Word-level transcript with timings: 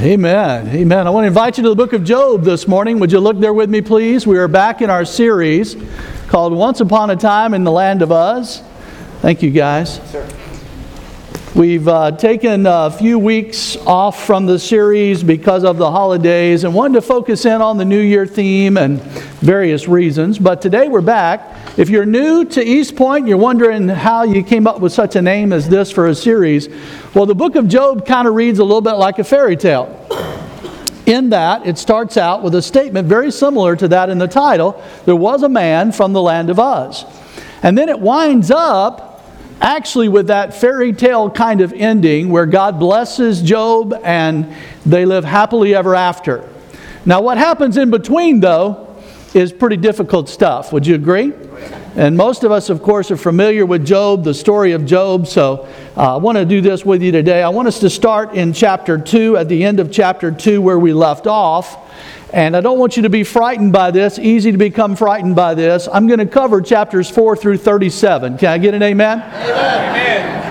Amen. 0.00 0.68
Amen. 0.68 1.08
I 1.08 1.10
want 1.10 1.24
to 1.24 1.26
invite 1.26 1.58
you 1.58 1.64
to 1.64 1.70
the 1.70 1.74
book 1.74 1.92
of 1.92 2.04
Job 2.04 2.44
this 2.44 2.68
morning. 2.68 3.00
Would 3.00 3.10
you 3.10 3.18
look 3.18 3.40
there 3.40 3.52
with 3.52 3.68
me, 3.68 3.80
please? 3.80 4.28
We 4.28 4.38
are 4.38 4.46
back 4.46 4.80
in 4.80 4.90
our 4.90 5.04
series 5.04 5.76
called 6.28 6.52
Once 6.52 6.80
Upon 6.80 7.10
a 7.10 7.16
Time 7.16 7.52
in 7.52 7.64
the 7.64 7.72
Land 7.72 8.02
of 8.02 8.12
Uz. 8.12 8.62
Thank 9.22 9.42
you, 9.42 9.50
guys. 9.50 10.00
Sir. 10.12 10.28
We've 11.56 11.88
uh, 11.88 12.12
taken 12.12 12.64
a 12.66 12.92
few 12.92 13.18
weeks 13.18 13.76
off 13.78 14.24
from 14.24 14.46
the 14.46 14.60
series 14.60 15.24
because 15.24 15.64
of 15.64 15.78
the 15.78 15.90
holidays 15.90 16.62
and 16.62 16.72
wanted 16.72 16.94
to 16.94 17.02
focus 17.02 17.44
in 17.44 17.60
on 17.60 17.76
the 17.76 17.84
New 17.84 18.00
Year 18.00 18.24
theme 18.24 18.76
and 18.76 19.02
various 19.40 19.88
reasons. 19.88 20.38
But 20.38 20.62
today 20.62 20.86
we're 20.86 21.00
back. 21.00 21.57
If 21.78 21.90
you're 21.90 22.04
new 22.04 22.44
to 22.44 22.60
East 22.60 22.96
Point, 22.96 23.28
you're 23.28 23.38
wondering 23.38 23.86
how 23.86 24.24
you 24.24 24.42
came 24.42 24.66
up 24.66 24.80
with 24.80 24.92
such 24.92 25.14
a 25.14 25.22
name 25.22 25.52
as 25.52 25.68
this 25.68 25.92
for 25.92 26.08
a 26.08 26.14
series. 26.14 26.68
Well, 27.14 27.24
the 27.24 27.36
book 27.36 27.54
of 27.54 27.68
Job 27.68 28.04
kind 28.04 28.26
of 28.26 28.34
reads 28.34 28.58
a 28.58 28.64
little 28.64 28.80
bit 28.80 28.94
like 28.94 29.20
a 29.20 29.24
fairy 29.24 29.56
tale. 29.56 29.86
In 31.06 31.30
that, 31.30 31.68
it 31.68 31.78
starts 31.78 32.16
out 32.16 32.42
with 32.42 32.56
a 32.56 32.62
statement 32.62 33.06
very 33.06 33.30
similar 33.30 33.76
to 33.76 33.86
that 33.86 34.10
in 34.10 34.18
the 34.18 34.26
title 34.26 34.82
there 35.06 35.14
was 35.14 35.44
a 35.44 35.48
man 35.48 35.92
from 35.92 36.12
the 36.12 36.20
land 36.20 36.50
of 36.50 36.58
Uz. 36.58 37.04
And 37.62 37.78
then 37.78 37.88
it 37.88 38.00
winds 38.00 38.50
up 38.50 39.24
actually 39.60 40.08
with 40.08 40.26
that 40.26 40.54
fairy 40.54 40.92
tale 40.92 41.30
kind 41.30 41.60
of 41.60 41.72
ending 41.72 42.28
where 42.30 42.46
God 42.46 42.80
blesses 42.80 43.40
Job 43.40 43.94
and 44.02 44.52
they 44.84 45.06
live 45.06 45.24
happily 45.24 45.76
ever 45.76 45.94
after. 45.94 46.44
Now, 47.06 47.20
what 47.20 47.38
happens 47.38 47.76
in 47.76 47.88
between, 47.90 48.40
though, 48.40 48.87
is 49.34 49.52
pretty 49.52 49.76
difficult 49.76 50.28
stuff. 50.28 50.72
Would 50.72 50.86
you 50.86 50.94
agree? 50.94 51.32
And 51.96 52.16
most 52.16 52.44
of 52.44 52.52
us, 52.52 52.70
of 52.70 52.82
course, 52.82 53.10
are 53.10 53.16
familiar 53.16 53.66
with 53.66 53.84
Job, 53.84 54.24
the 54.24 54.34
story 54.34 54.72
of 54.72 54.86
Job. 54.86 55.26
So 55.26 55.68
uh, 55.96 56.14
I 56.14 56.16
want 56.16 56.38
to 56.38 56.44
do 56.44 56.60
this 56.60 56.84
with 56.84 57.02
you 57.02 57.10
today. 57.10 57.42
I 57.42 57.48
want 57.48 57.68
us 57.68 57.80
to 57.80 57.90
start 57.90 58.34
in 58.34 58.52
chapter 58.52 58.98
2, 58.98 59.36
at 59.36 59.48
the 59.48 59.64
end 59.64 59.80
of 59.80 59.90
chapter 59.90 60.30
2, 60.30 60.62
where 60.62 60.78
we 60.78 60.92
left 60.92 61.26
off. 61.26 61.76
And 62.32 62.56
I 62.56 62.60
don't 62.60 62.78
want 62.78 62.96
you 62.96 63.02
to 63.04 63.10
be 63.10 63.24
frightened 63.24 63.72
by 63.72 63.90
this, 63.90 64.18
easy 64.18 64.52
to 64.52 64.58
become 64.58 64.96
frightened 64.96 65.34
by 65.34 65.54
this. 65.54 65.88
I'm 65.90 66.06
going 66.06 66.18
to 66.18 66.26
cover 66.26 66.60
chapters 66.60 67.08
4 67.10 67.36
through 67.36 67.56
37. 67.56 68.38
Can 68.38 68.48
I 68.48 68.58
get 68.58 68.74
an 68.74 68.82
amen? 68.82 69.20
Amen. 69.22 70.48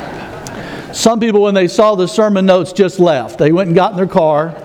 Some 0.93 1.19
people, 1.19 1.43
when 1.43 1.53
they 1.53 1.67
saw 1.67 1.93
the 1.93 2.07
sermon 2.07 2.47
notes, 2.47 2.73
just 2.73 2.99
left. 2.99 3.37
They 3.37 3.51
went 3.51 3.67
and 3.67 3.75
got 3.75 3.91
in 3.91 3.97
their 3.97 4.07
car. 4.07 4.55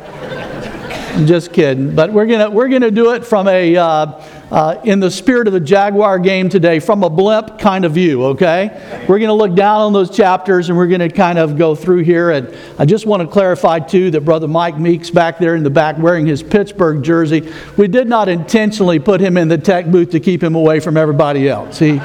Just 1.26 1.52
kidding. 1.52 1.94
But 1.94 2.12
we're 2.12 2.26
gonna 2.26 2.50
we're 2.50 2.68
gonna 2.68 2.90
do 2.90 3.12
it 3.12 3.24
from 3.24 3.48
a. 3.48 3.76
Uh, 3.76 4.22
uh, 4.52 4.78
in 4.84 5.00
the 5.00 5.10
spirit 5.10 5.46
of 5.46 5.54
the 5.54 5.60
Jaguar 5.60 6.18
game 6.18 6.50
today 6.50 6.78
from 6.78 7.02
a 7.02 7.08
blimp 7.08 7.58
kind 7.58 7.86
of 7.86 7.92
view, 7.92 8.22
okay? 8.26 9.06
We're 9.08 9.18
to 9.18 9.32
look 9.32 9.54
down 9.54 9.80
on 9.80 9.94
those 9.94 10.14
chapters 10.14 10.68
and 10.68 10.76
we're 10.76 10.88
to 11.00 11.08
kind 11.08 11.38
of 11.38 11.56
go 11.56 11.74
through 11.74 12.00
here. 12.00 12.30
And 12.30 12.54
I 12.78 12.84
just 12.84 13.06
want 13.06 13.22
to 13.22 13.28
clarify, 13.28 13.78
too, 13.78 14.10
that 14.10 14.20
Brother 14.20 14.46
Mike 14.48 14.78
Meeks 14.78 15.08
back 15.08 15.38
there 15.38 15.54
in 15.54 15.62
the 15.62 15.70
back 15.70 15.96
wearing 15.96 16.26
his 16.26 16.42
Pittsburgh 16.42 17.02
jersey, 17.02 17.50
we 17.78 17.88
did 17.88 18.08
not 18.08 18.28
intentionally 18.28 18.98
put 18.98 19.22
him 19.22 19.38
in 19.38 19.48
the 19.48 19.56
tech 19.56 19.86
booth 19.90 20.10
to 20.10 20.20
keep 20.20 20.42
him 20.42 20.54
away 20.54 20.80
from 20.80 20.98
everybody 20.98 21.48
else. 21.48 21.78
He. 21.78 21.98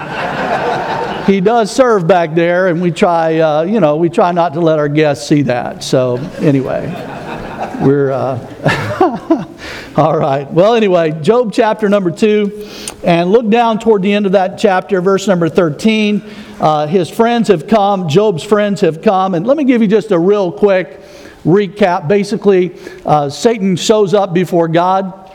he 1.27 1.41
does 1.41 1.69
serve 1.69 2.07
back 2.07 2.33
there, 2.33 2.69
and 2.69 2.81
we 2.81 2.89
try, 2.89 3.39
uh, 3.39 3.63
you 3.63 3.81
know, 3.81 3.97
we 3.97 4.07
try 4.07 4.31
not 4.31 4.53
to 4.53 4.61
let 4.61 4.79
our 4.79 4.87
guests 4.87 5.27
see 5.27 5.41
that. 5.41 5.83
So, 5.83 6.15
anyway, 6.39 6.87
we're. 7.81 8.11
Uh, 8.11 9.45
All 9.97 10.15
right. 10.15 10.51
Well, 10.51 10.75
anyway, 10.75 11.11
Job 11.21 11.51
chapter 11.51 11.89
number 11.89 12.11
two, 12.11 12.69
and 13.03 13.31
look 13.31 13.49
down 13.49 13.79
toward 13.79 14.03
the 14.03 14.13
end 14.13 14.27
of 14.27 14.33
that 14.33 14.59
chapter, 14.59 15.01
verse 15.01 15.27
number 15.27 15.49
13. 15.49 16.23
Uh, 16.59 16.85
his 16.85 17.09
friends 17.09 17.47
have 17.47 17.67
come, 17.67 18.07
Job's 18.07 18.43
friends 18.43 18.81
have 18.81 19.01
come, 19.01 19.33
and 19.33 19.47
let 19.47 19.57
me 19.57 19.63
give 19.63 19.81
you 19.81 19.87
just 19.87 20.11
a 20.11 20.19
real 20.19 20.51
quick 20.51 21.01
recap. 21.43 22.07
Basically, 22.07 22.75
uh, 23.05 23.29
Satan 23.29 23.75
shows 23.75 24.13
up 24.13 24.35
before 24.35 24.67
God 24.67 25.26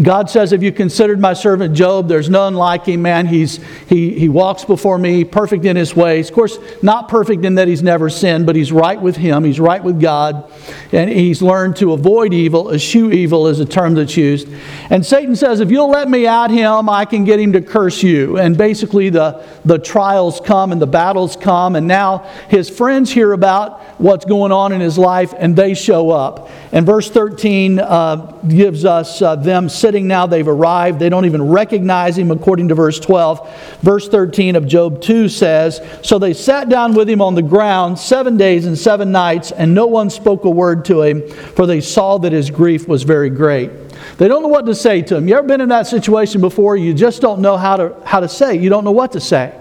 God 0.00 0.28
says, 0.28 0.50
Have 0.50 0.62
you 0.62 0.72
considered 0.72 1.20
my 1.20 1.32
servant 1.32 1.74
Job? 1.74 2.08
There's 2.08 2.28
none 2.28 2.54
like 2.54 2.86
him, 2.86 3.02
man. 3.02 3.26
He's, 3.26 3.60
he, 3.88 4.18
he 4.18 4.28
walks 4.28 4.64
before 4.64 4.98
me, 4.98 5.24
perfect 5.24 5.64
in 5.64 5.76
his 5.76 5.94
ways. 5.94 6.28
Of 6.28 6.34
course, 6.34 6.58
not 6.82 7.08
perfect 7.08 7.44
in 7.44 7.54
that 7.56 7.68
he's 7.68 7.82
never 7.82 8.10
sinned, 8.10 8.46
but 8.46 8.56
he's 8.56 8.72
right 8.72 9.00
with 9.00 9.16
him. 9.16 9.44
He's 9.44 9.60
right 9.60 9.82
with 9.82 10.00
God. 10.00 10.50
And 10.92 11.10
he's 11.10 11.40
learned 11.40 11.76
to 11.76 11.92
avoid 11.92 12.34
evil. 12.34 12.72
Eschew 12.72 13.10
evil 13.10 13.46
is 13.48 13.60
a 13.60 13.64
term 13.64 13.94
that's 13.94 14.16
used. 14.16 14.48
And 14.90 15.04
Satan 15.04 15.34
says, 15.36 15.60
If 15.60 15.70
you'll 15.70 15.90
let 15.90 16.08
me 16.08 16.26
at 16.26 16.50
him, 16.50 16.88
I 16.88 17.04
can 17.04 17.24
get 17.24 17.40
him 17.40 17.52
to 17.52 17.62
curse 17.62 18.02
you. 18.02 18.38
And 18.38 18.56
basically, 18.56 19.08
the, 19.10 19.44
the 19.64 19.78
trials 19.78 20.40
come 20.40 20.72
and 20.72 20.80
the 20.80 20.86
battles 20.86 21.36
come. 21.36 21.76
And 21.76 21.86
now 21.86 22.18
his 22.48 22.68
friends 22.68 23.10
hear 23.10 23.32
about 23.32 23.80
what's 24.00 24.24
going 24.24 24.52
on 24.52 24.72
in 24.72 24.80
his 24.80 24.98
life 24.98 25.34
and 25.36 25.56
they 25.56 25.74
show 25.74 26.10
up. 26.10 26.50
And 26.72 26.84
verse 26.84 27.10
13 27.10 27.78
uh, 27.78 28.35
gives 28.48 28.84
us 28.84 29.22
uh, 29.22 29.36
them 29.36 29.68
sitting 29.68 30.06
now, 30.06 30.26
they've 30.26 30.46
arrived. 30.46 30.98
They 30.98 31.08
don't 31.08 31.24
even 31.24 31.48
recognize 31.48 32.16
him, 32.18 32.30
according 32.30 32.68
to 32.68 32.74
verse 32.74 33.00
12. 33.00 33.78
Verse 33.80 34.08
13 34.08 34.56
of 34.56 34.66
Job 34.66 35.00
2 35.00 35.28
says 35.28 35.80
So 36.02 36.18
they 36.18 36.34
sat 36.34 36.68
down 36.68 36.94
with 36.94 37.08
him 37.08 37.20
on 37.20 37.34
the 37.34 37.42
ground 37.42 37.98
seven 37.98 38.36
days 38.36 38.66
and 38.66 38.78
seven 38.78 39.12
nights, 39.12 39.52
and 39.52 39.74
no 39.74 39.86
one 39.86 40.10
spoke 40.10 40.44
a 40.44 40.50
word 40.50 40.84
to 40.86 41.02
him, 41.02 41.28
for 41.28 41.66
they 41.66 41.80
saw 41.80 42.18
that 42.18 42.32
his 42.32 42.50
grief 42.50 42.88
was 42.88 43.02
very 43.02 43.30
great. 43.30 43.70
They 44.18 44.28
don't 44.28 44.42
know 44.42 44.48
what 44.48 44.66
to 44.66 44.74
say 44.74 45.02
to 45.02 45.16
him. 45.16 45.28
You 45.28 45.36
ever 45.36 45.46
been 45.46 45.60
in 45.60 45.68
that 45.70 45.86
situation 45.86 46.40
before? 46.40 46.76
You 46.76 46.94
just 46.94 47.20
don't 47.20 47.40
know 47.40 47.56
how 47.56 47.76
to, 47.76 47.96
how 48.04 48.20
to 48.20 48.28
say. 48.28 48.56
You 48.56 48.70
don't 48.70 48.84
know 48.84 48.92
what 48.92 49.12
to 49.12 49.20
say. 49.20 49.52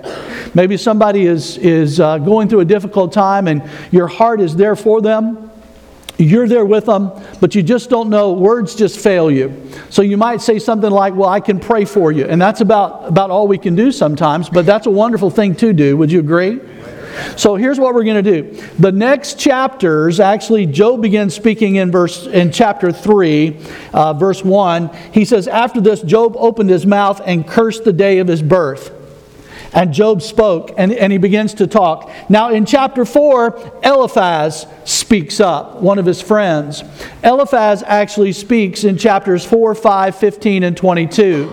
Maybe 0.53 0.77
somebody 0.77 1.25
is, 1.25 1.57
is 1.57 1.99
uh, 1.99 2.17
going 2.19 2.47
through 2.47 2.61
a 2.61 2.65
difficult 2.65 3.11
time 3.11 3.47
and 3.47 3.69
your 3.91 4.07
heart 4.07 4.39
is 4.39 4.55
there 4.55 4.75
for 4.75 5.01
them. 5.01 5.51
You're 6.17 6.47
there 6.47 6.65
with 6.65 6.85
them, 6.85 7.11
but 7.41 7.55
you 7.55 7.63
just 7.63 7.89
don't 7.89 8.09
know. 8.09 8.33
Words 8.33 8.75
just 8.75 8.99
fail 8.99 9.29
you. 9.29 9.69
So 9.89 10.01
you 10.01 10.15
might 10.17 10.41
say 10.41 10.59
something 10.59 10.89
like, 10.89 11.13
Well, 11.13 11.29
I 11.29 11.39
can 11.39 11.59
pray 11.59 11.85
for 11.85 12.11
you. 12.11 12.25
And 12.25 12.41
that's 12.41 12.61
about, 12.61 13.07
about 13.07 13.31
all 13.31 13.47
we 13.47 13.57
can 13.57 13.75
do 13.75 13.91
sometimes, 13.91 14.49
but 14.49 14.65
that's 14.65 14.87
a 14.87 14.91
wonderful 14.91 15.29
thing 15.29 15.55
to 15.55 15.73
do. 15.73 15.97
Would 15.97 16.11
you 16.11 16.19
agree? 16.19 16.61
So 17.37 17.55
here's 17.55 17.79
what 17.79 17.93
we're 17.93 18.03
going 18.03 18.23
to 18.23 18.41
do. 18.41 18.61
The 18.79 18.91
next 18.91 19.39
chapters, 19.39 20.19
actually, 20.19 20.65
Job 20.65 21.01
begins 21.01 21.33
speaking 21.33 21.77
in 21.77 21.91
verse 21.91 22.27
in 22.27 22.51
chapter 22.51 22.91
three, 22.91 23.57
uh, 23.93 24.13
verse 24.13 24.43
one. 24.43 24.89
He 25.11 25.25
says, 25.25 25.47
"After 25.47 25.79
this, 25.79 26.01
Job 26.01 26.35
opened 26.37 26.69
his 26.69 26.85
mouth 26.85 27.21
and 27.25 27.47
cursed 27.47 27.83
the 27.83 27.93
day 27.93 28.19
of 28.19 28.27
his 28.27 28.41
birth." 28.41 28.91
And 29.73 29.93
Job 29.93 30.21
spoke, 30.21 30.71
and, 30.77 30.91
and 30.91 31.11
he 31.11 31.17
begins 31.17 31.53
to 31.55 31.67
talk. 31.67 32.11
Now, 32.29 32.51
in 32.51 32.65
chapter 32.65 33.05
4, 33.05 33.81
Eliphaz 33.83 34.65
speaks 34.85 35.39
up, 35.39 35.81
one 35.81 35.99
of 35.99 36.05
his 36.05 36.21
friends. 36.21 36.83
Eliphaz 37.23 37.83
actually 37.85 38.31
speaks 38.31 38.83
in 38.83 38.97
chapters 38.97 39.45
4, 39.45 39.75
5, 39.75 40.15
15, 40.15 40.63
and 40.63 40.77
22. 40.77 41.45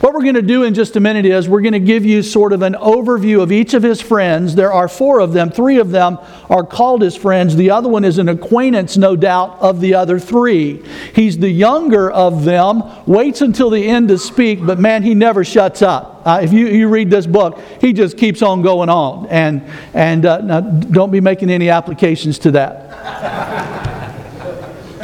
What 0.00 0.14
we're 0.14 0.22
going 0.22 0.34
to 0.34 0.42
do 0.42 0.62
in 0.62 0.74
just 0.74 0.96
a 0.96 1.00
minute 1.00 1.26
is 1.26 1.48
we're 1.48 1.60
going 1.60 1.72
to 1.72 1.80
give 1.80 2.04
you 2.04 2.22
sort 2.22 2.52
of 2.52 2.62
an 2.62 2.74
overview 2.74 3.42
of 3.42 3.50
each 3.50 3.74
of 3.74 3.82
his 3.82 4.00
friends. 4.00 4.54
There 4.54 4.72
are 4.72 4.88
four 4.88 5.20
of 5.20 5.32
them, 5.32 5.50
three 5.50 5.78
of 5.78 5.90
them 5.90 6.18
are 6.48 6.64
called 6.64 7.02
his 7.02 7.16
friends. 7.16 7.56
The 7.56 7.70
other 7.70 7.88
one 7.88 8.04
is 8.04 8.18
an 8.18 8.28
acquaintance, 8.28 8.96
no 8.96 9.16
doubt, 9.16 9.58
of 9.60 9.80
the 9.80 9.94
other 9.94 10.18
three. 10.18 10.82
He's 11.14 11.38
the 11.38 11.50
younger 11.50 12.10
of 12.10 12.44
them, 12.44 12.82
waits 13.06 13.40
until 13.40 13.70
the 13.70 13.86
end 13.86 14.08
to 14.08 14.18
speak, 14.18 14.64
but 14.64 14.78
man, 14.78 15.02
he 15.02 15.14
never 15.14 15.44
shuts 15.44 15.82
up. 15.82 16.15
Uh, 16.26 16.40
if 16.42 16.52
you, 16.52 16.66
you 16.66 16.88
read 16.88 17.08
this 17.08 17.24
book, 17.24 17.60
he 17.80 17.92
just 17.92 18.18
keeps 18.18 18.42
on 18.42 18.60
going 18.60 18.88
on. 18.88 19.26
And, 19.28 19.62
and 19.94 20.26
uh, 20.26 20.60
don't 20.60 21.12
be 21.12 21.20
making 21.20 21.50
any 21.50 21.70
applications 21.70 22.40
to 22.40 22.50
that 22.50 23.75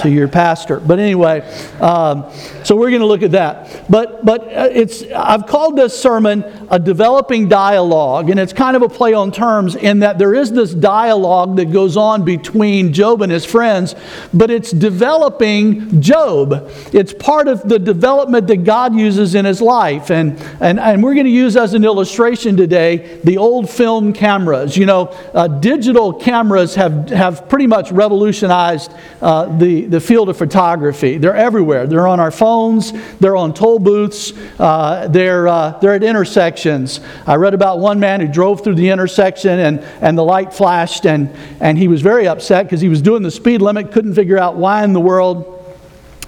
to 0.02 0.10
your 0.10 0.28
pastor. 0.28 0.80
But 0.80 0.98
anyway, 0.98 1.40
um, 1.80 2.30
so 2.64 2.76
we're 2.76 2.90
going 2.90 3.00
to 3.00 3.06
look 3.06 3.22
at 3.22 3.32
that. 3.32 3.84
But 3.88 4.24
but 4.24 4.42
uh, 4.42 4.68
it's 4.72 5.02
I've 5.14 5.47
called 5.47 5.77
this 5.77 5.98
sermon 5.98 6.44
a 6.71 6.78
developing 6.78 7.48
dialogue, 7.48 8.30
and 8.30 8.38
it's 8.38 8.53
kind 8.53 8.77
of 8.77 8.82
a 8.82 8.88
play 8.88 9.15
on 9.15 9.32
terms 9.32 9.77
in 9.77 10.00
that 10.00 10.18
there 10.18 10.34
is 10.34 10.53
this 10.53 10.74
dialogue 10.74 11.56
that 11.56 11.72
goes 11.72 11.97
on 11.97 12.24
between 12.24 12.92
Job 12.92 13.22
and 13.22 13.30
his 13.30 13.44
friends, 13.44 13.94
but 14.32 14.50
it's 14.50 14.71
developing 14.71 16.00
Job. 16.00 16.71
It's 16.92 17.12
part 17.12 17.48
of 17.48 17.68
the 17.68 17.78
development 17.78 18.47
that 18.48 18.65
God 18.65 18.94
uses 18.94 19.34
in 19.34 19.44
his 19.44 19.60
life, 19.60 20.10
and 20.10 20.38
and 20.60 20.78
and 20.80 21.03
we're 21.03 21.15
going 21.15 21.27
to 21.27 21.30
use 21.30 21.56
as 21.56 21.74
an 21.74 21.84
illustration 21.84 22.56
today 22.56 23.21
the 23.24 23.38
old 23.38 23.71
film 23.71 24.12
cameras. 24.12 24.77
You 24.77 24.86
know, 24.86 25.06
uh, 25.34 25.48
digital 25.48 26.12
cameras 26.12 26.74
have 26.74 27.09
have 27.10 27.48
pretty 27.48 27.66
much 27.66 27.92
revolutionized 27.92 28.92
uh, 29.21 29.56
the 29.59 29.86
the 29.92 30.00
field 30.00 30.30
of 30.30 30.39
photography. 30.39 31.18
They're 31.18 31.36
everywhere. 31.36 31.86
They're 31.86 32.09
on 32.09 32.18
our 32.18 32.30
phones, 32.30 32.92
they're 33.18 33.36
on 33.36 33.53
toll 33.53 33.78
booths, 33.78 34.33
uh, 34.59 35.06
they're, 35.09 35.47
uh, 35.47 35.78
they're 35.80 35.94
at 35.94 36.03
intersections. 36.03 37.00
I 37.27 37.36
read 37.36 37.53
about 37.53 37.78
one 37.78 38.00
man 38.00 38.22
who 38.22 38.27
drove 38.27 38.65
through 38.65 38.77
the 38.77 38.89
intersection 38.89 39.59
and, 39.59 39.80
and 40.00 40.16
the 40.16 40.24
light 40.24 40.54
flashed, 40.54 41.04
and, 41.04 41.30
and 41.60 41.77
he 41.77 41.89
was 41.89 42.00
very 42.00 42.27
upset 42.27 42.65
because 42.65 42.80
he 42.80 42.89
was 42.89 43.03
doing 43.03 43.22
the 43.22 43.30
speed 43.30 43.60
limit, 43.60 43.92
couldn't 43.92 44.15
figure 44.15 44.39
out 44.39 44.56
why 44.56 44.83
in 44.83 44.94
the 44.94 45.00
world 45.00 45.59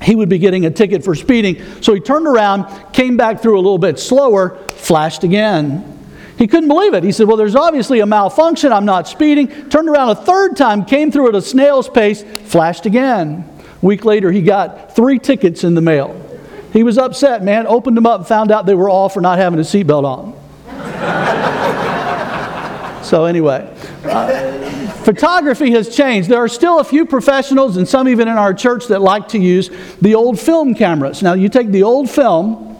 he 0.02 0.14
would 0.14 0.28
be 0.28 0.38
getting 0.38 0.66
a 0.66 0.70
ticket 0.70 1.02
for 1.02 1.14
speeding. 1.14 1.62
So 1.80 1.94
he 1.94 2.00
turned 2.00 2.26
around, 2.26 2.92
came 2.92 3.16
back 3.16 3.40
through 3.40 3.56
a 3.56 3.62
little 3.62 3.78
bit 3.78 3.98
slower, 3.98 4.58
flashed 4.68 5.24
again. 5.24 5.90
He 6.36 6.46
couldn't 6.48 6.68
believe 6.68 6.92
it. 6.92 7.02
He 7.02 7.12
said, 7.12 7.28
Well, 7.28 7.38
there's 7.38 7.56
obviously 7.56 8.00
a 8.00 8.06
malfunction. 8.06 8.72
I'm 8.72 8.84
not 8.84 9.08
speeding. 9.08 9.70
Turned 9.70 9.88
around 9.88 10.10
a 10.10 10.14
third 10.16 10.56
time, 10.56 10.84
came 10.84 11.10
through 11.10 11.28
at 11.28 11.34
a 11.34 11.40
snail's 11.40 11.88
pace, 11.88 12.22
flashed 12.22 12.84
again. 12.84 13.48
Week 13.84 14.06
later, 14.06 14.32
he 14.32 14.40
got 14.40 14.96
three 14.96 15.18
tickets 15.18 15.62
in 15.62 15.74
the 15.74 15.82
mail. 15.82 16.18
He 16.72 16.82
was 16.82 16.96
upset, 16.96 17.44
man. 17.44 17.66
Opened 17.66 17.98
them 17.98 18.06
up 18.06 18.26
found 18.26 18.50
out 18.50 18.64
they 18.64 18.74
were 18.74 18.88
all 18.88 19.10
for 19.10 19.20
not 19.20 19.36
having 19.36 19.58
a 19.58 19.62
seatbelt 19.62 20.04
on. 20.04 20.32
so, 23.04 23.26
anyway, 23.26 23.70
uh, 24.04 24.88
photography 25.02 25.72
has 25.72 25.94
changed. 25.94 26.30
There 26.30 26.42
are 26.42 26.48
still 26.48 26.80
a 26.80 26.84
few 26.84 27.04
professionals, 27.04 27.76
and 27.76 27.86
some 27.86 28.08
even 28.08 28.26
in 28.26 28.38
our 28.38 28.54
church, 28.54 28.86
that 28.86 29.02
like 29.02 29.28
to 29.28 29.38
use 29.38 29.68
the 30.00 30.14
old 30.14 30.40
film 30.40 30.74
cameras. 30.74 31.22
Now, 31.22 31.34
you 31.34 31.50
take 31.50 31.68
the 31.68 31.82
old 31.82 32.08
film, 32.08 32.73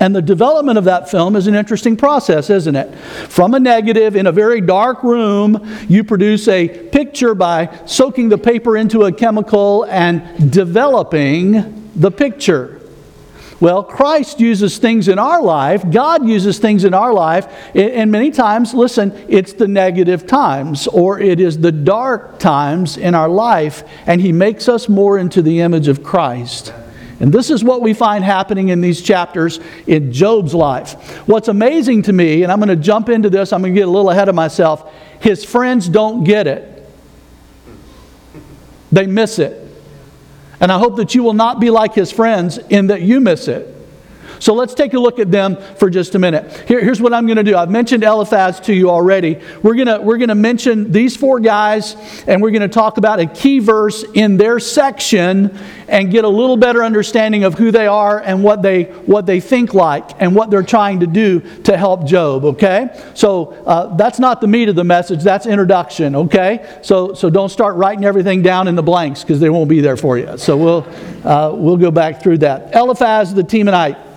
and 0.00 0.16
the 0.16 0.22
development 0.22 0.78
of 0.78 0.84
that 0.84 1.10
film 1.10 1.36
is 1.36 1.46
an 1.46 1.54
interesting 1.54 1.94
process, 1.94 2.48
isn't 2.48 2.74
it? 2.74 2.94
From 3.28 3.52
a 3.52 3.60
negative 3.60 4.16
in 4.16 4.26
a 4.26 4.32
very 4.32 4.62
dark 4.62 5.02
room, 5.02 5.68
you 5.88 6.02
produce 6.02 6.48
a 6.48 6.68
picture 6.88 7.34
by 7.34 7.78
soaking 7.84 8.30
the 8.30 8.38
paper 8.38 8.78
into 8.78 9.02
a 9.02 9.12
chemical 9.12 9.84
and 9.84 10.50
developing 10.50 11.90
the 11.94 12.10
picture. 12.10 12.80
Well, 13.60 13.84
Christ 13.84 14.40
uses 14.40 14.78
things 14.78 15.06
in 15.06 15.18
our 15.18 15.42
life, 15.42 15.84
God 15.90 16.26
uses 16.26 16.58
things 16.58 16.84
in 16.84 16.94
our 16.94 17.12
life, 17.12 17.46
and 17.74 18.10
many 18.10 18.30
times, 18.30 18.72
listen, 18.72 19.12
it's 19.28 19.52
the 19.52 19.68
negative 19.68 20.26
times 20.26 20.86
or 20.86 21.20
it 21.20 21.40
is 21.40 21.58
the 21.58 21.72
dark 21.72 22.38
times 22.38 22.96
in 22.96 23.14
our 23.14 23.28
life, 23.28 23.82
and 24.06 24.22
He 24.22 24.32
makes 24.32 24.66
us 24.66 24.88
more 24.88 25.18
into 25.18 25.42
the 25.42 25.60
image 25.60 25.88
of 25.88 26.02
Christ. 26.02 26.72
And 27.20 27.30
this 27.30 27.50
is 27.50 27.62
what 27.62 27.82
we 27.82 27.92
find 27.92 28.24
happening 28.24 28.70
in 28.70 28.80
these 28.80 29.02
chapters 29.02 29.60
in 29.86 30.10
Job's 30.10 30.54
life. 30.54 30.94
What's 31.28 31.48
amazing 31.48 32.02
to 32.04 32.12
me, 32.12 32.42
and 32.42 32.50
I'm 32.50 32.58
going 32.58 32.70
to 32.70 32.76
jump 32.76 33.10
into 33.10 33.28
this, 33.28 33.52
I'm 33.52 33.60
going 33.60 33.74
to 33.74 33.78
get 33.78 33.86
a 33.86 33.90
little 33.90 34.10
ahead 34.10 34.30
of 34.30 34.34
myself. 34.34 34.90
His 35.20 35.44
friends 35.44 35.88
don't 35.88 36.24
get 36.24 36.46
it, 36.46 36.88
they 38.90 39.06
miss 39.06 39.38
it. 39.38 39.68
And 40.60 40.72
I 40.72 40.78
hope 40.78 40.96
that 40.96 41.14
you 41.14 41.22
will 41.22 41.34
not 41.34 41.60
be 41.60 41.70
like 41.70 41.94
his 41.94 42.10
friends 42.10 42.58
in 42.58 42.88
that 42.88 43.02
you 43.02 43.20
miss 43.20 43.48
it. 43.48 43.76
So 44.40 44.54
let's 44.54 44.74
take 44.74 44.94
a 44.94 44.98
look 44.98 45.18
at 45.18 45.30
them 45.30 45.56
for 45.76 45.90
just 45.90 46.14
a 46.14 46.18
minute. 46.18 46.66
Here, 46.66 46.82
here's 46.82 47.00
what 47.00 47.12
I'm 47.12 47.26
going 47.26 47.36
to 47.36 47.44
do. 47.44 47.56
I've 47.56 47.70
mentioned 47.70 48.02
Eliphaz 48.02 48.58
to 48.60 48.74
you 48.74 48.90
already. 48.90 49.38
We're 49.62 49.74
going 49.74 49.86
to, 49.86 50.00
we're 50.00 50.18
to 50.30 50.34
mention 50.34 50.90
these 50.90 51.16
four 51.16 51.40
guys, 51.40 51.96
and 52.26 52.40
we're 52.40 52.50
going 52.50 52.62
to 52.62 52.68
talk 52.68 52.96
about 52.96 53.20
a 53.20 53.26
key 53.26 53.58
verse 53.58 54.02
in 54.14 54.36
their 54.36 54.58
section 54.58 55.56
and 55.88 56.10
get 56.10 56.24
a 56.24 56.28
little 56.28 56.56
better 56.56 56.82
understanding 56.82 57.44
of 57.44 57.54
who 57.54 57.70
they 57.70 57.86
are 57.86 58.20
and 58.20 58.42
what 58.42 58.62
they, 58.62 58.84
what 58.84 59.26
they 59.26 59.40
think 59.40 59.74
like 59.74 60.10
and 60.20 60.34
what 60.34 60.50
they're 60.50 60.62
trying 60.62 61.00
to 61.00 61.06
do 61.06 61.40
to 61.62 61.76
help 61.76 62.06
Job, 62.06 62.44
okay? 62.44 62.88
So 63.14 63.52
uh, 63.66 63.96
that's 63.96 64.18
not 64.18 64.40
the 64.40 64.46
meat 64.46 64.68
of 64.68 64.76
the 64.76 64.84
message, 64.84 65.22
that's 65.22 65.46
introduction, 65.46 66.14
okay? 66.16 66.78
So, 66.82 67.12
so 67.14 67.28
don't 67.28 67.50
start 67.50 67.76
writing 67.76 68.04
everything 68.04 68.40
down 68.40 68.68
in 68.68 68.74
the 68.74 68.82
blanks 68.82 69.22
because 69.22 69.40
they 69.40 69.50
won't 69.50 69.68
be 69.68 69.80
there 69.80 69.96
for 69.96 70.16
you. 70.16 70.38
So 70.38 70.56
we'll, 70.56 70.86
uh, 71.24 71.52
we'll 71.54 71.76
go 71.76 71.90
back 71.90 72.22
through 72.22 72.38
that. 72.38 72.74
Eliphaz 72.74 73.34
the 73.34 73.42
Temanite. 73.42 74.09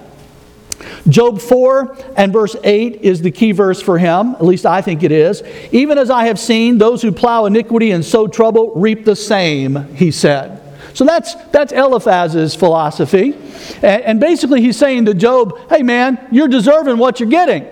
Job 1.08 1.40
4 1.42 1.98
and 2.16 2.31
verse 2.31 2.56
8 2.64 3.02
is 3.02 3.22
the 3.22 3.31
key 3.31 3.52
verse 3.52 3.81
for 3.81 3.98
him, 3.98 4.36
at 4.36 4.46
least 4.46 4.66
I 4.66 4.81
think 4.81 5.04
it 5.04 5.12
is. 5.12 5.44
Even 5.72 5.98
as 5.98 6.10
I 6.10 6.25
have 6.25 6.40
seen, 6.40 6.78
those 6.78 7.02
who 7.02 7.12
plow 7.12 7.46
iniquity 7.46 7.92
and 7.92 8.04
sow 8.04 8.28
trouble 8.28 8.74
reap 8.75 9.06
the 9.06 9.16
same, 9.16 9.94
he 9.96 10.12
said. 10.12 10.62
So 10.94 11.06
that's, 11.06 11.36
that's 11.52 11.74
Eliphaz's 11.74 12.56
philosophy. 12.56 13.34
And, 13.81 14.04
and 14.04 14.20
basically, 14.20 14.62
he's 14.62 14.78
saying 14.78 15.06
to 15.06 15.14
Job, 15.14 15.58
hey 15.70 15.84
man, 15.84 16.28
you're 16.31 16.48
deserving 16.48 16.98
what 16.98 17.19
you're 17.19 17.30
getting. 17.30 17.68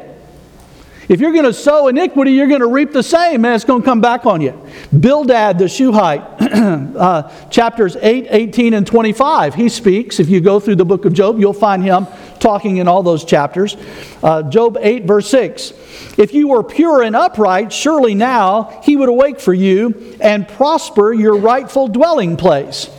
If 1.12 1.19
you're 1.19 1.33
going 1.33 1.44
to 1.44 1.54
sow 1.54 1.89
iniquity, 1.89 2.31
you're 2.31 2.47
going 2.47 2.62
to 2.62 2.68
reap 2.68 2.94
the 2.94 3.04
same, 3.04 3.44
and 3.44 3.54
it's 3.54 3.65
going 3.65 3.81
to 3.81 3.86
come 3.86 4.00
back 4.00 4.25
on 4.25 4.39
you. 4.39 4.57
Bildad 4.97 5.59
the 5.59 5.68
Shuhite, 5.68 6.21
uh, 6.95 7.50
chapters 7.50 7.97
8, 7.97 8.27
18, 8.30 8.74
and 8.74 8.88
25, 8.88 9.54
he 9.56 9.68
speaks. 9.68 10.21
If 10.21 10.30
you 10.30 10.39
go 10.39 10.62
through 10.62 10.77
the 10.77 10.86
book 10.86 11.04
of 11.04 11.12
Job, 11.12 11.38
you'll 11.38 11.51
find 11.51 11.83
him 11.83 12.07
talking 12.41 12.77
in 12.77 12.88
all 12.88 13.03
those 13.03 13.23
chapters. 13.23 13.77
Uh, 14.21 14.43
Job 14.43 14.77
8, 14.81 15.05
verse 15.05 15.29
6. 15.29 15.71
If 16.17 16.33
you 16.33 16.49
were 16.49 16.63
pure 16.63 17.03
and 17.03 17.15
upright, 17.15 17.71
surely 17.71 18.15
now 18.15 18.81
he 18.83 18.97
would 18.97 19.09
awake 19.09 19.39
for 19.39 19.53
you 19.53 20.17
and 20.19 20.47
prosper 20.47 21.13
your 21.13 21.38
rightful 21.38 21.88
dwelling 21.88 22.35
place. 22.35 22.89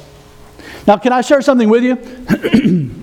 Now, 0.87 0.97
can 0.97 1.13
I 1.13 1.21
share 1.21 1.43
something 1.43 1.69
with 1.69 1.83
you? 1.83 2.91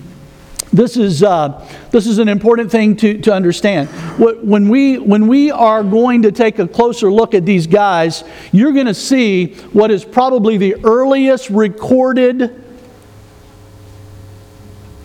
This 0.72 0.98
is, 0.98 1.24
uh, 1.24 1.68
this 1.90 2.06
is 2.06 2.20
an 2.20 2.30
important 2.30 2.70
thing 2.70 2.96
to, 2.98 3.20
to 3.22 3.34
understand. 3.34 3.90
When 4.20 4.70
we, 4.70 5.00
when 5.00 5.28
we 5.28 5.50
are 5.50 5.84
going 5.84 6.22
to 6.22 6.32
take 6.32 6.60
a 6.60 6.68
closer 6.68 7.12
look 7.12 7.34
at 7.34 7.44
these 7.44 7.66
guys, 7.66 8.24
you're 8.52 8.72
going 8.72 8.86
to 8.86 8.94
see 8.94 9.56
what 9.74 9.90
is 9.90 10.06
probably 10.06 10.58
the 10.58 10.76
earliest 10.84 11.50
recorded 11.50 12.64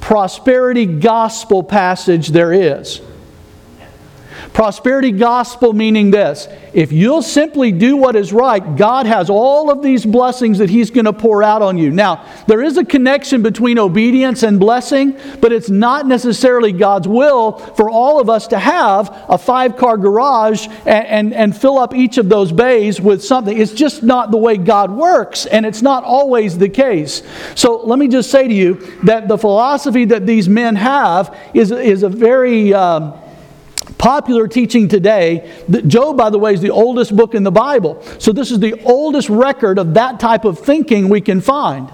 prosperity 0.04 0.84
gospel 0.84 1.62
passage 1.62 2.28
there 2.28 2.52
is. 2.52 3.00
Prosperity 4.54 5.10
gospel 5.10 5.72
meaning 5.72 6.12
this 6.12 6.46
if 6.72 6.92
you'll 6.92 7.22
simply 7.22 7.72
do 7.72 7.96
what 7.96 8.14
is 8.14 8.32
right, 8.32 8.76
God 8.76 9.04
has 9.04 9.28
all 9.28 9.68
of 9.68 9.82
these 9.82 10.06
blessings 10.06 10.58
that 10.58 10.70
He's 10.70 10.92
going 10.92 11.06
to 11.06 11.12
pour 11.12 11.42
out 11.42 11.60
on 11.60 11.76
you. 11.76 11.90
Now, 11.90 12.24
there 12.46 12.62
is 12.62 12.76
a 12.76 12.84
connection 12.84 13.42
between 13.42 13.80
obedience 13.80 14.44
and 14.44 14.60
blessing, 14.60 15.18
but 15.40 15.50
it's 15.50 15.70
not 15.70 16.06
necessarily 16.06 16.70
God's 16.70 17.08
will 17.08 17.58
for 17.58 17.90
all 17.90 18.20
of 18.20 18.30
us 18.30 18.46
to 18.48 18.58
have 18.60 19.24
a 19.28 19.38
five 19.38 19.76
car 19.76 19.96
garage 19.96 20.68
and, 20.86 21.06
and, 21.06 21.34
and 21.34 21.56
fill 21.56 21.76
up 21.76 21.92
each 21.92 22.16
of 22.16 22.28
those 22.28 22.52
bays 22.52 23.00
with 23.00 23.24
something. 23.24 23.58
It's 23.58 23.72
just 23.72 24.04
not 24.04 24.30
the 24.30 24.38
way 24.38 24.56
God 24.56 24.92
works, 24.92 25.46
and 25.46 25.66
it's 25.66 25.82
not 25.82 26.04
always 26.04 26.58
the 26.58 26.68
case. 26.68 27.24
So 27.56 27.78
let 27.84 27.98
me 27.98 28.06
just 28.06 28.30
say 28.30 28.46
to 28.46 28.54
you 28.54 28.74
that 29.02 29.26
the 29.26 29.36
philosophy 29.36 30.04
that 30.04 30.26
these 30.26 30.48
men 30.48 30.76
have 30.76 31.36
is, 31.54 31.72
is 31.72 32.04
a 32.04 32.08
very. 32.08 32.72
Um, 32.72 33.18
popular 33.98 34.48
teaching 34.48 34.88
today. 34.88 35.50
Job, 35.86 36.16
by 36.16 36.30
the 36.30 36.38
way, 36.38 36.54
is 36.54 36.60
the 36.60 36.70
oldest 36.70 37.14
book 37.14 37.34
in 37.34 37.42
the 37.42 37.50
Bible. 37.50 38.02
So 38.18 38.32
this 38.32 38.50
is 38.50 38.60
the 38.60 38.80
oldest 38.84 39.28
record 39.28 39.78
of 39.78 39.94
that 39.94 40.20
type 40.20 40.44
of 40.44 40.58
thinking 40.58 41.08
we 41.08 41.20
can 41.20 41.40
find. 41.40 41.90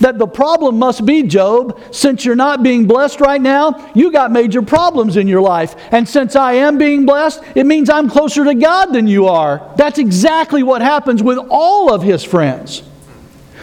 That 0.00 0.18
the 0.18 0.26
problem 0.26 0.78
must 0.78 1.06
be, 1.06 1.22
Job, 1.22 1.80
since 1.92 2.24
you're 2.24 2.36
not 2.36 2.62
being 2.62 2.86
blessed 2.86 3.20
right 3.20 3.40
now, 3.40 3.90
you 3.94 4.10
got 4.10 4.32
major 4.32 4.62
problems 4.62 5.16
in 5.16 5.28
your 5.28 5.40
life. 5.40 5.76
And 5.92 6.08
since 6.08 6.34
I 6.34 6.54
am 6.54 6.76
being 6.76 7.06
blessed, 7.06 7.42
it 7.54 7.66
means 7.66 7.88
I'm 7.88 8.10
closer 8.10 8.44
to 8.44 8.54
God 8.54 8.86
than 8.86 9.06
you 9.06 9.28
are. 9.28 9.72
That's 9.76 9.98
exactly 9.98 10.62
what 10.62 10.82
happens 10.82 11.22
with 11.22 11.38
all 11.50 11.92
of 11.92 12.02
his 12.02 12.24
friends. 12.24 12.82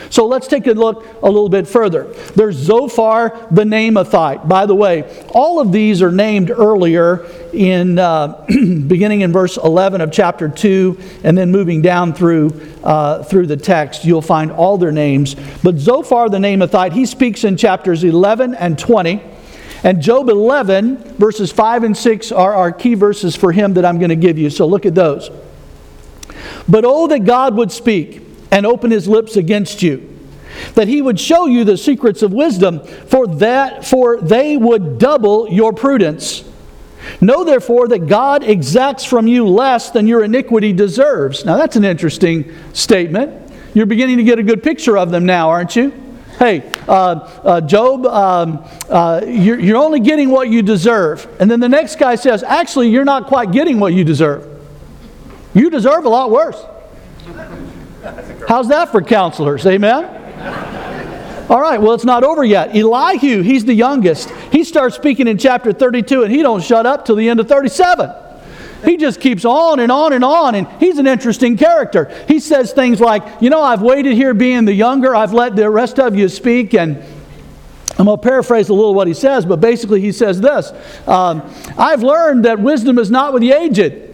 So 0.09 0.25
let's 0.25 0.47
take 0.47 0.67
a 0.67 0.71
look 0.71 1.05
a 1.21 1.25
little 1.25 1.49
bit 1.49 1.67
further. 1.67 2.05
There's 2.35 2.55
Zophar 2.55 3.47
the 3.51 3.63
Naamathite. 3.63 4.47
By 4.47 4.65
the 4.65 4.75
way, 4.75 5.25
all 5.29 5.59
of 5.59 5.71
these 5.71 6.01
are 6.01 6.11
named 6.11 6.51
earlier 6.51 7.25
in 7.53 7.99
uh, 7.99 8.45
beginning 8.47 9.21
in 9.21 9.31
verse 9.31 9.57
11 9.57 10.01
of 10.01 10.11
chapter 10.11 10.47
2 10.47 10.97
and 11.23 11.37
then 11.37 11.51
moving 11.51 11.81
down 11.81 12.13
through 12.13 12.49
uh, 12.83 13.23
through 13.23 13.47
the 13.47 13.57
text 13.57 14.05
you'll 14.05 14.21
find 14.21 14.51
all 14.51 14.77
their 14.77 14.91
names. 14.91 15.35
But 15.63 15.77
zophar 15.77 16.29
the 16.29 16.37
naamathite 16.37 16.93
he 16.93 17.05
speaks 17.05 17.43
in 17.43 17.57
chapters 17.57 18.03
11 18.03 18.55
and 18.55 18.77
20 18.77 19.21
and 19.83 20.01
job 20.01 20.29
11 20.29 20.97
verses 21.15 21.51
5 21.51 21.83
and 21.83 21.97
6 21.97 22.31
are 22.31 22.53
our 22.53 22.71
key 22.71 22.93
verses 22.93 23.35
for 23.35 23.51
him 23.51 23.73
that 23.73 23.85
i'm 23.85 23.97
going 23.97 24.09
to 24.09 24.15
give 24.15 24.37
you. 24.37 24.49
So 24.49 24.67
look 24.67 24.85
at 24.85 24.95
those. 24.95 25.29
But 26.67 26.83
oh 26.85 27.07
that 27.07 27.25
god 27.25 27.55
would 27.55 27.71
speak 27.71 28.26
and 28.51 28.65
open 28.65 28.91
his 28.91 29.07
lips 29.07 29.35
against 29.35 29.81
you 29.81 30.17
that 30.75 30.87
he 30.87 31.01
would 31.01 31.19
show 31.19 31.45
you 31.45 31.63
the 31.63 31.77
secrets 31.77 32.21
of 32.21 32.31
wisdom 32.31 32.83
for 33.07 33.27
that 33.27 33.85
for 33.85 34.19
they 34.21 34.57
would 34.57 34.97
double 34.97 35.49
your 35.49 35.73
prudence. 35.73 36.43
Know 37.21 37.43
therefore 37.43 37.87
that 37.89 38.07
god 38.07 38.43
exacts 38.43 39.05
from 39.05 39.27
you 39.27 39.47
less 39.47 39.91
than 39.91 40.07
your 40.07 40.23
iniquity 40.23 40.73
deserves. 40.73 41.45
Now 41.45 41.57
that's 41.57 41.75
an 41.75 41.85
interesting 41.85 42.53
statement. 42.73 43.51
You're 43.73 43.85
beginning 43.85 44.17
to 44.17 44.23
get 44.23 44.39
a 44.39 44.43
good 44.43 44.63
picture 44.63 44.97
of 44.97 45.11
them 45.11 45.25
now 45.25 45.49
aren't 45.49 45.75
you? 45.75 45.93
Hey 46.39 46.71
uh, 46.87 46.91
uh, 46.91 47.61
job 47.61 48.05
um, 48.05 48.65
uh, 48.89 49.21
you're, 49.25 49.59
you're 49.59 49.77
only 49.77 49.99
getting 49.99 50.29
what 50.29 50.49
you 50.49 50.61
deserve. 50.61 51.27
And 51.39 51.49
then 51.49 51.59
the 51.59 51.69
next 51.69 51.97
guy 51.97 52.15
says 52.15 52.43
actually 52.43 52.89
you're 52.89 53.05
not 53.05 53.27
quite 53.27 53.51
getting 53.51 53.79
what 53.79 53.93
you 53.93 54.03
deserve. 54.03 54.53
You 55.53 55.69
deserve 55.69 56.05
a 56.05 56.09
lot 56.09 56.29
worse 56.29 56.63
How's 58.47 58.69
that 58.69 58.89
for 58.91 59.01
counselors? 59.01 59.65
Amen? 59.65 60.05
All 61.49 61.61
right, 61.61 61.81
well, 61.81 61.93
it's 61.93 62.03
not 62.03 62.23
over 62.23 62.43
yet. 62.43 62.75
Elihu, 62.75 63.41
he's 63.41 63.63
the 63.63 63.73
youngest. 63.73 64.29
He 64.51 64.65
starts 64.65 64.95
speaking 64.95 65.27
in 65.27 65.37
chapter 65.37 65.71
32, 65.71 66.23
and 66.23 66.31
he 66.31 66.41
don't 66.41 66.61
shut 66.61 66.85
up 66.85 67.05
till 67.05 67.15
the 67.15 67.29
end 67.29 67.39
of 67.39 67.47
37. 67.47 68.11
He 68.83 68.97
just 68.97 69.21
keeps 69.21 69.45
on 69.45 69.79
and 69.79 69.91
on 69.91 70.13
and 70.13 70.23
on, 70.23 70.55
and 70.55 70.67
he's 70.79 70.97
an 70.97 71.07
interesting 71.07 71.57
character. 71.57 72.13
He 72.27 72.39
says 72.39 72.73
things 72.73 72.99
like, 72.99 73.23
You 73.41 73.49
know, 73.49 73.61
I've 73.61 73.81
waited 73.81 74.13
here 74.13 74.33
being 74.33 74.65
the 74.65 74.73
younger, 74.73 75.15
I've 75.15 75.33
let 75.33 75.55
the 75.55 75.69
rest 75.69 75.99
of 75.99 76.15
you 76.15 76.27
speak, 76.27 76.73
and 76.73 76.97
I'm 77.97 78.05
going 78.05 78.17
to 78.17 78.23
paraphrase 78.23 78.69
a 78.69 78.73
little 78.73 78.93
what 78.93 79.07
he 79.07 79.13
says, 79.13 79.45
but 79.45 79.59
basically 79.59 80.01
he 80.01 80.11
says 80.11 80.39
this 80.39 80.71
um, 81.07 81.41
I've 81.77 82.03
learned 82.03 82.45
that 82.45 82.59
wisdom 82.59 82.99
is 82.99 83.09
not 83.09 83.33
with 83.33 83.41
the 83.41 83.53
aged. 83.53 84.06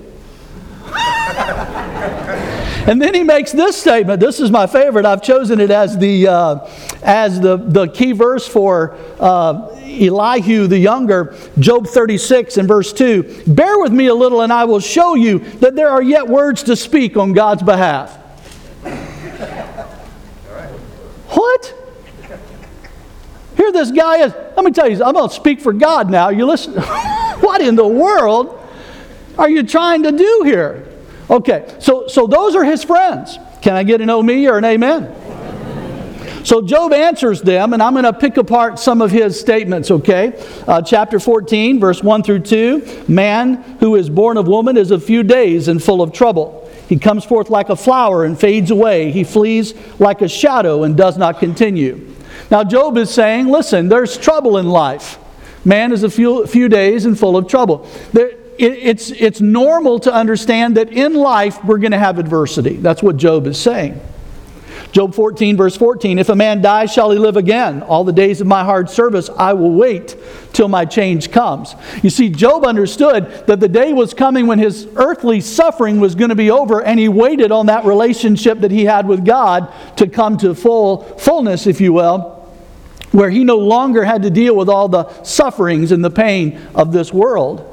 And 2.86 3.02
then 3.02 3.14
he 3.14 3.24
makes 3.24 3.52
this 3.52 3.80
statement. 3.80 4.20
This 4.20 4.40
is 4.40 4.52
my 4.52 4.68
favorite. 4.68 5.06
I've 5.06 5.24
chosen 5.24 5.62
it 5.62 5.72
as 5.72 5.98
the, 5.98 6.28
uh, 6.28 6.70
as 7.02 7.40
the, 7.40 7.58
the 7.58 7.88
key 7.88 8.12
verse 8.12 8.48
for 8.48 8.98
uh, 9.20 9.70
Elihu 9.84 10.68
the 10.68 10.78
younger, 10.78 11.36
Job 11.60 11.88
36 11.88 12.58
and 12.58 12.68
verse 12.68 12.92
2. 12.92 13.44
Bear 13.48 13.80
with 13.80 13.94
me 13.94 14.08
a 14.08 14.16
little, 14.16 14.42
and 14.42 14.52
I 14.52 14.66
will 14.66 14.82
show 14.82 15.16
you 15.16 15.40
that 15.40 15.76
there 15.76 15.90
are 15.90 16.02
yet 16.02 16.28
words 16.28 16.64
to 16.64 16.76
speak 16.76 17.16
on 17.16 17.32
God's 17.32 17.64
behalf. 17.64 18.20
What? 21.30 21.74
Here 23.56 23.72
this 23.72 23.92
guy 23.92 24.26
is. 24.26 24.34
Let 24.34 24.66
me 24.66 24.72
tell 24.72 24.90
you, 24.90 25.04
I'm 25.04 25.14
going 25.14 25.30
to 25.30 25.36
speak 25.36 25.62
for 25.62 25.74
God 25.74 26.10
now. 26.10 26.30
You 26.30 26.46
listen. 26.46 26.74
what 27.40 27.62
in 27.62 27.76
the 27.76 27.88
world 27.88 28.60
are 29.38 29.50
you 29.50 29.64
trying 29.64 30.04
to 30.04 30.12
do 30.12 30.42
here? 30.44 30.93
Okay, 31.30 31.74
so, 31.80 32.08
so 32.08 32.28
those 32.28 32.56
are 32.56 32.64
his 32.64 32.84
friends. 32.84 33.38
Can 33.62 33.76
I 33.76 33.84
get 33.84 34.02
an 34.02 34.10
oh 34.10 34.22
me 34.22 34.48
or 34.48 34.58
an 34.58 34.66
amen? 34.66 35.24
So 36.44 36.62
Job 36.62 36.92
answers 36.92 37.42
them, 37.42 37.72
and 37.72 37.82
I'm 37.82 37.94
going 37.94 38.04
to 38.04 38.12
pick 38.12 38.36
apart 38.36 38.78
some 38.78 39.02
of 39.02 39.12
his 39.12 39.40
statements, 39.40 39.90
okay? 39.90 40.34
Uh, 40.68 40.82
chapter 40.82 41.20
14, 41.20 41.80
verse 41.80 42.04
1 42.04 42.24
through 42.24 42.40
2 42.40 43.06
Man 43.08 43.56
who 43.80 43.96
is 43.96 44.10
born 44.10 44.36
of 44.36 44.48
woman 44.48 44.76
is 44.76 44.92
of 44.92 45.04
few 45.04 45.24
days 45.24 45.70
and 45.70 45.82
full 45.82 46.02
of 46.02 46.12
trouble. 46.12 46.70
He 46.90 47.00
comes 47.00 47.24
forth 47.24 47.50
like 47.50 47.70
a 47.70 47.78
flower 47.78 48.26
and 48.26 48.38
fades 48.38 48.72
away. 48.72 49.12
He 49.12 49.24
flees 49.24 49.74
like 50.00 50.22
a 50.22 50.28
shadow 50.28 50.84
and 50.84 50.98
does 50.98 51.18
not 51.18 51.40
continue. 51.40 52.14
Now, 52.52 52.66
Job 52.66 52.98
is 52.98 53.10
saying, 53.10 53.48
listen, 53.48 53.88
there's 53.88 54.18
trouble 54.18 54.58
in 54.58 54.68
life. 54.68 55.18
Man 55.64 55.94
is 55.94 56.04
a 56.04 56.10
few, 56.10 56.46
few 56.46 56.68
days 56.68 57.06
and 57.06 57.18
full 57.18 57.38
of 57.38 57.48
trouble. 57.48 57.88
There, 58.12 58.32
it, 58.58 58.74
it's, 58.74 59.12
it's 59.12 59.42
normal 59.42 60.00
to 60.02 60.14
understand 60.14 60.78
that 60.78 60.92
in 60.92 61.14
life 61.14 61.64
we're 61.64 61.78
going 61.78 61.92
to 61.92 62.00
have 62.00 62.20
adversity. 62.20 62.76
That's 62.76 63.04
what 63.04 63.18
Job 63.18 63.48
is 63.48 63.60
saying. 63.60 64.00
Job 64.94 65.16
14, 65.16 65.58
verse 65.58 65.76
14 65.76 66.20
If 66.20 66.30
a 66.30 66.36
man 66.36 66.62
dies, 66.62 66.94
shall 66.94 67.10
he 67.10 67.18
live 67.18 67.36
again? 67.36 67.82
All 67.82 68.04
the 68.04 68.14
days 68.14 68.42
of 68.42 68.48
my 68.48 68.64
hard 68.64 68.90
service, 68.90 69.28
I 69.28 69.54
will 69.54 69.72
wait 69.72 70.16
till 70.54 70.68
my 70.68 70.86
change 70.86 71.32
comes. 71.32 71.74
You 72.04 72.12
see, 72.12 72.30
Job 72.30 72.64
understood 72.64 73.48
that 73.48 73.60
the 73.60 73.68
day 73.68 73.92
was 73.92 74.14
coming 74.14 74.46
when 74.46 74.60
his 74.60 74.88
earthly 74.96 75.42
suffering 75.42 76.00
was 76.00 76.14
going 76.14 76.30
to 76.30 76.36
be 76.36 76.52
over, 76.52 76.84
and 76.84 77.00
he 77.00 77.10
waited 77.10 77.52
on 77.52 77.66
that 77.66 77.86
relationship 77.86 78.60
that 78.60 78.70
he 78.70 78.86
had 78.86 79.08
with 79.08 79.26
God 79.26 79.74
to 79.98 80.08
come 80.08 80.38
to 80.38 80.54
full 80.54 81.02
fullness, 81.18 81.66
if 81.66 81.82
you 81.82 81.92
will, 81.92 82.48
where 83.12 83.32
he 83.32 83.44
no 83.44 83.58
longer 83.58 84.04
had 84.04 84.22
to 84.22 84.30
deal 84.30 84.56
with 84.56 84.70
all 84.70 84.88
the 84.90 85.10
sufferings 85.24 85.92
and 85.92 86.06
the 86.06 86.12
pain 86.12 86.62
of 86.76 86.92
this 86.92 87.12
world. 87.12 87.73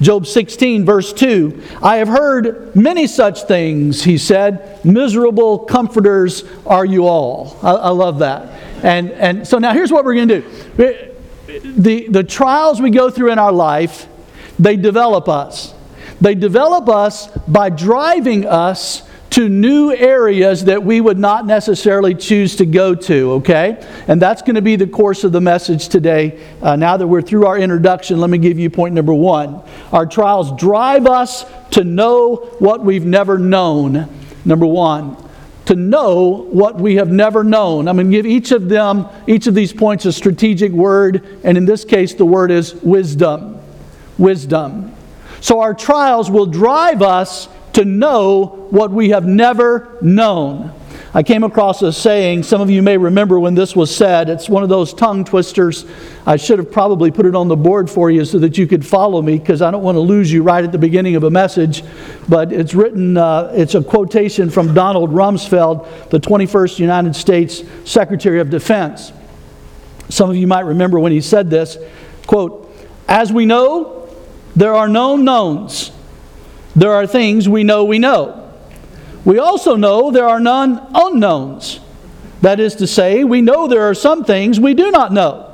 Job 0.00 0.26
16, 0.26 0.84
verse 0.84 1.12
2 1.12 1.62
I 1.82 1.96
have 1.96 2.08
heard 2.08 2.74
many 2.76 3.06
such 3.06 3.42
things, 3.42 4.04
he 4.04 4.18
said. 4.18 4.84
Miserable 4.84 5.60
comforters 5.60 6.44
are 6.66 6.84
you 6.84 7.06
all. 7.06 7.58
I, 7.62 7.72
I 7.72 7.88
love 7.90 8.20
that. 8.20 8.60
And, 8.84 9.10
and 9.10 9.46
so 9.46 9.58
now 9.58 9.72
here's 9.72 9.90
what 9.90 10.04
we're 10.04 10.14
going 10.14 10.28
to 10.28 10.40
do 10.40 11.08
the, 11.62 12.08
the 12.08 12.24
trials 12.24 12.80
we 12.80 12.90
go 12.90 13.10
through 13.10 13.32
in 13.32 13.38
our 13.38 13.52
life, 13.52 14.06
they 14.58 14.76
develop 14.76 15.28
us. 15.28 15.74
They 16.20 16.34
develop 16.34 16.88
us 16.88 17.28
by 17.48 17.70
driving 17.70 18.44
us 18.46 19.07
to 19.38 19.48
new 19.48 19.92
areas 19.92 20.64
that 20.64 20.82
we 20.82 21.00
would 21.00 21.16
not 21.16 21.46
necessarily 21.46 22.12
choose 22.12 22.56
to 22.56 22.66
go 22.66 22.92
to, 22.92 23.34
okay? 23.34 23.80
And 24.08 24.20
that's 24.20 24.42
going 24.42 24.56
to 24.56 24.62
be 24.62 24.74
the 24.74 24.88
course 24.88 25.22
of 25.22 25.30
the 25.30 25.40
message 25.40 25.86
today. 25.86 26.44
Uh, 26.60 26.74
now 26.74 26.96
that 26.96 27.06
we're 27.06 27.22
through 27.22 27.46
our 27.46 27.56
introduction, 27.56 28.18
let 28.18 28.30
me 28.30 28.38
give 28.38 28.58
you 28.58 28.68
point 28.68 28.96
number 28.96 29.14
one. 29.14 29.62
Our 29.92 30.06
trials 30.06 30.60
drive 30.60 31.06
us 31.06 31.44
to 31.70 31.84
know 31.84 32.34
what 32.58 32.84
we've 32.84 33.06
never 33.06 33.38
known. 33.38 34.12
Number 34.44 34.66
one, 34.66 35.16
to 35.66 35.76
know 35.76 36.48
what 36.50 36.74
we 36.74 36.96
have 36.96 37.12
never 37.12 37.44
known. 37.44 37.86
I'm 37.86 37.94
going 37.94 38.10
to 38.10 38.16
give 38.16 38.26
each 38.26 38.50
of 38.50 38.68
them, 38.68 39.06
each 39.28 39.46
of 39.46 39.54
these 39.54 39.72
points, 39.72 40.04
a 40.04 40.12
strategic 40.12 40.72
word, 40.72 41.24
and 41.44 41.56
in 41.56 41.64
this 41.64 41.84
case, 41.84 42.12
the 42.12 42.26
word 42.26 42.50
is 42.50 42.74
wisdom. 42.74 43.60
Wisdom. 44.18 44.96
So 45.40 45.60
our 45.60 45.74
trials 45.74 46.28
will 46.28 46.46
drive 46.46 47.02
us 47.02 47.48
to 47.74 47.84
know 47.84 48.66
what 48.70 48.90
we 48.90 49.10
have 49.10 49.26
never 49.26 49.96
known. 50.00 50.72
I 51.14 51.22
came 51.22 51.42
across 51.42 51.80
a 51.80 51.92
saying, 51.92 52.42
some 52.42 52.60
of 52.60 52.68
you 52.68 52.82
may 52.82 52.98
remember 52.98 53.40
when 53.40 53.54
this 53.54 53.74
was 53.74 53.94
said. 53.94 54.28
It's 54.28 54.48
one 54.48 54.62
of 54.62 54.68
those 54.68 54.92
tongue 54.92 55.24
twisters. 55.24 55.86
I 56.26 56.36
should 56.36 56.58
have 56.58 56.70
probably 56.70 57.10
put 57.10 57.24
it 57.24 57.34
on 57.34 57.48
the 57.48 57.56
board 57.56 57.88
for 57.88 58.10
you 58.10 58.26
so 58.26 58.38
that 58.40 58.58
you 58.58 58.66
could 58.66 58.86
follow 58.86 59.22
me 59.22 59.38
because 59.38 59.62
I 59.62 59.70
don't 59.70 59.82
want 59.82 59.96
to 59.96 60.00
lose 60.00 60.30
you 60.30 60.42
right 60.42 60.62
at 60.62 60.70
the 60.70 60.78
beginning 60.78 61.16
of 61.16 61.24
a 61.24 61.30
message. 61.30 61.82
But 62.28 62.52
it's 62.52 62.74
written, 62.74 63.16
uh, 63.16 63.52
it's 63.54 63.74
a 63.74 63.82
quotation 63.82 64.50
from 64.50 64.74
Donald 64.74 65.10
Rumsfeld, 65.10 66.10
the 66.10 66.20
21st 66.20 66.78
United 66.78 67.16
States 67.16 67.62
Secretary 67.84 68.40
of 68.40 68.50
Defense. 68.50 69.12
Some 70.10 70.28
of 70.28 70.36
you 70.36 70.46
might 70.46 70.66
remember 70.66 71.00
when 71.00 71.12
he 71.12 71.22
said 71.22 71.48
this 71.48 71.78
quote, 72.26 72.70
As 73.08 73.32
we 73.32 73.46
know, 73.46 74.14
there 74.54 74.74
are 74.74 74.88
known 74.88 75.24
knowns 75.24 75.90
there 76.78 76.92
are 76.92 77.06
things 77.08 77.48
we 77.48 77.64
know 77.64 77.84
we 77.84 77.98
know. 77.98 78.50
We 79.24 79.38
also 79.38 79.74
know 79.74 80.12
there 80.12 80.28
are 80.28 80.38
none 80.38 80.80
unknowns. 80.94 81.80
That 82.40 82.60
is 82.60 82.76
to 82.76 82.86
say, 82.86 83.24
we 83.24 83.40
know 83.40 83.66
there 83.66 83.88
are 83.88 83.94
some 83.94 84.24
things 84.24 84.60
we 84.60 84.74
do 84.74 84.92
not 84.92 85.12
know. 85.12 85.52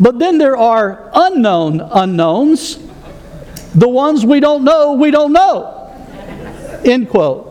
But 0.00 0.18
then 0.18 0.38
there 0.38 0.56
are 0.56 1.10
unknown 1.14 1.80
unknowns, 1.80 2.78
the 3.74 3.88
ones 3.88 4.26
we 4.26 4.40
don't 4.40 4.64
know, 4.64 4.94
we 4.94 5.12
don't 5.12 5.32
know. 5.32 5.94
End 6.84 7.08
quote. 7.08 7.44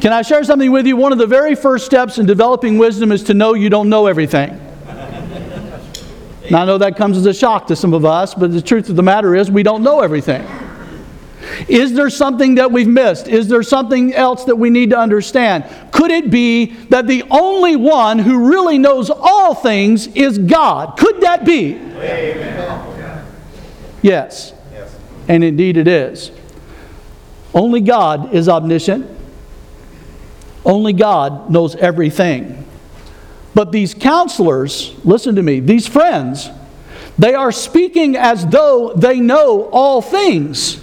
Can 0.00 0.12
I 0.12 0.22
share 0.22 0.42
something 0.42 0.72
with 0.72 0.86
you? 0.86 0.96
One 0.96 1.12
of 1.12 1.18
the 1.18 1.26
very 1.26 1.54
first 1.54 1.86
steps 1.86 2.18
in 2.18 2.26
developing 2.26 2.76
wisdom 2.76 3.12
is 3.12 3.22
to 3.24 3.34
know 3.34 3.54
you 3.54 3.70
don't 3.70 3.88
know 3.88 4.06
everything. 4.06 4.65
Now, 6.50 6.62
I 6.62 6.64
know 6.64 6.78
that 6.78 6.96
comes 6.96 7.16
as 7.16 7.26
a 7.26 7.34
shock 7.34 7.66
to 7.68 7.76
some 7.76 7.94
of 7.94 8.04
us, 8.04 8.34
but 8.34 8.52
the 8.52 8.62
truth 8.62 8.88
of 8.88 8.96
the 8.96 9.02
matter 9.02 9.34
is 9.34 9.50
we 9.50 9.62
don't 9.62 9.82
know 9.82 10.00
everything. 10.00 10.46
Is 11.68 11.94
there 11.94 12.10
something 12.10 12.56
that 12.56 12.70
we've 12.70 12.88
missed? 12.88 13.28
Is 13.28 13.48
there 13.48 13.62
something 13.62 14.12
else 14.14 14.44
that 14.44 14.56
we 14.56 14.70
need 14.70 14.90
to 14.90 14.98
understand? 14.98 15.64
Could 15.92 16.10
it 16.10 16.30
be 16.30 16.66
that 16.90 17.06
the 17.06 17.24
only 17.30 17.76
one 17.76 18.18
who 18.18 18.48
really 18.48 18.78
knows 18.78 19.10
all 19.10 19.54
things 19.54 20.06
is 20.08 20.38
God? 20.38 20.98
Could 20.98 21.20
that 21.22 21.44
be? 21.44 21.74
Amen. 21.74 23.26
Yes. 24.02 24.52
yes. 24.72 24.96
And 25.28 25.42
indeed 25.42 25.76
it 25.76 25.88
is. 25.88 26.30
Only 27.54 27.80
God 27.80 28.34
is 28.34 28.48
omniscient. 28.48 29.10
Only 30.64 30.92
God 30.92 31.50
knows 31.50 31.74
everything. 31.76 32.65
But 33.56 33.72
these 33.72 33.94
counselors, 33.94 34.92
listen 35.02 35.36
to 35.36 35.42
me, 35.42 35.60
these 35.60 35.88
friends, 35.88 36.50
they 37.16 37.32
are 37.32 37.50
speaking 37.50 38.14
as 38.14 38.46
though 38.46 38.92
they 38.94 39.18
know 39.18 39.70
all 39.72 40.02
things. 40.02 40.78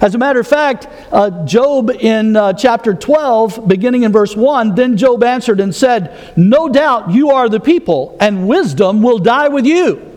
As 0.00 0.16
a 0.16 0.18
matter 0.18 0.40
of 0.40 0.46
fact, 0.48 0.88
uh, 1.12 1.44
Job 1.44 1.90
in 1.90 2.34
uh, 2.34 2.52
chapter 2.54 2.94
12, 2.94 3.68
beginning 3.68 4.02
in 4.02 4.10
verse 4.10 4.34
1, 4.34 4.74
then 4.74 4.96
Job 4.96 5.22
answered 5.22 5.60
and 5.60 5.72
said, 5.72 6.34
No 6.36 6.68
doubt 6.68 7.12
you 7.12 7.30
are 7.30 7.48
the 7.48 7.60
people, 7.60 8.16
and 8.18 8.48
wisdom 8.48 9.00
will 9.00 9.20
die 9.20 9.46
with 9.46 9.64
you. 9.64 10.13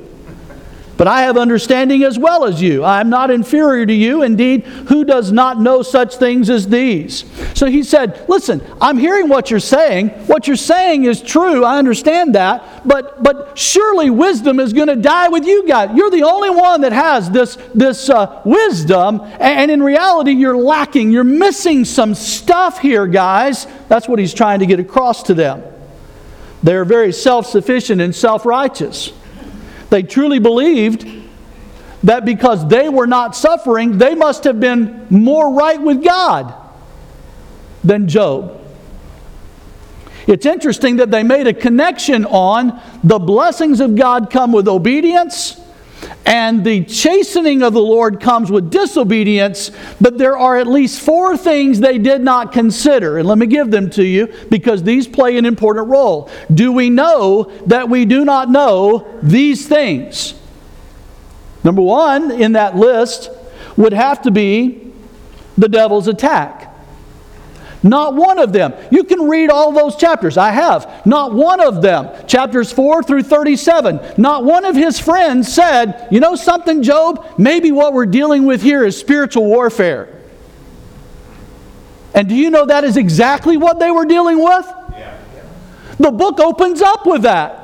But 0.98 1.08
I 1.08 1.22
have 1.22 1.38
understanding 1.38 2.04
as 2.04 2.18
well 2.18 2.44
as 2.44 2.60
you. 2.60 2.84
I 2.84 3.00
am 3.00 3.10
not 3.10 3.30
inferior 3.30 3.86
to 3.86 3.94
you. 3.94 4.24
Indeed, 4.24 4.63
who 4.63 5.06
does 5.06 5.32
not 5.32 5.62
know 5.62 5.84
such 5.84 6.16
things 6.16 6.50
as 6.50 6.68
these? 6.68 7.24
So 7.54 7.68
he 7.68 7.84
said, 7.84 8.25
Listen, 8.27 8.62
I'm 8.82 8.98
hearing 8.98 9.30
what 9.30 9.51
you're 9.51 9.60
saying. 9.60 10.10
What 10.25 10.48
you're 10.48 10.56
saying 10.56 11.04
is 11.04 11.22
true. 11.22 11.63
I 11.63 11.77
understand 11.77 12.34
that. 12.34 12.88
But, 12.88 13.22
but 13.22 13.58
surely 13.58 14.10
wisdom 14.10 14.60
is 14.60 14.74
going 14.74 14.88
to 14.88 14.96
die 14.96 15.30
with 15.30 15.46
you 15.46 15.68
guys. 15.68 15.96
You're 15.96 16.10
the 16.10 16.24
only 16.24 16.50
one 16.50 16.82
that 16.82 16.94
has 16.94 17.30
this, 17.30 17.58
this 17.75 18.10
uh, 18.10 18.42
wisdom. 18.44 19.22
And 19.39 19.70
in 19.70 19.84
reality, 19.84 20.32
you're 20.32 20.58
lacking. 20.58 21.12
You're 21.12 21.24
missing 21.24 21.86
some 21.86 22.16
stuff 22.16 22.80
here, 22.80 23.06
guys. 23.06 23.68
That's 23.88 24.08
what 24.08 24.18
he's 24.18 24.34
trying 24.34 24.60
to 24.60 24.66
get 24.66 24.80
across 24.80 25.24
to 25.24 25.36
them. 25.36 25.62
They're 26.63 26.86
very 26.86 27.13
self 27.13 27.46
sufficient 27.46 28.01
and 28.01 28.16
self 28.16 28.46
righteous. 28.46 29.13
They 29.89 30.03
truly 30.03 30.39
believed 30.39 31.08
that 32.03 32.25
because 32.25 32.67
they 32.67 32.89
were 32.89 33.08
not 33.08 33.36
suffering, 33.36 33.98
they 33.98 34.15
must 34.15 34.44
have 34.44 34.60
been 34.60 35.08
more 35.10 35.53
right 35.53 35.82
with 35.82 36.03
God 36.03 36.53
than 37.84 38.08
Job. 38.08 38.53
It's 40.27 40.46
interesting 40.46 40.98
that 40.98 41.10
they 41.10 41.24
made 41.24 41.48
a 41.48 41.53
connection 41.53 42.25
on 42.25 42.82
the 43.03 43.17
blessings 43.17 43.79
of 43.79 43.96
God 43.96 44.29
come 44.29 44.51
with 44.51 44.67
obedience 44.67 45.60
And 46.25 46.66
the 46.66 46.84
chastening 46.84 47.63
of 47.63 47.74
the 47.74 47.82
Lord 47.82 48.20
comes 48.20 48.51
with 48.51 48.70
disobedience, 48.70 49.72
but 50.01 50.18
there 50.18 50.38
are 50.38 50.58
at 50.58 50.68
least 50.68 51.01
four 51.01 51.38
things 51.38 51.80
they 51.80 51.98
did 51.98 52.22
not 52.22 52.51
consider. 52.51 53.18
And 53.18 53.27
let 53.27 53.38
me 53.38 53.48
give 53.48 53.72
them 53.72 53.89
to 53.92 54.04
you 54.04 54.34
because 54.50 54.84
these 54.84 55.08
play 55.08 55.38
an 55.38 55.46
important 55.46 55.88
role. 55.88 56.30
Do 56.54 56.74
we 56.74 56.89
know 56.89 57.46
that 57.68 57.89
we 57.89 58.04
do 58.06 58.25
not 58.25 58.50
know 58.50 59.08
these 59.24 59.68
things? 59.68 60.34
Number 61.63 61.82
one 61.82 62.32
in 62.32 62.54
that 62.54 62.75
list 62.75 63.30
would 63.77 63.94
have 63.94 64.22
to 64.24 64.32
be 64.32 64.94
the 65.58 65.70
devil's 65.70 66.08
attack. 66.08 66.66
Not 67.84 68.15
one 68.15 68.39
of 68.39 68.53
them. 68.53 68.74
You 68.91 69.03
can 69.03 69.27
read 69.29 69.50
all 69.50 69.72
those 69.72 69.96
chapters. 69.96 70.38
I 70.38 70.50
have. 70.51 71.05
Not 71.05 71.34
one 71.34 71.60
of 71.60 71.81
them. 71.81 72.10
Chapters 72.27 72.72
4 72.72 73.03
through 73.03 73.24
37. 73.24 74.00
Not 74.17 74.43
one 74.43 74.65
of 74.65 74.75
his 74.75 75.00
friends 75.00 75.53
said, 75.53 76.07
You 76.10 76.19
know 76.19 76.36
something, 76.36 76.81
Job? 76.81 77.25
Maybe 77.38 77.72
what 77.72 77.93
we're 77.93 78.07
dealing 78.07 78.46
with 78.46 78.62
here 78.62 78.84
is 78.84 78.98
spiritual 78.98 79.46
warfare. 79.46 80.13
And 82.13 82.27
do 82.27 82.36
you 82.36 82.50
know 82.50 82.65
that 82.65 82.84
is 82.84 82.98
exactly 82.98 83.57
what 83.57 83.77
they 83.77 83.91
were 83.91 84.05
dealing 84.05 84.43
with? 84.43 84.65
Yeah. 84.91 85.17
The 86.00 86.12
book 86.12 86.39
opens 86.39 86.81
up 86.81 87.05
with 87.05 87.22
that. 87.24 87.63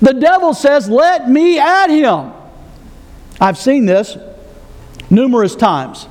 The 0.00 0.14
devil 0.14 0.54
says, 0.54 0.88
Let 0.88 1.28
me 1.28 1.58
at 1.58 1.88
him. 1.88 2.32
I've 3.40 3.58
seen 3.58 3.84
this 3.84 4.16
numerous 5.10 5.54
times. 5.54 6.08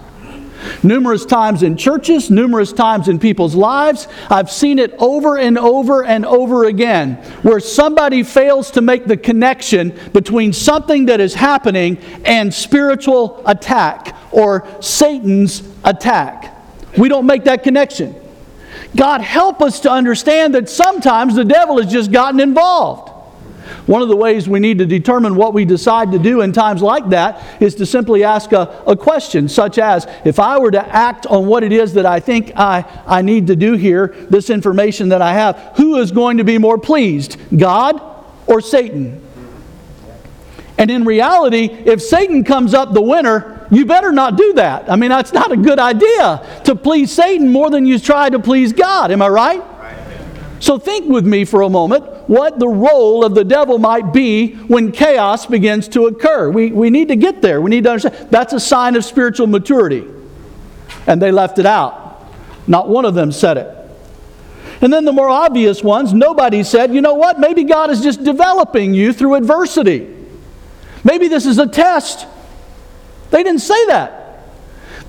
Numerous 0.84 1.26
times 1.26 1.64
in 1.64 1.78
churches, 1.78 2.30
numerous 2.30 2.74
times 2.74 3.08
in 3.08 3.20
people's 3.20 3.56
lives. 3.56 4.08
I've 4.30 4.52
seen 4.52 4.80
it 4.80 4.94
over 5.00 5.38
and 5.38 5.58
over 5.58 6.04
and 6.04 6.26
over 6.26 6.66
again 6.66 7.16
where 7.44 7.60
somebody 7.60 8.24
fails 8.24 8.72
to 8.72 8.82
make 8.82 9.06
the 9.06 9.18
connection 9.18 9.98
between 10.14 10.54
something 10.54 11.06
that 11.06 11.20
is 11.20 11.34
happening 11.34 11.98
and 12.26 12.54
spiritual 12.54 13.42
attack 13.46 14.16
or 14.32 14.68
Satan's 14.82 15.64
attack. 15.84 16.56
We 16.98 17.10
don't 17.10 17.26
make 17.26 17.46
that 17.46 17.64
connection. 17.64 18.16
God, 18.96 19.22
help 19.22 19.62
us 19.62 19.80
to 19.82 19.92
understand 19.92 20.56
that 20.56 20.70
sometimes 20.70 21.36
the 21.36 21.46
devil 21.46 21.82
has 21.82 21.92
just 21.92 22.12
gotten 22.12 22.40
involved. 22.40 23.13
One 23.86 24.02
of 24.02 24.08
the 24.08 24.16
ways 24.16 24.48
we 24.48 24.60
need 24.60 24.78
to 24.80 24.86
determine 24.86 25.36
what 25.36 25.54
we 25.54 25.66
decide 25.66 26.12
to 26.12 26.20
do 26.20 26.42
in 26.42 26.54
times 26.54 26.82
like 26.82 27.10
that 27.10 27.62
is 27.62 27.76
to 27.76 27.86
simply 27.86 28.24
ask 28.24 28.52
a, 28.52 28.84
a 28.88 28.96
question, 28.96 29.50
such 29.50 29.78
as 29.78 30.08
if 30.26 30.40
I 30.40 30.58
were 30.58 30.72
to 30.72 30.86
act 30.88 31.26
on 31.26 31.48
what 31.48 31.64
it 31.64 31.72
is 31.72 31.94
that 31.94 32.06
I 32.06 32.20
think 32.20 32.52
I, 32.56 32.86
I 33.06 33.22
need 33.22 33.48
to 33.48 33.56
do 33.56 33.74
here, 33.74 34.08
this 34.30 34.50
information 34.50 35.10
that 35.10 35.22
I 35.22 35.34
have, 35.34 35.74
who 35.76 35.98
is 35.98 36.12
going 36.12 36.38
to 36.38 36.44
be 36.44 36.58
more 36.58 36.78
pleased, 36.78 37.38
God 37.58 38.02
or 38.48 38.62
Satan? 38.62 39.22
And 40.78 40.90
in 40.90 41.06
reality, 41.06 41.66
if 41.66 42.02
Satan 42.02 42.44
comes 42.44 42.74
up 42.74 42.94
the 42.94 43.02
winner, 43.02 43.68
you 43.70 43.86
better 43.86 44.12
not 44.12 44.38
do 44.38 44.54
that. 44.54 44.92
I 44.92 44.96
mean, 44.96 45.10
that's 45.10 45.34
not 45.34 45.52
a 45.52 45.58
good 45.58 45.80
idea 45.80 46.62
to 46.66 46.76
please 46.76 47.12
Satan 47.12 47.50
more 47.50 47.70
than 47.70 47.86
you 47.86 48.00
try 48.00 48.30
to 48.30 48.40
please 48.40 48.74
God. 48.74 49.12
Am 49.12 49.22
I 49.22 49.30
right? 49.30 49.64
So 50.60 50.80
think 50.80 51.10
with 51.10 51.26
me 51.26 51.44
for 51.46 51.62
a 51.62 51.70
moment 51.70 52.06
what 52.28 52.60
the 52.60 52.68
role 52.68 53.26
of 53.26 53.36
the 53.36 53.44
devil 53.44 53.78
might 53.78 54.14
be 54.14 54.54
when 54.54 54.92
chaos 54.92 55.46
begins 55.46 55.88
to 55.90 56.08
occur. 56.08 56.50
We, 56.50 56.72
we 56.72 56.90
need 56.90 57.10
to 57.10 57.16
get 57.16 57.42
there. 57.42 57.62
We 57.62 57.70
need 57.70 57.84
to 57.84 57.92
understand 57.92 58.30
that's 58.32 58.54
a 58.54 58.60
sign 58.60 58.96
of 58.96 59.04
spiritual 59.04 59.48
maturity. 59.48 60.06
And 61.06 61.22
they 61.22 61.32
left 61.32 61.60
it 61.60 61.66
out. 61.66 62.26
Not 62.68 62.88
one 62.88 63.06
of 63.06 63.14
them 63.14 63.32
said 63.32 63.58
it. 63.58 63.78
And 64.82 64.92
then 64.92 65.06
the 65.06 65.14
more 65.14 65.30
obvious 65.30 65.84
ones, 65.84 66.14
nobody 66.14 66.64
said, 66.64 66.94
you 66.94 67.02
know 67.02 67.14
what? 67.14 67.40
Maybe 67.40 67.64
God 67.64 67.90
is 67.90 68.02
just 68.02 68.24
developing 68.24 68.94
you 68.94 69.14
through 69.14 69.36
adversity. 69.36 70.14
Maybe 71.04 71.28
this 71.28 71.46
is 71.46 71.58
a 71.58 71.68
test. 71.68 72.26
They 73.32 73.44
didn't 73.44 73.62
say 73.62 73.86
that. 73.88 74.23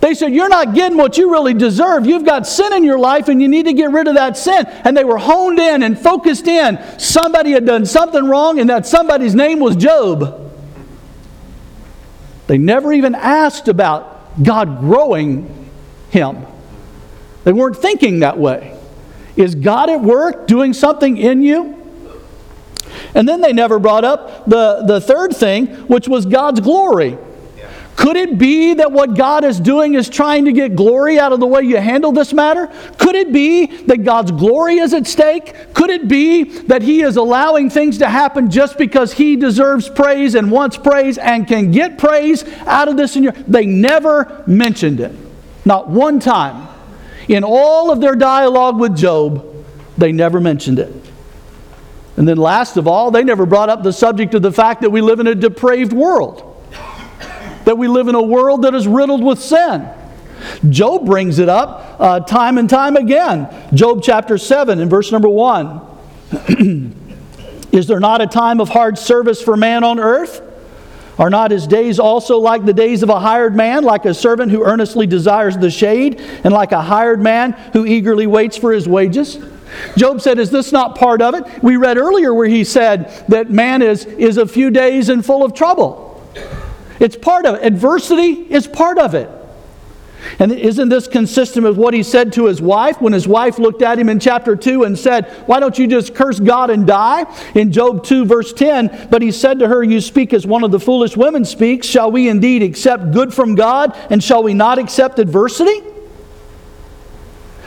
They 0.05 0.13
said, 0.13 0.35
You're 0.35 0.51
not 0.51 0.75
getting 0.75 0.99
what 0.99 1.17
you 1.17 1.31
really 1.31 1.55
deserve. 1.55 2.05
You've 2.05 2.27
got 2.27 2.47
sin 2.47 2.75
in 2.75 2.85
your 2.85 2.99
life 2.99 3.29
and 3.29 3.41
you 3.41 3.49
need 3.49 3.65
to 3.65 3.73
get 3.73 3.91
rid 3.91 4.07
of 4.07 4.17
that 4.17 4.37
sin. 4.37 4.67
And 4.67 4.95
they 4.95 5.03
were 5.03 5.17
honed 5.17 5.59
in 5.59 5.83
and 5.83 5.99
focused 5.99 6.47
in. 6.47 6.79
Somebody 6.99 7.53
had 7.53 7.65
done 7.65 7.87
something 7.87 8.27
wrong, 8.27 8.61
and 8.61 8.69
that 8.69 8.85
somebody's 8.87 9.35
name 9.35 9.61
was 9.61 9.77
Job. 9.77 10.53
They 12.49 12.59
never 12.59 12.93
even 12.93 13.15
asked 13.15 13.67
about 13.69 14.43
God 14.43 14.81
growing 14.81 15.71
him. 16.11 16.45
They 17.45 17.55
weren't 17.55 17.79
thinking 17.79 18.21
that 18.21 18.37
way. 18.37 18.79
Is 19.37 19.55
God 19.55 19.89
at 19.89 20.03
work 20.03 20.47
doing 20.47 20.75
something 20.75 21.17
in 21.17 21.41
you? 21.41 21.81
And 23.15 23.27
then 23.27 23.41
they 23.41 23.55
never 23.55 23.79
brought 23.79 24.05
up 24.05 24.45
the, 24.45 24.85
the 24.87 25.01
third 25.01 25.35
thing, 25.35 25.69
which 25.87 26.09
was 26.09 26.27
God's 26.27 26.61
glory. 26.61 27.17
Could 27.97 28.17
it 28.17 28.39
be 28.39 28.75
that 28.75 28.91
what 28.91 29.15
God 29.17 29.45
is 29.45 29.61
doing 29.61 29.95
is 29.95 30.09
trying 30.09 30.47
to 30.47 30.53
get 30.53 30.75
glory 30.75 31.19
out 31.19 31.33
of 31.33 31.39
the 31.39 31.47
way 31.47 31.63
you 31.63 31.77
handle 31.77 32.11
this 32.11 32.33
matter? 32.33 32.67
Could 32.99 33.15
it 33.15 33.33
be 33.33 33.67
that 33.87 34.03
God's 34.03 34.33
glory 34.33 34.79
is 34.79 34.93
at 34.93 35.07
stake? 35.07 35.73
Could 35.75 35.91
it 35.91 36.09
be 36.09 36.45
that 36.63 36.83
He 36.83 37.03
is 37.03 37.17
allowing 37.17 37.71
things 37.71 37.99
to 37.99 38.09
happen 38.09 38.51
just 38.51 38.79
because 38.79 39.13
He 39.13 39.37
deserves 39.37 39.89
praise 39.89 40.35
and 40.35 40.51
wants 40.51 40.77
praise 40.77 41.19
and 41.19 41.47
can 41.47 41.71
get 41.71 41.97
praise 41.97 42.45
out 42.67 42.89
of 42.89 42.97
this? 42.97 43.17
They 43.47 43.65
never 43.65 44.43
mentioned 44.47 44.99
it. 44.99 45.13
Not 45.65 45.89
one 45.89 46.19
time. 46.19 46.69
In 47.29 47.45
all 47.45 47.91
of 47.91 48.01
their 48.01 48.17
dialogue 48.17 48.79
with 48.79 48.97
Job, 48.97 49.47
they 49.97 50.11
never 50.11 50.41
mentioned 50.41 50.81
it. 50.81 50.93
And 52.17 52.29
then, 52.29 52.37
last 52.37 52.77
of 52.77 52.87
all, 52.87 53.11
they 53.11 53.25
never 53.25 53.47
brought 53.47 53.69
up 53.69 53.83
the 53.83 53.93
subject 53.93 54.35
of 54.35 54.43
the 54.43 54.53
fact 54.53 54.83
that 54.83 54.91
we 54.91 55.01
live 55.01 55.21
in 55.21 55.27
a 55.27 55.35
depraved 55.35 55.93
world 55.93 56.54
that 57.65 57.79
we 57.79 57.89
live 57.89 58.09
in 58.09 58.15
a 58.15 58.23
world 58.23 58.63
that 58.63 58.75
is 58.75 58.87
riddled 58.87 59.23
with 59.23 59.39
sin. 59.39 59.89
Job 60.69 61.07
brings 61.07 61.39
it 61.39 61.49
up 61.49 61.97
uh, 61.99 62.21
time 62.21 62.59
and 62.59 62.69
time 62.69 62.97
again. 62.97 63.49
Job 63.73 64.03
chapter 64.03 64.39
7 64.39 64.79
in 64.79 64.89
verse 64.89 65.11
number 65.11 65.29
1. 65.29 65.81
is 67.73 67.87
there 67.87 68.01
not 68.01 68.21
a 68.21 68.27
time 68.27 68.61
of 68.61 68.69
hard 68.69 68.99
service 68.99 69.41
for 69.41 69.57
man 69.57 69.85
on 69.85 69.99
earth? 69.99 70.43
Are 71.19 71.31
not 71.31 71.53
his 71.53 71.67
days 71.67 72.01
also 72.01 72.39
like 72.39 72.65
the 72.65 72.73
days 72.73 73.05
of 73.05 73.09
a 73.09 73.21
hired 73.21 73.55
man, 73.55 73.85
like 73.85 74.05
a 74.05 74.13
servant 74.13 74.51
who 74.51 74.65
earnestly 74.65 75.07
desires 75.07 75.57
the 75.57 75.71
shade, 75.71 76.21
and 76.21 76.53
like 76.53 76.73
a 76.73 76.83
hired 76.83 77.21
man 77.21 77.53
who 77.73 77.87
eagerly 77.87 78.27
waits 78.27 78.57
for 78.57 78.73
his 78.73 78.89
wages? 78.89 79.39
Job 79.97 80.21
said, 80.21 80.39
Is 80.41 80.51
this 80.51 80.73
not 80.73 80.97
part 80.97 81.23
of 81.23 81.35
it? 81.35 81.63
We 81.63 81.77
read 81.77 81.99
earlier 81.99 82.35
where 82.35 82.49
he 82.49 82.65
said 82.65 83.11
that 83.29 83.51
man 83.51 83.81
is, 83.81 84.05
is 84.05 84.39
a 84.39 84.47
few 84.47 84.71
days 84.71 85.09
and 85.09 85.25
full 85.25 85.45
of 85.45 85.55
trouble. 85.55 86.04
It's 87.01 87.17
part 87.17 87.47
of 87.47 87.57
it. 87.57 87.65
Adversity 87.65 88.33
is 88.51 88.67
part 88.67 88.99
of 88.99 89.15
it. 89.15 89.29
And 90.39 90.53
isn't 90.53 90.89
this 90.89 91.07
consistent 91.07 91.67
with 91.67 91.77
what 91.77 91.95
he 91.95 92.03
said 92.03 92.33
to 92.35 92.47
his 92.47 92.61
wife 92.61 93.01
when 93.01 93.13
his 93.13 93.29
wife 93.29 93.59
looked 93.59 93.83
at 93.83 93.99
him 93.99 94.09
in 94.09 94.19
chapter 94.19 94.57
2 94.57 94.85
and 94.85 94.99
said, 94.99 95.27
Why 95.47 95.61
don't 95.61 95.79
you 95.79 95.87
just 95.87 96.15
curse 96.15 96.41
God 96.41 96.71
and 96.71 96.87
die? 96.87 97.27
In 97.55 97.73
Job 97.73 98.05
2, 98.05 98.25
verse 98.25 98.53
10, 98.53 99.09
but 99.11 99.23
he 99.23 99.31
said 99.31 99.59
to 99.59 99.69
her, 99.69 99.83
You 99.83 100.01
speak 100.01 100.33
as 100.33 100.47
one 100.47 100.65
of 100.65 100.71
the 100.71 100.81
foolish 100.81 101.17
women 101.17 101.45
speaks. 101.45 101.87
Shall 101.87 102.11
we 102.11 102.29
indeed 102.29 102.63
accept 102.63 103.13
good 103.13 103.33
from 103.33 103.55
God, 103.55 103.97
and 104.11 104.23
shall 104.23 104.43
we 104.43 104.55
not 104.55 104.79
accept 104.79 105.19
adversity? 105.19 105.94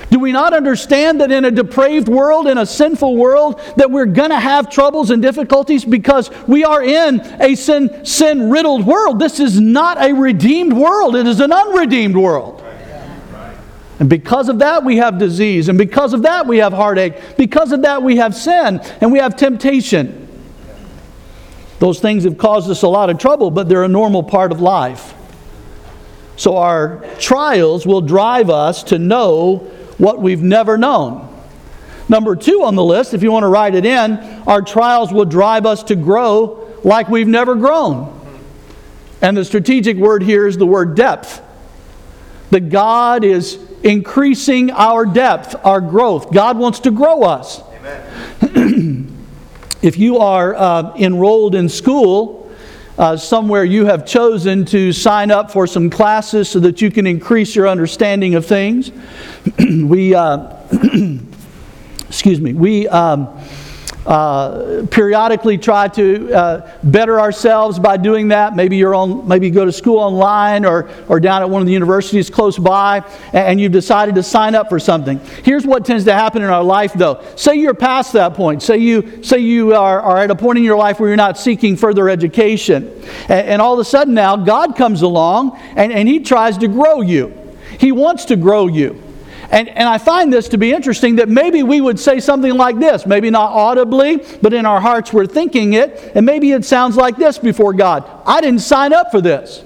Do 0.10 0.20
we 0.20 0.32
not 0.32 0.54
understand 0.54 1.20
that 1.20 1.32
in 1.32 1.44
a 1.44 1.52
depraved 1.52 2.08
world, 2.08 2.48
in 2.48 2.58
a 2.58 2.66
sinful 2.66 3.18
world, 3.18 3.60
that 3.76 3.92
we're 3.92 4.06
going 4.06 4.30
to 4.30 4.40
have 4.40 4.70
troubles 4.70 5.12
and 5.12 5.22
difficulties 5.22 5.84
because 5.84 6.32
we 6.48 6.64
are 6.64 6.82
in 6.82 7.20
a 7.42 7.56
sin, 7.56 8.06
sin 8.06 8.50
riddled 8.50 8.86
world? 8.86 9.20
This 9.20 9.40
is 9.40 9.60
not 9.60 10.02
a 10.02 10.14
redeemed 10.14 10.74
world, 10.74 11.16
it 11.16 11.28
is 11.28 11.42
an 11.42 11.52
unredeemed 11.52 12.16
world. 12.16 12.64
And 14.00 14.10
because 14.10 14.48
of 14.48 14.60
that, 14.60 14.84
we 14.84 14.98
have 14.98 15.18
disease. 15.18 15.70
And 15.70 15.78
because 15.78 16.14
of 16.14 16.22
that, 16.22 16.46
we 16.46 16.60
have 16.60 16.72
heartache. 16.72 17.36
Because 17.36 17.72
of 17.72 17.82
that, 17.82 18.04
we 18.04 18.18
have 18.18 18.36
sin 18.36 18.80
and 19.02 19.12
we 19.12 19.18
have 19.18 19.36
temptation. 19.36 20.28
Those 21.80 22.00
things 22.00 22.24
have 22.24 22.38
caused 22.38 22.70
us 22.70 22.84
a 22.84 22.88
lot 22.88 23.10
of 23.10 23.18
trouble, 23.18 23.50
but 23.50 23.68
they're 23.68 23.84
a 23.84 23.88
normal 23.88 24.22
part 24.22 24.52
of 24.52 24.62
life. 24.62 25.16
So 26.36 26.58
our 26.58 27.04
trials 27.20 27.88
will 27.88 28.02
drive 28.02 28.52
us 28.52 28.84
to 28.84 29.00
know 29.00 29.68
what 29.98 30.22
we've 30.22 30.42
never 30.42 30.78
known. 30.78 31.34
Number 32.10 32.36
two 32.36 32.64
on 32.64 32.76
the 32.76 32.84
list, 32.84 33.14
if 33.14 33.22
you 33.22 33.32
want 33.32 33.44
to 33.44 33.48
write 33.48 33.76
it 33.76 33.86
in, 33.86 34.18
our 34.48 34.62
trials 34.62 35.12
will 35.12 35.26
drive 35.26 35.66
us 35.66 35.84
to 35.84 35.96
grow 35.96 36.68
like 36.84 37.10
we've 37.10 37.28
never 37.28 37.56
grown. 37.56 38.14
And 39.22 39.36
the 39.36 39.44
strategic 39.44 39.98
word 39.98 40.24
here 40.24 40.48
is 40.48 40.58
the 40.58 40.66
word 40.66 40.96
depth. 40.96 41.42
That 42.52 42.70
God 42.70 43.24
is 43.24 43.60
increasing 43.84 44.72
our 44.72 45.06
depth, 45.06 45.56
our 45.66 45.82
growth. 45.82 46.32
God 46.32 46.58
wants 46.58 46.80
to 46.82 46.92
grow 46.92 47.24
us. 47.24 47.62
if 49.82 49.98
you 49.98 50.20
are 50.20 50.56
uh, 50.56 50.96
enrolled 50.96 51.56
in 51.56 51.68
school, 51.68 52.37
uh, 52.98 53.16
somewhere 53.16 53.64
you 53.64 53.86
have 53.86 54.06
chosen 54.06 54.66
to 54.66 54.92
sign 54.92 55.30
up 55.30 55.52
for 55.52 55.68
some 55.68 55.90
classes 55.90 56.50
so 56.50 56.60
that 56.60 56.82
you 56.82 56.90
can 56.90 57.06
increase 57.06 57.56
your 57.56 57.68
understanding 57.68 58.36
of 58.36 58.46
things. 58.46 58.92
we, 59.60 60.16
uh, 60.16 60.56
excuse 62.08 62.42
me, 62.42 62.54
we 62.54 62.88
um, 62.88 63.37
uh, 64.08 64.86
periodically 64.90 65.58
try 65.58 65.90
to 65.90 66.34
uh, 66.34 66.72
better 66.84 67.20
ourselves 67.20 67.78
by 67.78 67.98
doing 67.98 68.30
that. 68.30 68.56
Maybe 68.56 68.78
you're 68.78 68.96
on, 68.96 69.28
maybe 69.28 69.48
you 69.48 69.54
go 69.54 69.66
to 69.66 69.72
school 69.72 69.98
online 70.00 70.64
or, 70.64 70.90
or 71.10 71.20
down 71.20 71.42
at 71.42 71.50
one 71.50 71.62
of 71.62 71.66
the 71.66 71.74
universities 71.74 72.30
close 72.30 72.58
by, 72.58 73.04
and 73.34 73.60
you've 73.60 73.74
decided 73.74 74.16
to 74.16 74.24
sign 74.24 74.56
up 74.56 74.70
for 74.70 74.80
something. 74.80 75.20
Here's 75.44 75.68
what 75.68 75.86
tends 75.86 76.06
to 76.06 76.14
happen 76.14 76.42
in 76.42 76.50
our 76.50 76.64
life, 76.64 76.94
though. 76.94 77.22
Say 77.36 77.56
you're 77.56 77.74
past 77.74 78.14
that 78.14 78.34
point. 78.34 78.64
Say 78.64 78.78
you, 78.78 79.22
say 79.24 79.40
you 79.40 79.76
are, 79.76 80.02
are 80.02 80.18
at 80.20 80.32
a 80.32 80.36
point 80.36 80.58
in 80.58 80.64
your 80.64 80.78
life 80.78 81.02
where 81.02 81.10
you're 81.10 81.18
not 81.18 81.38
seeking 81.38 81.76
further 81.76 82.08
education. 82.08 83.04
And, 83.24 83.48
and 83.48 83.62
all 83.62 83.74
of 83.74 83.80
a 83.80 83.86
sudden 83.86 84.14
now, 84.14 84.38
God 84.38 84.78
comes 84.78 85.02
along 85.02 85.60
and, 85.76 85.92
and 85.92 86.08
He 86.08 86.22
tries 86.22 86.58
to 86.60 86.70
grow 86.70 87.02
you. 87.02 87.34
He 87.78 87.92
wants 87.92 88.26
to 88.26 88.38
grow 88.38 88.68
you. 88.68 89.04
And, 89.50 89.70
and 89.70 89.88
I 89.88 89.98
find 89.98 90.32
this 90.32 90.50
to 90.50 90.58
be 90.58 90.74
interesting 90.74 91.16
that 91.18 91.30
maybe 91.30 91.64
we 91.64 91.80
would 91.80 92.00
say 92.00 92.20
something 92.20 92.54
like 92.54 92.80
this, 92.80 93.06
maybe 93.06 93.30
not 93.30 93.52
audibly, 93.52 94.18
but 94.42 94.54
in 94.54 94.66
our 94.66 94.82
hearts 94.82 95.14
we're 95.14 95.26
thinking 95.26 95.74
it, 95.74 96.12
and 96.16 96.26
maybe 96.26 96.52
it 96.52 96.66
sounds 96.66 96.98
like 96.98 97.16
this 97.16 97.38
before 97.38 97.74
God 97.74 98.10
I 98.26 98.42
didn't 98.42 98.60
sign 98.60 98.94
up 98.94 99.12
for 99.12 99.22
this. 99.22 99.64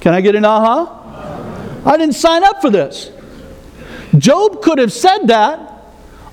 Can 0.00 0.14
I 0.14 0.20
get 0.20 0.34
an 0.36 0.44
aha? 0.44 0.82
Uh-huh? 0.82 1.90
I 1.90 1.96
didn't 1.96 2.14
sign 2.14 2.44
up 2.44 2.60
for 2.60 2.70
this. 2.70 3.10
Job 4.16 4.62
could 4.62 4.78
have 4.78 4.92
said 4.92 5.26
that. 5.26 5.72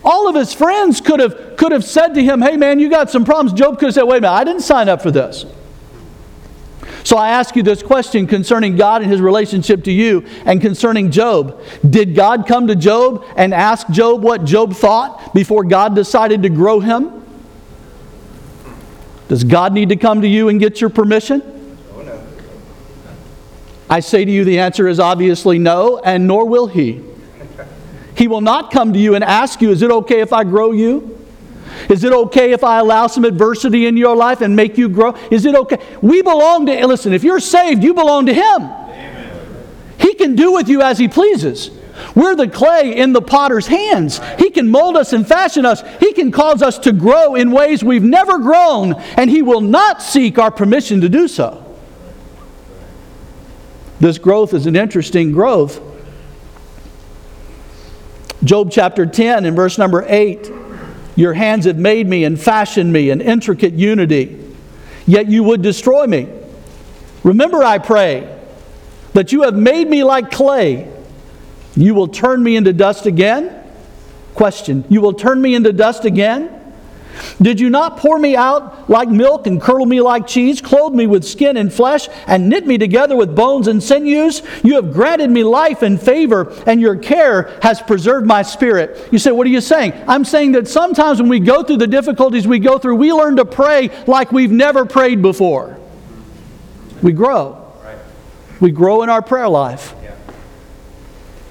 All 0.04 0.28
of 0.28 0.36
his 0.36 0.54
friends 0.54 1.02
could 1.02 1.20
have, 1.20 1.58
could 1.58 1.72
have 1.72 1.84
said 1.84 2.14
to 2.16 2.24
him, 2.24 2.42
Hey 2.42 2.58
man, 2.58 2.80
you 2.80 2.90
got 2.90 3.10
some 3.10 3.26
problems. 3.26 3.58
Job 3.58 3.80
could 3.80 3.88
have 3.88 3.94
said, 3.96 4.04
Wait 4.04 4.18
a 4.18 4.22
minute, 4.22 4.34
I 4.34 4.44
didn't 4.44 4.62
sign 4.62 4.90
up 4.90 5.02
for 5.02 5.12
this. 5.12 5.46
So 7.04 7.18
I 7.18 7.30
ask 7.30 7.56
you 7.56 7.63
this 7.63 7.84
question 7.84 8.28
concerning 8.28 8.76
God 8.76 9.02
and 9.02 9.12
his 9.12 9.22
relationship 9.22 9.84
to 9.86 9.92
you 9.92 10.26
and 10.46 10.62
concerning 10.62 11.12
Job. 11.12 11.62
Did 11.88 12.16
God 12.16 12.48
come 12.48 12.68
to 12.68 12.76
Job 12.76 13.26
and 13.36 13.54
ask 13.54 13.89
Job 13.89 14.24
what 14.24 14.46
Job 14.46 14.74
thought 14.74 15.34
before 15.34 15.63
God 15.63 15.96
decided 15.96 16.44
to 16.44 16.50
grow 16.50 16.80
him? 16.80 17.24
Does 19.28 19.44
God 19.44 19.74
need 19.74 19.89
to 19.89 19.96
come 19.96 20.22
to 20.22 20.28
you 20.28 20.50
and 20.50 20.60
get 20.60 20.80
your 20.80 20.89
permission? 20.89 21.42
I 23.89 24.00
say 24.00 24.26
to 24.26 24.32
you, 24.32 24.44
the 24.44 24.60
answer 24.60 24.88
is 24.88 25.00
obviously 25.00 25.60
no, 25.60 26.00
and 26.00 26.26
nor 26.26 26.48
will 26.48 26.68
he. 26.68 27.04
He 28.16 28.28
will 28.28 28.42
not 28.42 28.72
come 28.72 28.94
to 28.94 29.00
you 29.00 29.16
and 29.16 29.24
ask 29.24 29.62
you, 29.62 29.72
Is 29.72 29.82
it 29.82 29.92
okay 29.92 30.22
if 30.22 30.32
I 30.34 30.44
grow 30.44 30.72
you? 30.72 31.23
Is 31.90 32.04
it 32.04 32.14
okay 32.14 32.52
if 32.52 32.64
I 32.64 32.80
allow 32.80 33.08
some 33.08 33.26
adversity 33.26 33.86
in 33.86 33.98
your 33.98 34.16
life 34.16 34.42
and 34.42 34.56
make 34.56 34.78
you 34.78 34.90
grow? 34.90 35.16
Is 35.32 35.46
it 35.46 35.56
okay? 35.56 35.80
We 36.02 36.22
belong 36.22 36.66
to, 36.68 36.88
listen, 36.88 37.14
if 37.14 37.24
you're 37.24 37.40
saved, 37.40 37.84
you 37.84 37.94
belong 37.94 38.26
to 38.28 38.34
Him. 38.34 38.62
Amen. 38.62 39.66
He 40.00 40.14
can 40.14 40.36
do 40.36 40.52
with 40.52 40.70
you 40.70 40.82
as 40.82 40.98
He 40.98 41.08
pleases. 41.08 41.72
We're 42.16 42.36
the 42.36 42.48
clay 42.48 42.96
in 42.96 43.14
the 43.14 43.22
potter's 43.22 43.68
hands. 43.68 44.20
He 44.40 44.50
can 44.50 44.70
mold 44.70 44.98
us 44.98 45.14
and 45.14 45.28
fashion 45.28 45.66
us. 45.66 45.84
He 46.00 46.14
can 46.14 46.32
cause 46.32 46.62
us 46.62 46.80
to 46.80 46.92
grow 46.92 47.36
in 47.36 47.52
ways 47.52 47.84
we've 47.84 48.04
never 48.04 48.40
grown, 48.40 48.94
and 49.18 49.30
He 49.30 49.42
will 49.42 49.62
not 49.62 50.02
seek 50.02 50.38
our 50.40 50.52
permission 50.52 51.02
to 51.02 51.10
do 51.10 51.28
so. 51.28 51.60
This 54.00 54.18
growth 54.18 54.54
is 54.54 54.66
an 54.66 54.76
interesting 54.76 55.32
growth. 55.32 55.82
Job 58.44 58.72
chapter 58.72 59.06
10 59.06 59.46
and 59.46 59.56
verse 59.56 59.78
number 59.78 60.04
8 60.06 60.52
your 61.15 61.34
hands 61.34 61.65
have 61.65 61.78
made 61.78 62.08
me 62.08 62.23
and 62.23 62.39
fashioned 62.39 62.91
me 62.91 63.10
in 63.10 63.21
intricate 63.21 63.73
unity, 63.73 64.39
yet 65.06 65.28
you 65.28 65.43
would 65.43 65.62
destroy 65.62 66.08
me. 66.08 66.28
Remember, 67.23 67.63
I 67.63 67.78
pray, 67.78 68.30
that 69.13 69.32
you 69.32 69.43
have 69.43 69.56
made 69.56 69.88
me 69.88 70.04
like 70.04 70.32
clay. 70.32 70.91
You 71.76 71.95
will 71.95 72.08
turn 72.08 72.43
me 72.43 72.56
into 72.56 72.73
dust 72.73 73.06
again? 73.06 73.60
Question 74.36 74.84
You 74.89 75.02
will 75.02 75.13
turn 75.13 75.41
me 75.41 75.56
into 75.56 75.71
dust 75.71 76.06
again? 76.06 76.49
Did 77.41 77.60
you 77.60 77.69
not 77.69 77.97
pour 77.97 78.17
me 78.17 78.36
out 78.36 78.89
like 78.89 79.10
milk 79.10 79.47
and 79.47 79.62
curdle 79.62 79.86
me 79.86 80.02
like 80.02 80.28
cheese, 80.28 80.62
clothe 80.62 80.93
me 80.93 81.08
with 81.08 81.23
skin 81.23 81.58
and 81.58 81.71
flesh, 81.71 82.08
and 82.28 82.49
knit 82.49 82.65
me 82.65 82.78
together 82.78 83.15
with 83.15 83.36
bones 83.36 83.67
and 83.67 83.82
sinews? 83.82 84.41
You 84.63 84.76
have 84.76 84.93
granted 84.93 85.30
me 85.30 85.43
life 85.43 85.82
and 85.82 86.02
favor, 86.02 86.54
and 86.65 86.80
your 86.82 86.95
care 86.95 87.58
has 87.62 87.82
preserved 87.82 88.26
my 88.26 88.41
spirit. 88.41 89.10
You 89.12 89.19
say, 89.19 89.32
What 89.32 89.47
are 89.47 89.52
you 89.52 89.62
saying? 89.62 89.93
I'm 90.08 90.26
saying 90.26 90.54
that 90.54 90.67
sometimes 90.67 91.21
when 91.21 91.30
we 91.30 91.39
go 91.39 91.63
through 91.63 91.78
the 91.78 91.88
difficulties 91.88 92.47
we 92.47 92.60
go 92.60 92.78
through, 92.78 92.95
we 92.95 93.12
learn 93.13 93.36
to 93.38 93.45
pray 93.45 93.89
like 94.08 94.32
we've 94.32 94.52
never 94.52 94.86
prayed 94.86 95.21
before. 95.21 95.78
We 97.02 97.12
grow. 97.12 97.60
We 98.60 98.71
grow 98.71 99.04
in 99.04 99.10
our 99.10 99.21
prayer 99.21 99.49
life. 99.49 99.93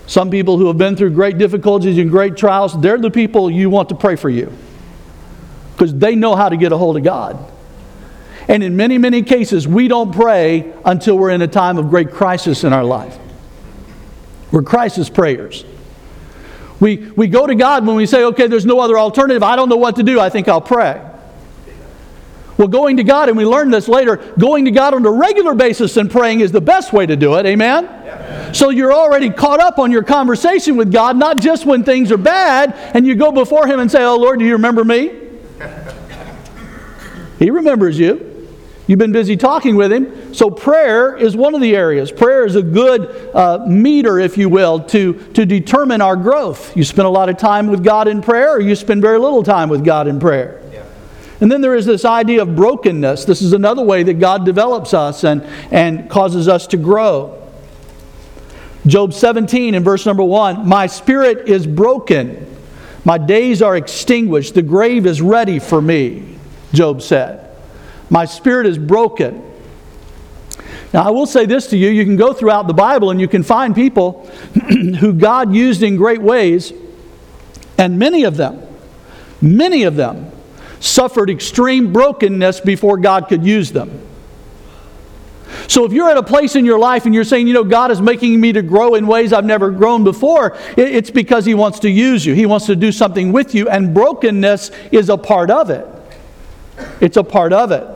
Some 0.06 0.30
people 0.30 0.58
who 0.58 0.66
have 0.66 0.78
been 0.78 0.96
through 0.96 1.10
great 1.10 1.38
difficulties 1.38 1.98
and 1.98 2.10
great 2.10 2.36
trials, 2.36 2.78
they're 2.80 2.98
the 2.98 3.10
people 3.10 3.50
you 3.50 3.70
want 3.70 3.88
to 3.90 3.94
pray 3.94 4.16
for 4.16 4.28
you 4.28 4.52
because 5.72 5.94
they 5.94 6.14
know 6.14 6.36
how 6.36 6.48
to 6.48 6.56
get 6.56 6.72
a 6.72 6.78
hold 6.78 6.96
of 6.96 7.04
God. 7.04 7.38
And 8.48 8.62
in 8.62 8.76
many, 8.76 8.98
many 8.98 9.22
cases, 9.22 9.68
we 9.68 9.88
don't 9.88 10.12
pray 10.12 10.72
until 10.84 11.16
we're 11.16 11.30
in 11.30 11.42
a 11.42 11.48
time 11.48 11.78
of 11.78 11.90
great 11.90 12.10
crisis 12.10 12.64
in 12.64 12.72
our 12.72 12.84
life. 12.84 13.18
We're 14.50 14.62
crisis 14.62 15.08
prayers. 15.08 15.64
We, 16.80 16.96
we 16.96 17.28
go 17.28 17.46
to 17.46 17.54
God 17.54 17.86
when 17.86 17.96
we 17.96 18.06
say, 18.06 18.24
okay, 18.24 18.48
there's 18.48 18.66
no 18.66 18.80
other 18.80 18.98
alternative. 18.98 19.42
I 19.42 19.54
don't 19.56 19.68
know 19.68 19.76
what 19.76 19.96
to 19.96 20.02
do. 20.02 20.18
I 20.18 20.28
think 20.28 20.48
I'll 20.48 20.60
pray. 20.60 21.00
Well, 22.58 22.68
going 22.68 22.98
to 22.98 23.04
God, 23.04 23.28
and 23.28 23.38
we 23.38 23.46
learn 23.46 23.70
this 23.70 23.88
later, 23.88 24.16
going 24.38 24.66
to 24.66 24.70
God 24.70 24.92
on 24.92 25.06
a 25.06 25.10
regular 25.10 25.54
basis 25.54 25.96
and 25.96 26.10
praying 26.10 26.40
is 26.40 26.52
the 26.52 26.60
best 26.60 26.92
way 26.92 27.06
to 27.06 27.16
do 27.16 27.36
it. 27.36 27.46
Amen? 27.46 27.84
Yeah. 27.84 28.52
So 28.52 28.70
you're 28.70 28.92
already 28.92 29.30
caught 29.30 29.60
up 29.60 29.78
on 29.78 29.90
your 29.90 30.02
conversation 30.02 30.76
with 30.76 30.92
God, 30.92 31.16
not 31.16 31.38
just 31.38 31.64
when 31.64 31.82
things 31.82 32.12
are 32.12 32.18
bad, 32.18 32.74
and 32.94 33.06
you 33.06 33.14
go 33.14 33.32
before 33.32 33.66
Him 33.66 33.80
and 33.80 33.90
say, 33.90 34.04
Oh 34.04 34.16
Lord, 34.16 34.38
do 34.38 34.44
you 34.44 34.52
remember 34.52 34.84
me? 34.84 35.31
He 37.42 37.50
remembers 37.50 37.98
you. 37.98 38.48
You've 38.86 39.00
been 39.00 39.10
busy 39.10 39.36
talking 39.36 39.74
with 39.74 39.92
him. 39.92 40.32
So, 40.32 40.48
prayer 40.48 41.16
is 41.16 41.36
one 41.36 41.56
of 41.56 41.60
the 41.60 41.74
areas. 41.74 42.12
Prayer 42.12 42.44
is 42.44 42.54
a 42.54 42.62
good 42.62 43.34
uh, 43.34 43.64
meter, 43.66 44.20
if 44.20 44.38
you 44.38 44.48
will, 44.48 44.80
to, 44.84 45.14
to 45.32 45.44
determine 45.44 46.00
our 46.00 46.14
growth. 46.14 46.76
You 46.76 46.84
spend 46.84 47.06
a 47.06 47.10
lot 47.10 47.28
of 47.28 47.38
time 47.38 47.66
with 47.66 47.82
God 47.82 48.06
in 48.06 48.22
prayer, 48.22 48.52
or 48.52 48.60
you 48.60 48.76
spend 48.76 49.02
very 49.02 49.18
little 49.18 49.42
time 49.42 49.68
with 49.68 49.84
God 49.84 50.06
in 50.06 50.20
prayer. 50.20 50.62
Yeah. 50.72 50.84
And 51.40 51.50
then 51.50 51.60
there 51.60 51.74
is 51.74 51.84
this 51.84 52.04
idea 52.04 52.42
of 52.42 52.54
brokenness. 52.54 53.24
This 53.24 53.42
is 53.42 53.52
another 53.52 53.82
way 53.82 54.04
that 54.04 54.20
God 54.20 54.44
develops 54.44 54.94
us 54.94 55.24
and, 55.24 55.42
and 55.72 56.08
causes 56.08 56.46
us 56.46 56.68
to 56.68 56.76
grow. 56.76 57.42
Job 58.86 59.12
17 59.12 59.74
in 59.74 59.82
verse 59.82 60.06
number 60.06 60.22
1 60.22 60.68
My 60.68 60.86
spirit 60.86 61.48
is 61.48 61.66
broken, 61.66 62.46
my 63.04 63.18
days 63.18 63.62
are 63.62 63.76
extinguished, 63.76 64.54
the 64.54 64.62
grave 64.62 65.06
is 65.06 65.20
ready 65.20 65.58
for 65.58 65.82
me. 65.82 66.38
Job 66.72 67.02
said. 67.02 67.48
My 68.10 68.24
spirit 68.24 68.66
is 68.66 68.78
broken. 68.78 69.50
Now, 70.92 71.04
I 71.04 71.10
will 71.10 71.26
say 71.26 71.46
this 71.46 71.68
to 71.68 71.76
you 71.76 71.88
you 71.88 72.04
can 72.04 72.16
go 72.16 72.32
throughout 72.32 72.66
the 72.66 72.74
Bible 72.74 73.10
and 73.10 73.20
you 73.20 73.28
can 73.28 73.42
find 73.42 73.74
people 73.74 74.26
who 75.00 75.12
God 75.14 75.54
used 75.54 75.82
in 75.82 75.96
great 75.96 76.20
ways, 76.20 76.72
and 77.78 77.98
many 77.98 78.24
of 78.24 78.36
them, 78.36 78.62
many 79.40 79.84
of 79.84 79.96
them, 79.96 80.30
suffered 80.80 81.30
extreme 81.30 81.92
brokenness 81.92 82.60
before 82.60 82.98
God 82.98 83.28
could 83.28 83.44
use 83.44 83.72
them. 83.72 84.06
So 85.68 85.84
if 85.84 85.92
you're 85.92 86.10
at 86.10 86.16
a 86.16 86.22
place 86.22 86.56
in 86.56 86.64
your 86.64 86.78
life 86.78 87.06
and 87.06 87.14
you're 87.14 87.24
saying, 87.24 87.46
you 87.46 87.54
know, 87.54 87.64
God 87.64 87.90
is 87.90 88.00
making 88.00 88.40
me 88.40 88.52
to 88.52 88.62
grow 88.62 88.94
in 88.94 89.06
ways 89.06 89.32
I've 89.32 89.44
never 89.44 89.70
grown 89.70 90.04
before, 90.04 90.56
it's 90.76 91.10
because 91.10 91.44
He 91.46 91.54
wants 91.54 91.80
to 91.80 91.90
use 91.90 92.26
you. 92.26 92.34
He 92.34 92.46
wants 92.46 92.66
to 92.66 92.76
do 92.76 92.92
something 92.92 93.32
with 93.32 93.54
you, 93.54 93.68
and 93.68 93.94
brokenness 93.94 94.70
is 94.90 95.08
a 95.08 95.16
part 95.16 95.50
of 95.50 95.70
it. 95.70 95.86
It's 97.00 97.16
a 97.16 97.24
part 97.24 97.52
of 97.52 97.72
it. 97.72 97.86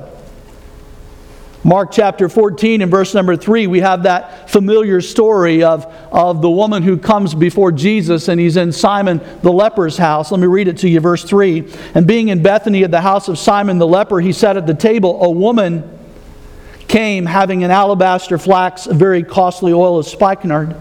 Mark 1.67 1.91
chapter 1.91 2.29
14 2.29 2.81
and 2.83 2.91
verse 2.93 3.13
number 3.13 3.37
3, 3.37 3.67
we 3.67 3.81
have 3.81 4.05
that 4.05 4.49
familiar 4.49 5.01
story 5.01 5.65
of, 5.65 5.85
of 6.13 6.41
the 6.41 6.49
woman 6.49 6.85
who 6.85 6.97
comes 6.97 7.35
before 7.35 7.73
Jesus 7.73 8.29
and 8.29 8.41
he's 8.41 8.57
in 8.57 8.71
Simon 8.71 9.21
the 9.43 9.53
leper's 9.53 9.99
house. 9.99 10.31
Let 10.31 10.39
me 10.39 10.47
read 10.47 10.69
it 10.69 10.79
to 10.79 10.89
you, 10.89 11.01
verse 11.01 11.25
3. 11.25 11.69
And 11.97 12.07
being 12.07 12.29
in 12.29 12.41
Bethany 12.41 12.85
at 12.85 12.93
the 12.93 13.01
house 13.01 13.27
of 13.27 13.37
Simon 13.37 13.79
the 13.79 13.87
leper, 13.87 14.21
he 14.21 14.33
sat 14.33 14.57
at 14.57 14.69
the 14.69 14.75
table. 14.75 15.25
A 15.25 15.29
woman 15.29 15.99
came 16.87 17.27
having 17.27 17.65
an 17.65 17.73
alabaster 17.73 18.39
flask, 18.39 18.89
very 18.89 19.25
costly 19.25 19.73
oil 19.73 19.99
of 19.99 20.07
spikenard. 20.07 20.77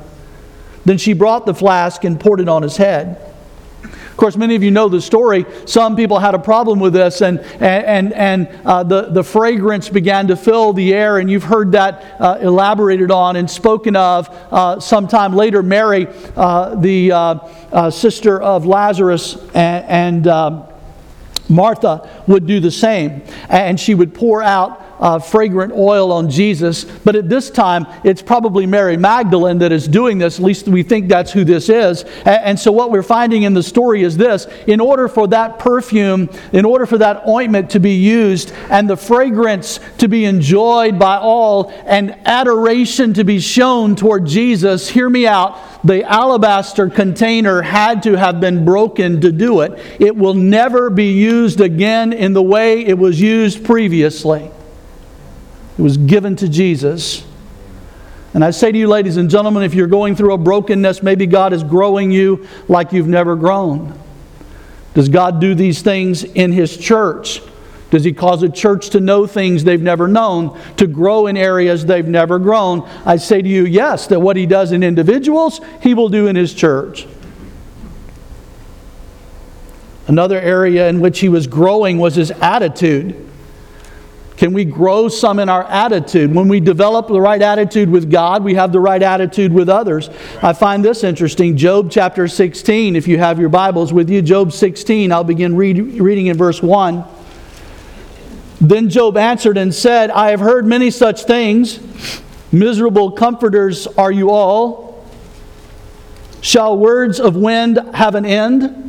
Then 0.86 1.00
she 1.00 1.14
brought 1.14 1.48
the 1.48 1.56
flask 1.56 2.04
and 2.04 2.20
poured 2.20 2.42
it 2.42 2.48
on 2.48 2.62
his 2.62 2.78
head. 2.78 3.35
Of 4.16 4.20
course, 4.20 4.38
many 4.38 4.56
of 4.56 4.64
you 4.64 4.72
know 4.72 4.88
the 4.88 5.02
story. 5.02 5.46
Some 5.66 5.98
people 5.98 6.20
had 6.20 6.36
a 6.36 6.40
problem 6.40 6.80
with 6.80 6.94
this, 6.94 7.22
and, 7.22 7.42
and, 7.60 8.14
and 8.14 8.48
uh, 8.64 8.82
the, 8.82 9.10
the 9.10 9.26
fragrance 9.26 9.90
began 9.90 10.30
to 10.30 10.38
fill 10.38 10.72
the 10.72 10.94
air, 10.94 11.18
and 11.18 11.30
you've 11.30 11.44
heard 11.44 11.74
that 11.74 12.16
uh, 12.22 12.38
elaborated 12.40 13.12
on 13.12 13.36
and 13.36 13.52
spoken 13.52 13.98
of 13.98 14.30
uh, 14.54 14.80
sometime 14.80 15.36
later. 15.36 15.62
Mary, 15.62 16.08
uh, 16.38 16.76
the 16.76 17.12
uh, 17.12 17.18
uh, 17.74 17.90
sister 17.90 18.42
of 18.42 18.66
Lazarus, 18.66 19.36
and, 19.54 20.26
and 20.26 20.66
Martha 21.50 22.24
would 22.26 22.48
do 22.48 22.62
the 22.62 22.72
same, 22.72 23.22
and 23.50 23.78
she 23.78 23.96
would 23.96 24.14
pour 24.14 24.42
out 24.42 24.82
uh, 25.00 25.20
fragrant 25.20 25.74
oil 25.74 26.12
on 26.12 26.30
Jesus, 26.30 26.84
but 26.84 27.16
at 27.16 27.30
this 27.30 27.50
time, 27.50 27.86
it's 28.04 28.22
probably 28.22 28.66
Mary 28.66 28.98
Magdalene 28.98 29.60
that 29.60 29.72
is 29.72 29.88
doing 29.88 30.18
this. 30.18 30.40
At 30.40 30.46
least 30.46 30.68
we 30.68 30.84
think 30.84 31.10
that's 31.10 31.32
who 31.32 31.44
this 31.44 31.70
is. 31.70 32.04
And, 32.26 32.46
and 32.46 32.60
so, 32.60 32.72
what 32.72 32.92
we're 32.92 33.04
finding 33.04 33.44
in 33.44 33.54
the 33.54 33.64
story 33.64 34.04
is 34.04 34.18
this 34.18 34.48
in 34.68 34.80
order 34.80 35.08
for 35.08 35.28
that 35.28 35.60
perfume, 35.60 36.30
in 36.54 36.66
order 36.66 36.86
for 36.86 36.98
that 36.98 37.28
ointment 37.28 37.70
to 37.72 37.80
be 37.80 37.96
used, 37.96 38.52
and 38.70 38.90
the 38.90 38.98
fragrance 38.98 39.80
to 39.98 40.08
be 40.08 40.26
enjoyed 40.26 40.98
by 40.98 41.18
all, 41.18 41.72
and 41.86 42.16
adoration 42.26 43.14
to 43.14 43.24
be 43.24 43.40
shown 43.40 43.96
toward 43.96 44.26
Jesus, 44.26 44.90
hear 44.90 45.10
me 45.10 45.28
out 45.28 45.60
the 45.86 46.04
alabaster 46.04 46.90
container 46.90 47.62
had 47.62 48.02
to 48.04 48.18
have 48.18 48.40
been 48.40 48.66
broken 48.66 49.22
to 49.22 49.32
do 49.32 49.62
it. 49.62 49.80
It 50.00 50.16
will 50.16 50.34
never 50.34 50.90
be 50.90 51.12
used 51.12 51.62
again 51.62 52.12
in 52.12 52.34
the 52.34 52.42
way 52.42 52.84
it 52.84 52.98
was 52.98 53.22
used 53.22 53.64
previously. 53.64 54.50
It 55.78 55.82
was 55.82 55.98
given 55.98 56.36
to 56.38 56.48
Jesus. 56.48 57.26
And 58.34 58.44
I 58.44 58.52
say 58.52 58.72
to 58.72 58.78
you, 58.78 58.88
ladies 58.88 59.18
and 59.18 59.30
gentlemen, 59.30 59.64
if 59.64 59.74
you're 59.74 59.88
going 59.88 60.16
through 60.16 60.34
a 60.34 60.38
brokenness, 60.38 61.04
maybe 61.04 61.26
God 61.26 61.54
is 61.54 61.64
growing 61.64 62.12
you 62.12 62.48
like 62.68 62.92
you've 62.92 63.08
never 63.08 63.36
grown. 63.36 63.98
Does 64.94 65.10
God 65.10 65.42
do 65.42 65.56
these 65.56 65.82
things 65.82 66.24
in 66.24 66.52
His 66.52 66.78
church? 66.78 67.42
Does 67.92 68.04
he 68.04 68.12
cause 68.12 68.44
a 68.44 68.50
church 68.50 68.90
to 68.90 69.00
know 69.00 69.28
things 69.28 69.64
they've 69.64 69.82
never 69.82 70.08
known, 70.08 70.60
to 70.78 70.88
grow 70.88 71.28
in 71.28 71.38
areas 71.38 71.86
they've 71.86 72.06
never 72.06 72.40
grown? 72.40 72.82
I 73.06 73.16
say 73.18 73.42
to 73.42 73.48
you, 73.48 73.66
yes, 73.66 74.08
that 74.08 74.20
what 74.20 74.36
he 74.36 74.46
does 74.46 74.72
in 74.72 74.84
individuals, 74.84 75.62
he 75.82 75.94
will 75.94 76.10
do 76.10 76.28
in 76.28 76.36
his 76.36 76.54
church. 76.54 77.08
Another 80.08 80.40
area 80.40 80.90
in 80.90 81.00
which 81.00 81.20
he 81.20 81.30
was 81.30 81.48
growing 81.48 81.98
was 81.98 82.16
his 82.16 82.32
attitude. 82.32 83.25
Can 84.38 84.52
we 84.52 84.66
grow 84.66 85.08
some 85.08 85.40
in 85.40 85.48
our 85.48 85.64
attitude? 85.64 86.34
When 86.34 86.50
we 86.50 86.60
develop 86.60 87.08
the 87.08 87.22
right 87.22 87.42
attitude 87.42 87.90
with 87.90 88.12
God, 88.12 88.44
we 88.44 88.56
have 88.56 88.74
the 88.74 88.82
right 88.82 89.02
attitude 89.02 89.54
with 89.54 89.70
others. 89.70 90.10
I 90.42 90.52
find 90.52 90.84
this 90.84 91.06
interesting. 91.06 91.56
Job 91.56 91.90
chapter 91.90 92.28
16, 92.28 92.98
if 92.98 93.08
you 93.08 93.18
have 93.18 93.40
your 93.40 93.48
Bibles 93.50 93.94
with 93.94 94.10
you, 94.10 94.22
Job 94.22 94.52
16, 94.52 95.12
I'll 95.14 95.24
begin 95.24 95.56
read, 95.56 95.78
reading 96.02 96.28
in 96.28 96.38
verse 96.38 96.62
1. 96.62 97.06
Then 98.60 98.90
Job 98.90 99.16
answered 99.16 99.58
and 99.58 99.74
said, 99.74 100.12
I 100.12 100.32
have 100.32 100.42
heard 100.42 100.66
many 100.66 100.92
such 100.92 101.24
things. 101.24 101.80
Miserable 102.52 103.12
comforters 103.12 103.88
are 103.88 104.12
you 104.12 104.32
all. 104.32 105.06
Shall 106.42 106.78
words 106.78 107.20
of 107.20 107.36
wind 107.36 107.80
have 107.94 108.16
an 108.16 108.26
end? 108.26 108.85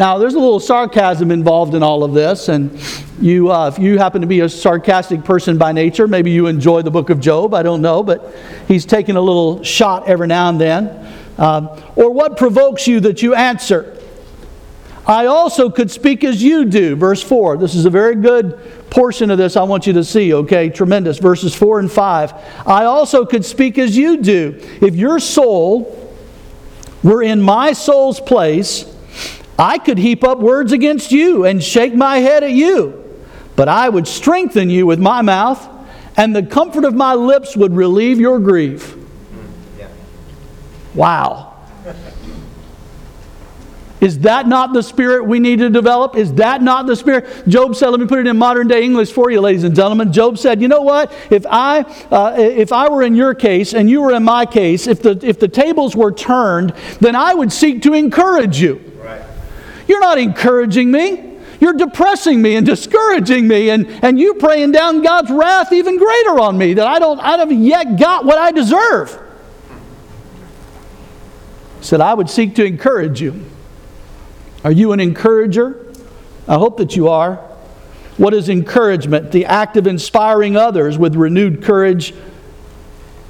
Now, 0.00 0.16
there's 0.16 0.32
a 0.32 0.38
little 0.38 0.60
sarcasm 0.60 1.30
involved 1.30 1.74
in 1.74 1.82
all 1.82 2.02
of 2.04 2.14
this, 2.14 2.48
and 2.48 2.80
you, 3.20 3.52
uh, 3.52 3.68
if 3.68 3.78
you 3.78 3.98
happen 3.98 4.22
to 4.22 4.26
be 4.26 4.40
a 4.40 4.48
sarcastic 4.48 5.24
person 5.24 5.58
by 5.58 5.72
nature, 5.72 6.08
maybe 6.08 6.30
you 6.30 6.46
enjoy 6.46 6.80
the 6.80 6.90
book 6.90 7.10
of 7.10 7.20
Job, 7.20 7.52
I 7.52 7.62
don't 7.62 7.82
know, 7.82 8.02
but 8.02 8.34
he's 8.66 8.86
taking 8.86 9.16
a 9.16 9.20
little 9.20 9.62
shot 9.62 10.08
every 10.08 10.26
now 10.26 10.48
and 10.48 10.58
then. 10.58 10.86
Uh, 11.36 11.78
or 11.96 12.10
what 12.14 12.38
provokes 12.38 12.88
you 12.88 13.00
that 13.00 13.20
you 13.20 13.34
answer? 13.34 13.94
I 15.06 15.26
also 15.26 15.68
could 15.68 15.90
speak 15.90 16.24
as 16.24 16.42
you 16.42 16.64
do. 16.64 16.96
Verse 16.96 17.22
4. 17.22 17.58
This 17.58 17.74
is 17.74 17.84
a 17.84 17.90
very 17.90 18.14
good 18.14 18.58
portion 18.88 19.30
of 19.30 19.36
this 19.36 19.54
I 19.54 19.64
want 19.64 19.86
you 19.86 19.92
to 19.92 20.04
see, 20.04 20.32
okay? 20.32 20.70
Tremendous. 20.70 21.18
Verses 21.18 21.54
4 21.54 21.78
and 21.78 21.92
5. 21.92 22.32
I 22.66 22.84
also 22.84 23.26
could 23.26 23.44
speak 23.44 23.76
as 23.76 23.98
you 23.98 24.16
do. 24.22 24.58
If 24.80 24.96
your 24.96 25.20
soul 25.20 26.10
were 27.02 27.22
in 27.22 27.42
my 27.42 27.74
soul's 27.74 28.18
place, 28.18 28.89
I 29.60 29.76
could 29.76 29.98
heap 29.98 30.24
up 30.24 30.38
words 30.38 30.72
against 30.72 31.12
you 31.12 31.44
and 31.44 31.62
shake 31.62 31.94
my 31.94 32.18
head 32.18 32.42
at 32.42 32.52
you. 32.52 32.96
But 33.56 33.68
I 33.68 33.90
would 33.90 34.08
strengthen 34.08 34.70
you 34.70 34.86
with 34.86 34.98
my 34.98 35.20
mouth, 35.20 35.68
and 36.16 36.34
the 36.34 36.42
comfort 36.42 36.84
of 36.84 36.94
my 36.94 37.12
lips 37.12 37.54
would 37.56 37.74
relieve 37.74 38.18
your 38.18 38.40
grief. 38.40 38.96
Wow. 40.94 41.48
Is 44.00 44.20
that 44.20 44.48
not 44.48 44.72
the 44.72 44.82
spirit 44.82 45.26
we 45.26 45.38
need 45.40 45.58
to 45.58 45.68
develop? 45.68 46.16
Is 46.16 46.32
that 46.34 46.62
not 46.62 46.86
the 46.86 46.96
spirit? 46.96 47.46
Job 47.46 47.76
said, 47.76 47.90
let 47.90 48.00
me 48.00 48.06
put 48.06 48.18
it 48.18 48.26
in 48.26 48.38
modern 48.38 48.66
day 48.66 48.82
English 48.82 49.12
for 49.12 49.30
you, 49.30 49.42
ladies 49.42 49.64
and 49.64 49.76
gentlemen. 49.76 50.10
Job 50.10 50.38
said, 50.38 50.62
you 50.62 50.68
know 50.68 50.80
what? 50.80 51.12
If 51.28 51.44
I, 51.46 51.80
uh, 52.10 52.34
if 52.38 52.72
I 52.72 52.88
were 52.88 53.02
in 53.02 53.14
your 53.14 53.34
case 53.34 53.74
and 53.74 53.90
you 53.90 54.00
were 54.00 54.14
in 54.14 54.24
my 54.24 54.46
case, 54.46 54.86
if 54.86 55.02
the, 55.02 55.20
if 55.22 55.38
the 55.38 55.48
tables 55.48 55.94
were 55.94 56.12
turned, 56.12 56.72
then 57.00 57.14
I 57.14 57.34
would 57.34 57.52
seek 57.52 57.82
to 57.82 57.92
encourage 57.92 58.58
you. 58.58 58.89
You're 59.90 59.98
not 59.98 60.18
encouraging 60.18 60.92
me. 60.92 61.36
You're 61.58 61.72
depressing 61.72 62.40
me 62.40 62.54
and 62.54 62.64
discouraging 62.64 63.48
me, 63.48 63.70
and, 63.70 63.88
and 64.04 64.20
you 64.20 64.34
praying 64.34 64.70
down 64.70 65.02
God's 65.02 65.32
wrath 65.32 65.72
even 65.72 65.98
greater 65.98 66.38
on 66.38 66.56
me 66.56 66.74
that 66.74 66.86
I 66.86 67.00
don't 67.00 67.18
I 67.18 67.36
haven't 67.36 67.64
yet 67.64 67.98
got 67.98 68.24
what 68.24 68.38
I 68.38 68.52
deserve. 68.52 69.20
He 71.80 71.84
said, 71.84 72.00
I 72.00 72.14
would 72.14 72.30
seek 72.30 72.54
to 72.54 72.64
encourage 72.64 73.20
you. 73.20 73.44
Are 74.62 74.70
you 74.70 74.92
an 74.92 75.00
encourager? 75.00 75.92
I 76.46 76.54
hope 76.54 76.76
that 76.76 76.94
you 76.94 77.08
are. 77.08 77.34
What 78.16 78.32
is 78.32 78.48
encouragement? 78.48 79.32
The 79.32 79.44
act 79.46 79.76
of 79.76 79.88
inspiring 79.88 80.56
others 80.56 80.98
with 80.98 81.16
renewed 81.16 81.64
courage, 81.64 82.14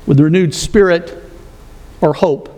with 0.05 0.21
renewed 0.21 0.55
spirit, 0.55 1.25
or 2.03 2.13
hope. 2.13 2.55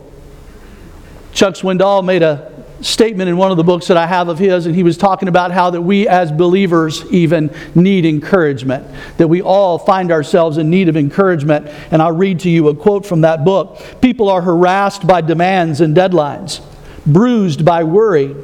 Chuck 1.33 1.55
Swindoll 1.55 2.05
made 2.05 2.25
a 2.25 2.52
statement 2.83 3.29
in 3.29 3.37
one 3.37 3.51
of 3.51 3.57
the 3.57 3.65
books 3.65 3.89
that 3.89 3.97
I 3.97 4.07
have 4.07 4.29
of 4.29 4.39
his, 4.39 4.67
and 4.67 4.75
he 4.75 4.83
was 4.83 4.97
talking 4.97 5.29
about 5.29 5.51
how 5.51 5.71
that 5.71 5.83
we 5.83 6.09
as 6.09 6.31
believers 6.33 7.05
even 7.13 7.51
need 7.75 8.05
encouragement, 8.05 8.87
that 9.17 9.29
we 9.29 9.41
all 9.41 9.79
find 9.79 10.11
ourselves 10.11 10.59
in 10.59 10.71
need 10.71 10.89
of 10.89 10.97
encouragement. 10.97 11.69
And 11.91 12.03
I'll 12.03 12.13
read 12.13 12.41
to 12.41 12.51
you 12.51 12.69
a 12.69 12.75
quote 12.75 13.07
from 13.07 13.23
that 13.23 13.45
book. 13.45 13.81
People 14.01 14.29
are 14.29 14.43
harassed 14.43 15.07
by 15.07 15.21
demands 15.21 15.81
and 15.81 15.97
deadlines, 15.97 16.61
bruised 17.07 17.65
by 17.65 17.85
worry 17.85 18.35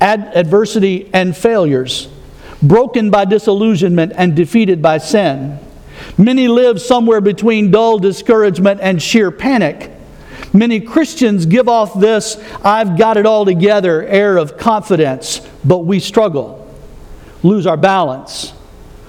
ad- 0.00 0.32
adversity 0.34 1.10
and 1.12 1.36
failures, 1.36 2.08
broken 2.62 3.10
by 3.10 3.24
disillusionment 3.24 4.12
and 4.16 4.36
defeated 4.36 4.82
by 4.82 4.98
sin. 4.98 5.58
Many 6.18 6.48
live 6.48 6.80
somewhere 6.80 7.20
between 7.20 7.70
dull 7.70 7.98
discouragement 7.98 8.80
and 8.82 9.02
sheer 9.02 9.30
panic. 9.30 9.90
Many 10.54 10.80
Christians 10.80 11.46
give 11.46 11.68
off 11.68 11.98
this, 11.98 12.36
I've 12.64 12.96
got 12.96 13.16
it 13.16 13.26
all 13.26 13.44
together 13.44 14.06
air 14.06 14.36
of 14.36 14.56
confidence, 14.56 15.40
but 15.64 15.80
we 15.80 15.98
struggle, 15.98 16.72
lose 17.42 17.66
our 17.66 17.76
balance, 17.76 18.52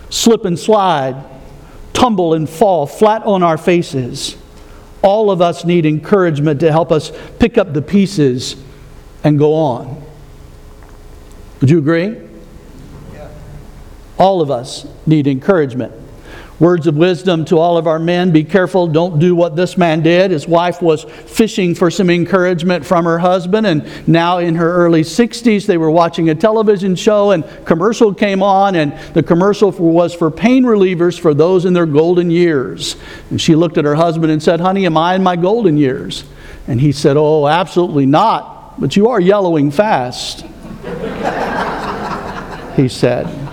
slip 0.10 0.44
and 0.44 0.58
slide, 0.58 1.24
tumble 1.94 2.34
and 2.34 2.50
fall 2.50 2.88
flat 2.88 3.22
on 3.24 3.44
our 3.44 3.60
faces. 3.60 4.36
All 5.04 5.30
of 5.30 5.40
us 5.40 5.64
need 5.64 5.86
encouragement 5.86 6.60
to 6.62 6.72
help 6.72 6.92
us 6.92 7.12
pick 7.38 7.60
up 7.60 7.74
the 7.74 7.82
pieces 7.82 8.56
and 9.24 9.38
go 9.38 9.54
on. 9.54 10.02
Would 11.62 11.70
you 11.70 11.78
agree? 11.78 12.18
Yeah. 13.14 13.30
All 14.18 14.42
of 14.42 14.50
us 14.50 14.88
need 15.06 15.28
encouragement. 15.28 15.94
Words 16.58 16.88
of 16.88 16.96
wisdom 16.96 17.44
to 17.46 17.60
all 17.60 17.78
of 17.78 17.86
our 17.86 18.00
men 18.00 18.32
be 18.32 18.46
careful, 18.46 18.88
don't 18.88 19.20
do 19.20 19.36
what 19.36 19.58
this 19.58 19.78
man 19.78 20.02
did. 20.02 20.32
His 20.32 20.48
wife 20.48 20.82
was 20.82 21.04
fishing 21.04 21.76
for 21.76 21.92
some 21.92 22.10
encouragement 22.10 22.86
from 22.86 23.04
her 23.04 23.20
husband, 23.20 23.68
and 23.68 23.86
now 24.08 24.38
in 24.38 24.56
her 24.56 24.74
early 24.74 25.02
60s, 25.02 25.66
they 25.66 25.78
were 25.78 25.92
watching 25.92 26.30
a 26.30 26.36
television 26.36 26.96
show, 26.96 27.32
and 27.32 27.44
commercial 27.66 28.14
came 28.14 28.42
on, 28.42 28.76
and 28.76 28.98
the 29.14 29.22
commercial 29.22 29.72
was 29.72 30.14
for 30.14 30.32
pain 30.32 30.64
relievers 30.64 31.20
for 31.20 31.34
those 31.34 31.66
in 31.66 31.74
their 31.74 31.86
golden 31.86 32.32
years. 32.32 32.96
And 33.30 33.42
she 33.42 33.54
looked 33.54 33.78
at 33.78 33.84
her 33.84 33.96
husband 33.96 34.32
and 34.32 34.42
said, 34.42 34.62
Honey, 34.62 34.86
am 34.86 34.96
I 34.96 35.16
in 35.16 35.24
my 35.24 35.36
golden 35.36 35.76
years? 35.76 36.24
And 36.70 36.80
he 36.80 36.94
said, 36.94 37.18
Oh, 37.18 37.48
absolutely 37.48 38.06
not, 38.06 38.80
but 38.80 38.96
you 38.96 39.10
are 39.10 39.20
yellowing 39.20 39.72
fast 39.72 40.46
he 42.76 42.88
said. 42.88 43.45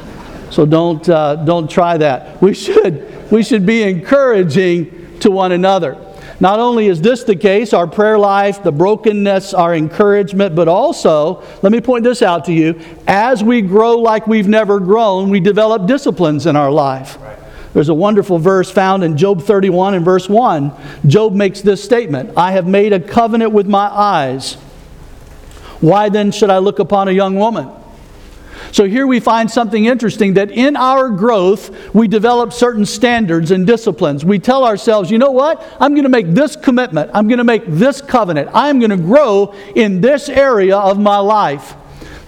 So 0.52 0.66
don't, 0.66 1.08
uh, 1.08 1.36
don't 1.36 1.68
try 1.68 1.96
that. 1.96 2.40
We 2.42 2.52
should, 2.52 3.32
we 3.32 3.42
should 3.42 3.64
be 3.64 3.82
encouraging 3.84 5.18
to 5.20 5.30
one 5.30 5.50
another. 5.50 5.96
Not 6.40 6.60
only 6.60 6.88
is 6.88 7.00
this 7.00 7.24
the 7.24 7.36
case, 7.36 7.72
our 7.72 7.86
prayer 7.86 8.18
life, 8.18 8.62
the 8.62 8.70
brokenness, 8.70 9.54
our 9.54 9.74
encouragement, 9.74 10.54
but 10.54 10.68
also, 10.68 11.42
let 11.62 11.72
me 11.72 11.80
point 11.80 12.04
this 12.04 12.20
out 12.20 12.44
to 12.46 12.52
you 12.52 12.78
as 13.06 13.42
we 13.42 13.62
grow 13.62 13.96
like 13.96 14.26
we've 14.26 14.46
never 14.46 14.78
grown, 14.78 15.30
we 15.30 15.40
develop 15.40 15.86
disciplines 15.86 16.44
in 16.44 16.54
our 16.54 16.70
life. 16.70 17.16
There's 17.72 17.88
a 17.88 17.94
wonderful 17.94 18.38
verse 18.38 18.70
found 18.70 19.04
in 19.04 19.16
Job 19.16 19.40
31 19.40 19.94
and 19.94 20.04
verse 20.04 20.28
1. 20.28 20.70
Job 21.06 21.32
makes 21.32 21.62
this 21.62 21.82
statement 21.82 22.36
I 22.36 22.52
have 22.52 22.66
made 22.66 22.92
a 22.92 23.00
covenant 23.00 23.52
with 23.52 23.66
my 23.66 23.86
eyes. 23.86 24.54
Why 25.80 26.10
then 26.10 26.30
should 26.30 26.50
I 26.50 26.58
look 26.58 26.78
upon 26.78 27.08
a 27.08 27.12
young 27.12 27.36
woman? 27.36 27.70
So 28.72 28.84
here 28.84 29.06
we 29.06 29.20
find 29.20 29.50
something 29.50 29.84
interesting 29.84 30.34
that 30.34 30.50
in 30.50 30.76
our 30.76 31.10
growth, 31.10 31.94
we 31.94 32.08
develop 32.08 32.54
certain 32.54 32.86
standards 32.86 33.50
and 33.50 33.66
disciplines. 33.66 34.24
We 34.24 34.38
tell 34.38 34.64
ourselves, 34.64 35.10
you 35.10 35.18
know 35.18 35.30
what? 35.30 35.62
I'm 35.78 35.92
going 35.92 36.04
to 36.04 36.08
make 36.08 36.28
this 36.28 36.56
commitment. 36.56 37.10
I'm 37.12 37.28
going 37.28 37.38
to 37.38 37.44
make 37.44 37.64
this 37.66 38.00
covenant. 38.00 38.48
I'm 38.54 38.78
going 38.78 38.90
to 38.90 38.96
grow 38.96 39.54
in 39.76 40.00
this 40.00 40.30
area 40.30 40.78
of 40.78 40.98
my 40.98 41.18
life. 41.18 41.76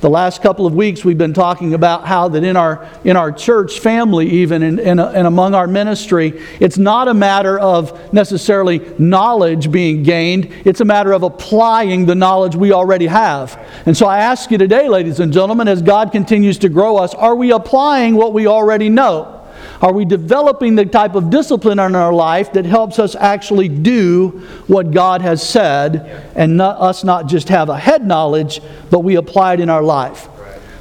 The 0.04 0.10
last 0.10 0.42
couple 0.42 0.66
of 0.66 0.74
weeks, 0.74 1.02
we've 1.02 1.16
been 1.16 1.32
talking 1.32 1.72
about 1.72 2.06
how 2.06 2.28
that 2.28 2.44
in 2.44 2.58
our, 2.58 2.86
in 3.04 3.16
our 3.16 3.32
church 3.32 3.80
family, 3.80 4.28
even 4.28 4.62
and, 4.62 4.78
and, 4.78 5.00
and 5.00 5.26
among 5.26 5.54
our 5.54 5.66
ministry, 5.66 6.42
it's 6.60 6.76
not 6.76 7.08
a 7.08 7.14
matter 7.14 7.58
of 7.58 8.12
necessarily 8.12 8.82
knowledge 8.98 9.72
being 9.72 10.02
gained, 10.02 10.52
it's 10.66 10.82
a 10.82 10.84
matter 10.84 11.14
of 11.14 11.22
applying 11.22 12.04
the 12.04 12.14
knowledge 12.14 12.54
we 12.54 12.70
already 12.70 13.06
have. 13.06 13.58
And 13.86 13.96
so 13.96 14.04
I 14.04 14.18
ask 14.18 14.50
you 14.50 14.58
today, 14.58 14.90
ladies 14.90 15.20
and 15.20 15.32
gentlemen, 15.32 15.68
as 15.68 15.80
God 15.80 16.12
continues 16.12 16.58
to 16.58 16.68
grow 16.68 16.98
us, 16.98 17.14
are 17.14 17.34
we 17.34 17.50
applying 17.50 18.14
what 18.14 18.34
we 18.34 18.46
already 18.46 18.90
know? 18.90 19.43
Are 19.81 19.92
we 19.92 20.05
developing 20.05 20.74
the 20.74 20.87
type 20.87 21.14
of 21.14 21.31
discipline 21.31 21.79
in 21.79 21.94
our 21.94 22.12
life 22.12 22.53
that 22.55 22.64
helps 22.64 22.98
us 22.98 23.14
actually 23.14 23.68
do 23.68 24.29
what 24.66 24.90
God 24.90 25.20
has 25.22 25.46
said 25.46 26.33
and 26.35 26.57
not, 26.57 26.81
us 26.81 27.05
not 27.05 27.27
just 27.27 27.48
have 27.48 27.68
a 27.68 27.79
head 27.79 28.07
knowledge, 28.07 28.61
but 28.90 29.00
we 29.00 29.16
apply 29.16 29.55
it 29.55 29.61
in 29.61 29.70
our 29.70 29.83
life? 29.83 30.29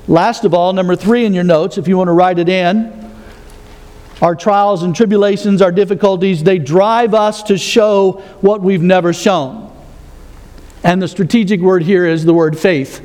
Last 0.07 0.45
of 0.45 0.53
all, 0.53 0.73
number 0.73 0.95
three 0.95 1.25
in 1.25 1.33
your 1.33 1.43
notes, 1.43 1.77
if 1.77 1.87
you 1.87 1.97
want 1.97 2.09
to 2.09 2.13
write 2.13 2.39
it 2.39 2.49
in, 2.49 2.99
our 4.21 4.35
trials 4.35 4.83
and 4.83 4.95
tribulations, 4.95 5.61
our 5.61 5.71
difficulties, 5.71 6.43
they 6.43 6.59
drive 6.59 7.13
us 7.13 7.43
to 7.43 7.57
show 7.57 8.23
what 8.41 8.61
we've 8.61 8.81
never 8.81 9.11
shown. 9.11 9.69
And 10.83 11.01
the 11.01 11.07
strategic 11.07 11.59
word 11.61 11.83
here 11.83 12.05
is 12.05 12.25
the 12.25 12.33
word 12.33 12.57
faith. 12.57 13.01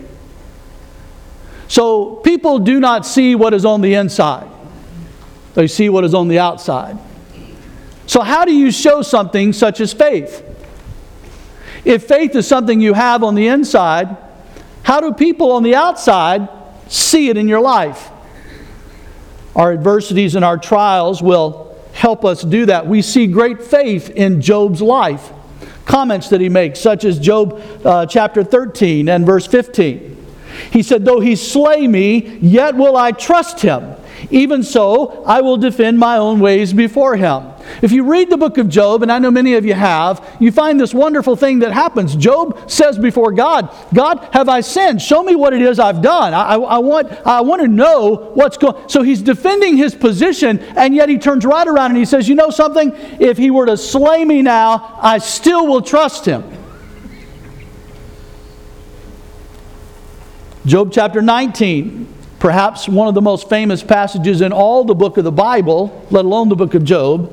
So 1.68 2.16
people 2.16 2.58
do 2.58 2.80
not 2.80 3.06
see 3.06 3.34
what 3.34 3.54
is 3.54 3.64
on 3.64 3.80
the 3.80 3.94
inside. 3.94 4.48
They 5.54 5.66
see 5.66 5.88
what 5.88 6.04
is 6.04 6.14
on 6.14 6.28
the 6.28 6.38
outside. 6.38 6.98
So, 8.06 8.22
how 8.22 8.44
do 8.44 8.54
you 8.54 8.70
show 8.70 9.02
something 9.02 9.52
such 9.52 9.80
as 9.80 9.92
faith? 9.92 10.44
If 11.84 12.04
faith 12.04 12.34
is 12.34 12.46
something 12.46 12.80
you 12.80 12.94
have 12.94 13.22
on 13.22 13.34
the 13.34 13.48
inside, 13.48 14.16
how 14.82 15.00
do 15.00 15.12
people 15.12 15.52
on 15.52 15.62
the 15.62 15.74
outside 15.74 16.48
see 16.88 17.28
it 17.28 17.36
in 17.36 17.48
your 17.48 17.60
life? 17.60 18.10
Our 19.54 19.72
adversities 19.72 20.34
and 20.34 20.44
our 20.44 20.56
trials 20.56 21.22
will 21.22 21.76
help 21.92 22.24
us 22.24 22.42
do 22.42 22.66
that. 22.66 22.86
We 22.86 23.02
see 23.02 23.26
great 23.26 23.60
faith 23.60 24.08
in 24.10 24.40
Job's 24.40 24.80
life. 24.80 25.32
Comments 25.84 26.28
that 26.28 26.40
he 26.40 26.48
makes, 26.48 26.80
such 26.80 27.04
as 27.04 27.18
Job 27.18 27.60
uh, 27.84 28.06
chapter 28.06 28.44
13 28.44 29.08
and 29.08 29.26
verse 29.26 29.46
15. 29.46 30.16
He 30.70 30.82
said, 30.82 31.04
Though 31.04 31.20
he 31.20 31.34
slay 31.34 31.86
me, 31.86 32.38
yet 32.40 32.76
will 32.76 32.96
I 32.96 33.12
trust 33.12 33.60
him. 33.60 33.96
Even 34.30 34.62
so, 34.62 35.22
I 35.24 35.40
will 35.40 35.56
defend 35.56 35.98
my 35.98 36.16
own 36.16 36.40
ways 36.40 36.72
before 36.72 37.16
him. 37.16 37.52
If 37.82 37.92
you 37.92 38.04
read 38.04 38.30
the 38.30 38.36
book 38.36 38.58
of 38.58 38.68
Job, 38.68 39.02
and 39.02 39.12
I 39.12 39.18
know 39.18 39.30
many 39.30 39.54
of 39.54 39.64
you 39.64 39.74
have, 39.74 40.36
you 40.40 40.50
find 40.50 40.80
this 40.80 40.94
wonderful 40.94 41.36
thing 41.36 41.60
that 41.60 41.72
happens. 41.72 42.16
Job 42.16 42.70
says 42.70 42.98
before 42.98 43.32
God, 43.32 43.74
God, 43.94 44.26
have 44.32 44.48
I 44.48 44.60
sinned? 44.60 45.02
Show 45.02 45.22
me 45.22 45.34
what 45.34 45.52
it 45.52 45.62
is 45.62 45.78
I've 45.78 46.02
done. 46.02 46.34
I, 46.34 46.54
I, 46.54 46.56
I 46.56 46.78
want, 46.78 47.12
I 47.26 47.40
want 47.40 47.62
to 47.62 47.68
know 47.68 48.32
what's 48.34 48.56
going 48.56 48.88
So 48.88 49.02
he's 49.02 49.22
defending 49.22 49.76
his 49.76 49.94
position, 49.94 50.58
and 50.60 50.94
yet 50.94 51.08
he 51.08 51.18
turns 51.18 51.44
right 51.44 51.66
around 51.66 51.90
and 51.90 51.98
he 51.98 52.04
says, 52.04 52.28
You 52.28 52.34
know 52.34 52.50
something? 52.50 52.92
If 53.20 53.38
he 53.38 53.50
were 53.50 53.66
to 53.66 53.76
slay 53.76 54.24
me 54.24 54.42
now, 54.42 54.98
I 55.00 55.18
still 55.18 55.66
will 55.66 55.82
trust 55.82 56.24
him. 56.24 56.44
Job 60.66 60.92
chapter 60.92 61.22
19 61.22 62.17
perhaps 62.38 62.88
one 62.88 63.08
of 63.08 63.14
the 63.14 63.22
most 63.22 63.48
famous 63.48 63.82
passages 63.82 64.40
in 64.40 64.52
all 64.52 64.84
the 64.84 64.94
book 64.94 65.16
of 65.16 65.24
the 65.24 65.32
Bible, 65.32 66.06
let 66.10 66.24
alone 66.24 66.48
the 66.48 66.56
book 66.56 66.74
of 66.74 66.84
Job, 66.84 67.32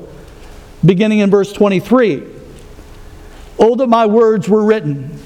beginning 0.84 1.20
in 1.20 1.30
verse 1.30 1.52
23. 1.52 2.24
Oh, 3.58 3.74
that 3.76 3.86
my 3.86 4.06
words 4.06 4.48
were 4.48 4.64
written. 4.64 5.18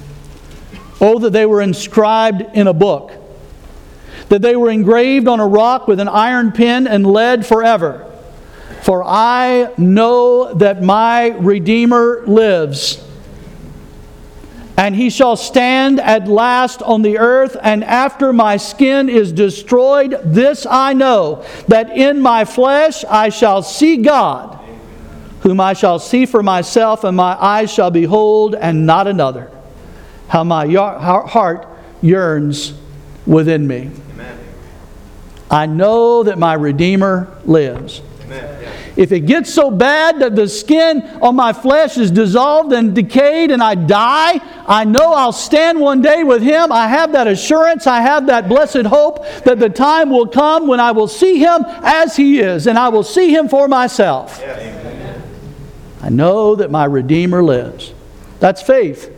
Oh, 1.00 1.18
that 1.20 1.32
they 1.32 1.46
were 1.46 1.62
inscribed 1.62 2.42
in 2.54 2.66
a 2.66 2.74
book. 2.74 3.12
That 4.28 4.42
they 4.42 4.54
were 4.54 4.70
engraved 4.70 5.26
on 5.26 5.40
a 5.40 5.46
rock 5.46 5.88
with 5.88 5.98
an 5.98 6.08
iron 6.08 6.52
pen 6.52 6.86
and 6.86 7.06
lead 7.06 7.46
forever. 7.46 8.06
For 8.82 9.02
I 9.04 9.72
know 9.76 10.54
that 10.54 10.82
my 10.82 11.28
Redeemer 11.30 12.22
lives 12.26 13.04
and 14.80 14.96
he 14.96 15.10
shall 15.10 15.36
stand 15.36 16.00
at 16.00 16.26
last 16.26 16.80
on 16.80 17.02
the 17.02 17.18
earth, 17.18 17.54
and 17.60 17.84
after 17.84 18.32
my 18.32 18.56
skin 18.56 19.10
is 19.10 19.30
destroyed, 19.30 20.18
this 20.24 20.64
I 20.64 20.94
know, 20.94 21.44
that 21.68 21.94
in 21.94 22.18
my 22.22 22.46
flesh 22.46 23.04
I 23.04 23.28
shall 23.28 23.62
see 23.62 23.98
God, 23.98 24.58
whom 25.42 25.60
I 25.60 25.74
shall 25.74 25.98
see 25.98 26.24
for 26.24 26.42
myself, 26.42 27.04
and 27.04 27.14
my 27.14 27.36
eyes 27.38 27.70
shall 27.70 27.90
behold, 27.90 28.54
and 28.54 28.86
not 28.86 29.06
another. 29.06 29.50
How 30.28 30.44
my 30.44 30.66
heart 30.66 31.68
yearns 32.00 32.72
within 33.26 33.66
me. 33.66 33.90
Amen. 34.14 34.38
I 35.50 35.66
know 35.66 36.22
that 36.22 36.38
my 36.38 36.54
Redeemer 36.54 37.28
lives. 37.44 38.00
If 38.96 39.12
it 39.12 39.20
gets 39.20 39.52
so 39.52 39.70
bad 39.70 40.20
that 40.20 40.36
the 40.36 40.48
skin 40.48 41.02
on 41.22 41.36
my 41.36 41.52
flesh 41.52 41.96
is 41.96 42.10
dissolved 42.10 42.72
and 42.72 42.94
decayed 42.94 43.50
and 43.50 43.62
I 43.62 43.74
die, 43.74 44.40
I 44.66 44.84
know 44.84 45.12
I'll 45.12 45.32
stand 45.32 45.80
one 45.80 46.02
day 46.02 46.22
with 46.24 46.42
Him. 46.42 46.72
I 46.72 46.88
have 46.88 47.12
that 47.12 47.26
assurance, 47.26 47.86
I 47.86 48.00
have 48.00 48.26
that 48.26 48.48
blessed 48.48 48.86
hope 48.86 49.24
that 49.44 49.58
the 49.58 49.68
time 49.68 50.10
will 50.10 50.26
come 50.26 50.66
when 50.66 50.80
I 50.80 50.92
will 50.92 51.08
see 51.08 51.38
Him 51.38 51.64
as 51.82 52.16
He 52.16 52.40
is 52.40 52.66
and 52.66 52.78
I 52.78 52.88
will 52.88 53.04
see 53.04 53.34
Him 53.34 53.48
for 53.48 53.68
myself. 53.68 54.40
I 56.02 56.08
know 56.08 56.54
that 56.56 56.70
my 56.70 56.84
Redeemer 56.84 57.42
lives. 57.42 57.92
That's 58.38 58.62
faith. 58.62 59.16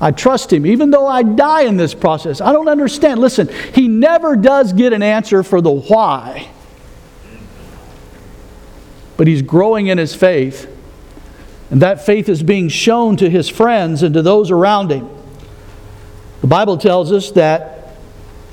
I 0.00 0.12
trust 0.12 0.50
him, 0.50 0.64
even 0.64 0.90
though 0.90 1.06
I 1.06 1.22
die 1.22 1.64
in 1.64 1.76
this 1.76 1.92
process. 1.92 2.40
I 2.40 2.52
don't 2.52 2.68
understand. 2.68 3.20
Listen, 3.20 3.50
he 3.74 3.86
never 3.86 4.34
does 4.34 4.72
get 4.72 4.94
an 4.94 5.02
answer 5.02 5.42
for 5.42 5.60
the 5.60 5.70
why 5.70 6.48
but 9.20 9.26
he's 9.26 9.42
growing 9.42 9.88
in 9.88 9.98
his 9.98 10.14
faith. 10.14 10.66
And 11.70 11.82
that 11.82 12.06
faith 12.06 12.26
is 12.26 12.42
being 12.42 12.70
shown 12.70 13.18
to 13.18 13.28
his 13.28 13.50
friends 13.50 14.02
and 14.02 14.14
to 14.14 14.22
those 14.22 14.50
around 14.50 14.90
him. 14.90 15.10
The 16.40 16.46
Bible 16.46 16.78
tells 16.78 17.12
us 17.12 17.30
that 17.32 17.98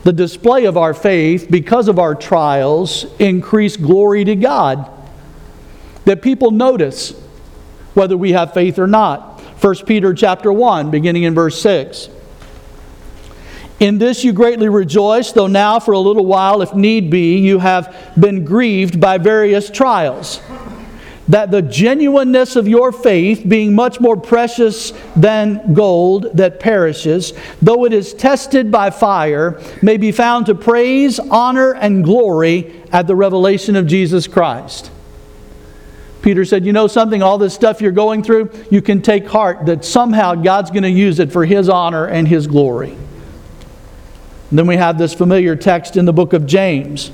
the 0.03 0.11
display 0.11 0.65
of 0.65 0.75
our 0.75 0.93
faith, 0.93 1.47
because 1.49 1.87
of 1.87 1.99
our 1.99 2.15
trials, 2.15 3.05
increase 3.17 3.77
glory 3.77 4.25
to 4.25 4.35
God. 4.35 4.91
That 6.03 6.21
people 6.21 6.51
notice 6.51 7.11
whether 7.93 8.17
we 8.17 8.33
have 8.33 8.53
faith 8.53 8.77
or 8.77 8.87
not. 8.87 9.39
1 9.63 9.75
Peter 9.85 10.13
chapter 10.13 10.51
1, 10.51 10.91
beginning 10.91 11.23
in 11.23 11.33
verse 11.33 11.61
6. 11.61 12.09
In 13.79 13.99
this 13.99 14.23
you 14.23 14.33
greatly 14.33 14.69
rejoice, 14.69 15.31
though 15.31 15.47
now 15.47 15.79
for 15.79 15.91
a 15.91 15.99
little 15.99 16.25
while, 16.25 16.61
if 16.61 16.73
need 16.73 17.11
be, 17.11 17.37
you 17.37 17.59
have 17.59 17.95
been 18.19 18.43
grieved 18.43 18.99
by 18.99 19.19
various 19.19 19.69
trials. 19.69 20.41
That 21.27 21.51
the 21.51 21.61
genuineness 21.61 22.55
of 22.55 22.67
your 22.67 22.91
faith, 22.91 23.43
being 23.47 23.75
much 23.75 23.99
more 23.99 24.17
precious 24.17 24.93
than 25.15 25.73
gold 25.73 26.31
that 26.33 26.59
perishes, 26.59 27.33
though 27.61 27.85
it 27.85 27.93
is 27.93 28.13
tested 28.13 28.71
by 28.71 28.89
fire, 28.89 29.61
may 29.83 29.97
be 29.97 30.11
found 30.11 30.47
to 30.47 30.55
praise, 30.55 31.19
honor, 31.19 31.73
and 31.75 32.03
glory 32.03 32.81
at 32.91 33.05
the 33.05 33.15
revelation 33.15 33.75
of 33.75 33.85
Jesus 33.85 34.25
Christ. 34.25 34.89
Peter 36.23 36.45
said, 36.45 36.65
You 36.65 36.73
know 36.73 36.87
something? 36.87 37.21
All 37.21 37.37
this 37.37 37.53
stuff 37.53 37.79
you're 37.79 37.91
going 37.91 38.23
through, 38.23 38.49
you 38.71 38.81
can 38.81 39.01
take 39.01 39.27
heart 39.27 39.67
that 39.67 39.85
somehow 39.85 40.33
God's 40.33 40.71
going 40.71 40.83
to 40.83 40.89
use 40.89 41.19
it 41.19 41.31
for 41.31 41.45
His 41.45 41.69
honor 41.69 42.07
and 42.07 42.27
His 42.27 42.47
glory. 42.47 42.97
Then 44.51 44.67
we 44.67 44.77
have 44.77 44.97
this 44.97 45.13
familiar 45.13 45.55
text 45.55 45.97
in 45.97 46.05
the 46.05 46.13
book 46.13 46.33
of 46.33 46.45
James. 46.45 47.11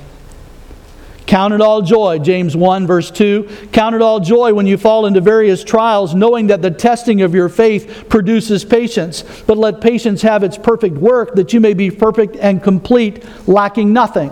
Count 1.26 1.54
it 1.54 1.62
all 1.62 1.82
joy, 1.82 2.20
James 2.20 2.56
1, 2.56 2.86
verse 2.86 3.10
2. 3.10 3.70
Count 3.72 3.96
it 3.96 4.02
all 4.02 4.20
joy 4.20 4.54
when 4.54 4.68
you 4.68 4.78
fall 4.78 5.06
into 5.06 5.22
various 5.22 5.64
trials, 5.64 6.14
knowing 6.14 6.48
that 6.48 6.62
the 6.62 6.70
testing 6.70 7.22
of 7.22 7.34
your 7.34 7.50
faith 7.50 8.06
produces 8.10 8.66
patience. 8.66 9.24
But 9.48 9.58
let 9.58 9.82
patience 9.82 10.22
have 10.22 10.44
its 10.44 10.58
perfect 10.58 10.98
work, 10.98 11.36
that 11.36 11.54
you 11.54 11.60
may 11.60 11.74
be 11.74 11.90
perfect 11.90 12.36
and 12.36 12.62
complete, 12.62 13.24
lacking 13.48 13.94
nothing. 13.94 14.32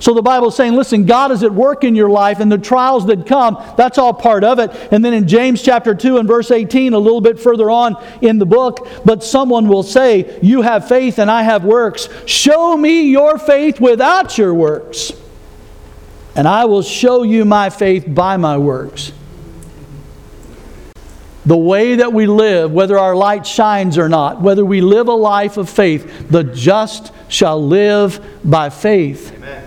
So 0.00 0.14
the 0.14 0.22
Bible 0.22 0.48
is 0.48 0.54
saying, 0.54 0.74
listen, 0.74 1.06
God 1.06 1.32
is 1.32 1.42
at 1.42 1.52
work 1.52 1.84
in 1.84 1.94
your 1.94 2.08
life, 2.08 2.40
and 2.40 2.50
the 2.50 2.58
trials 2.58 3.06
that 3.06 3.26
come, 3.26 3.62
that's 3.76 3.98
all 3.98 4.12
part 4.12 4.44
of 4.44 4.58
it. 4.58 4.70
And 4.90 5.04
then 5.04 5.14
in 5.14 5.28
James 5.28 5.62
chapter 5.62 5.94
2 5.94 6.18
and 6.18 6.28
verse 6.28 6.50
18, 6.50 6.92
a 6.92 6.98
little 6.98 7.20
bit 7.20 7.38
further 7.38 7.70
on 7.70 7.96
in 8.20 8.38
the 8.38 8.46
book, 8.46 8.86
but 9.04 9.22
someone 9.22 9.68
will 9.68 9.82
say, 9.82 10.38
You 10.42 10.62
have 10.62 10.88
faith 10.88 11.18
and 11.18 11.30
I 11.30 11.42
have 11.42 11.64
works. 11.64 12.08
Show 12.26 12.76
me 12.76 13.10
your 13.10 13.38
faith 13.38 13.80
without 13.80 14.36
your 14.36 14.54
works, 14.54 15.12
and 16.34 16.48
I 16.48 16.64
will 16.64 16.82
show 16.82 17.22
you 17.22 17.44
my 17.44 17.70
faith 17.70 18.04
by 18.06 18.36
my 18.36 18.58
works. 18.58 19.12
The 21.46 21.56
way 21.56 21.96
that 21.96 22.12
we 22.12 22.26
live, 22.26 22.72
whether 22.72 22.98
our 22.98 23.14
light 23.14 23.46
shines 23.46 23.98
or 23.98 24.08
not, 24.08 24.40
whether 24.40 24.64
we 24.64 24.80
live 24.80 25.08
a 25.08 25.12
life 25.12 25.58
of 25.58 25.68
faith, 25.68 26.30
the 26.30 26.42
just 26.42 27.12
shall 27.28 27.62
live 27.62 28.24
by 28.42 28.70
faith. 28.70 29.30
Amen 29.34 29.63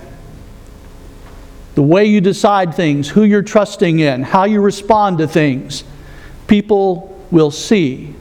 the 1.77 1.83
way 1.83 2.05
you 2.05 2.19
decide 2.19 2.73
things, 2.73 3.07
who 3.07 3.23
you're 3.23 3.43
trusting 3.43 3.99
in, 3.99 4.23
how 4.23 4.45
you 4.45 4.59
respond 4.61 5.19
to 5.19 5.27
things, 5.27 5.83
people 6.47 7.23
will 7.29 7.51
see 7.51 8.15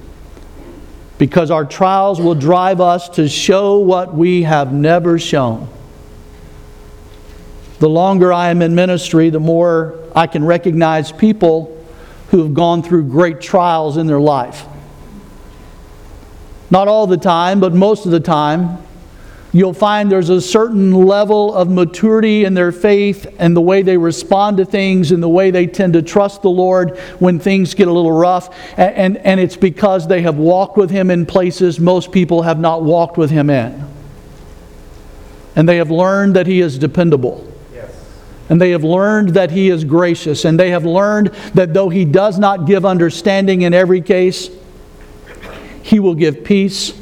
because 1.16 1.50
our 1.50 1.64
trials 1.64 2.20
will 2.20 2.34
drive 2.34 2.82
us 2.82 3.08
to 3.08 3.26
show 3.26 3.78
what 3.78 4.14
we 4.14 4.42
have 4.42 4.74
never 4.74 5.18
shown. 5.18 5.66
The 7.78 7.88
longer 7.88 8.30
I 8.30 8.50
am 8.50 8.60
in 8.60 8.74
ministry, 8.74 9.30
the 9.30 9.40
more 9.40 9.98
I 10.14 10.26
can 10.26 10.44
recognize 10.44 11.10
people 11.10 11.82
who 12.28 12.42
have 12.42 12.52
gone 12.52 12.82
through 12.82 13.04
great 13.04 13.40
trials 13.40 13.96
in 13.96 14.06
their 14.06 14.20
life. 14.20 14.66
Not 16.70 16.88
all 16.88 17.06
the 17.06 17.16
time, 17.16 17.58
but 17.58 17.72
most 17.72 18.04
of 18.04 18.12
the 18.12 18.20
time, 18.20 18.85
you'll 19.52 19.72
find 19.72 20.10
there's 20.10 20.28
a 20.28 20.40
certain 20.40 20.92
level 20.92 21.54
of 21.54 21.70
maturity 21.70 22.44
in 22.44 22.54
their 22.54 22.72
faith 22.72 23.26
and 23.38 23.56
the 23.56 23.60
way 23.60 23.82
they 23.82 23.96
respond 23.96 24.56
to 24.58 24.64
things 24.64 25.12
and 25.12 25.22
the 25.22 25.28
way 25.28 25.50
they 25.50 25.66
tend 25.66 25.92
to 25.94 26.02
trust 26.02 26.42
the 26.42 26.50
Lord 26.50 26.98
when 27.18 27.38
things 27.38 27.74
get 27.74 27.88
a 27.88 27.92
little 27.92 28.12
rough. 28.12 28.54
And, 28.76 28.94
and, 28.94 29.16
and 29.18 29.40
it's 29.40 29.56
because 29.56 30.06
they 30.08 30.22
have 30.22 30.36
walked 30.36 30.76
with 30.76 30.90
Him 30.90 31.10
in 31.10 31.26
places 31.26 31.80
most 31.80 32.12
people 32.12 32.42
have 32.42 32.58
not 32.58 32.82
walked 32.82 33.16
with 33.16 33.30
Him 33.30 33.50
in. 33.50 33.86
And 35.54 35.68
they 35.68 35.78
have 35.78 35.90
learned 35.90 36.36
that 36.36 36.46
He 36.46 36.60
is 36.60 36.78
dependable. 36.78 37.52
And 38.48 38.60
they 38.60 38.70
have 38.70 38.84
learned 38.84 39.30
that 39.30 39.50
He 39.50 39.70
is 39.70 39.84
gracious. 39.84 40.44
And 40.44 40.60
they 40.60 40.70
have 40.70 40.84
learned 40.84 41.28
that 41.54 41.74
though 41.74 41.88
He 41.88 42.04
does 42.04 42.38
not 42.38 42.66
give 42.66 42.84
understanding 42.84 43.62
in 43.62 43.74
every 43.74 44.00
case, 44.00 44.50
He 45.82 45.98
will 45.98 46.14
give 46.14 46.44
peace 46.44 46.92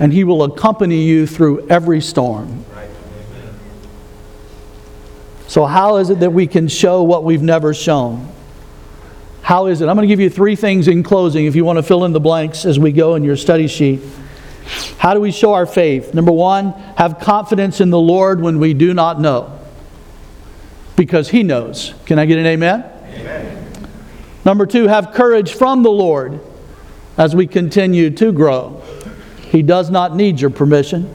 and 0.00 0.12
He 0.12 0.24
will 0.24 0.42
accompany 0.42 1.02
you 1.04 1.26
through 1.26 1.68
every 1.68 2.00
storm. 2.00 2.64
So, 5.46 5.66
how 5.66 5.96
is 5.96 6.10
it 6.10 6.20
that 6.20 6.32
we 6.32 6.46
can 6.46 6.68
show 6.68 7.02
what 7.02 7.22
we've 7.22 7.42
never 7.42 7.74
shown? 7.74 8.32
How 9.42 9.66
is 9.66 9.80
it? 9.80 9.88
I'm 9.88 9.96
going 9.96 10.08
to 10.08 10.12
give 10.12 10.20
you 10.20 10.30
three 10.30 10.56
things 10.56 10.88
in 10.88 11.02
closing 11.02 11.46
if 11.46 11.56
you 11.56 11.64
want 11.64 11.76
to 11.76 11.82
fill 11.82 12.04
in 12.04 12.12
the 12.12 12.20
blanks 12.20 12.64
as 12.64 12.78
we 12.78 12.92
go 12.92 13.14
in 13.14 13.24
your 13.24 13.36
study 13.36 13.66
sheet. 13.66 14.00
How 14.96 15.12
do 15.12 15.20
we 15.20 15.32
show 15.32 15.54
our 15.54 15.66
faith? 15.66 16.14
Number 16.14 16.30
one, 16.30 16.72
have 16.96 17.18
confidence 17.18 17.80
in 17.80 17.90
the 17.90 17.98
Lord 17.98 18.40
when 18.40 18.58
we 18.58 18.74
do 18.74 18.94
not 18.94 19.20
know 19.20 19.58
because 20.96 21.28
He 21.28 21.42
knows. 21.42 21.94
Can 22.06 22.18
I 22.18 22.26
get 22.26 22.38
an 22.38 22.46
amen? 22.46 22.84
Amen. 23.14 23.88
Number 24.44 24.66
two, 24.66 24.86
have 24.86 25.12
courage 25.12 25.52
from 25.52 25.82
the 25.82 25.90
Lord 25.90 26.40
as 27.18 27.34
we 27.34 27.46
continue 27.46 28.10
to 28.10 28.32
grow. 28.32 28.82
He 29.50 29.62
does 29.62 29.90
not 29.90 30.14
need 30.14 30.40
your 30.40 30.50
permission, 30.50 31.12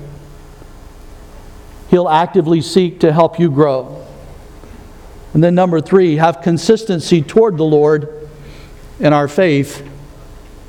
He'll 1.90 2.10
actively 2.10 2.62
seek 2.62 3.00
to 3.02 3.14
help 3.14 3.40
you 3.40 3.50
grow. 3.50 4.06
And 5.34 5.44
then, 5.44 5.56
number 5.56 5.80
three, 5.80 6.16
have 6.16 6.42
consistency 6.42 7.22
toward 7.22 7.58
the 7.58 7.64
Lord, 7.64 8.28
and 9.00 9.14
our 9.14 9.28
faith 9.28 9.88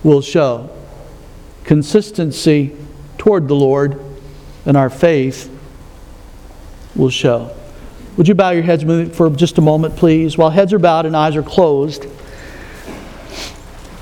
will 0.05 0.21
show. 0.21 0.71
Consistency 1.65 2.77
toward 3.19 3.49
the 3.49 3.55
Lord, 3.55 4.01
and 4.65 4.77
our 4.77 4.91
faith 4.91 5.51
will 6.95 7.11
show. 7.11 7.57
Would 8.17 8.29
you 8.29 8.35
bow 8.35 8.51
your 8.51 8.63
heads 8.63 8.85
for 9.17 9.31
just 9.31 9.59
a 9.59 9.63
moment, 9.63 9.97
please? 9.97 10.39
While 10.39 10.51
heads 10.51 10.73
are 10.73 10.79
bowed 10.79 11.07
and 11.07 11.17
eyes 11.17 11.35
are 11.35 11.43
closed, 11.43 12.07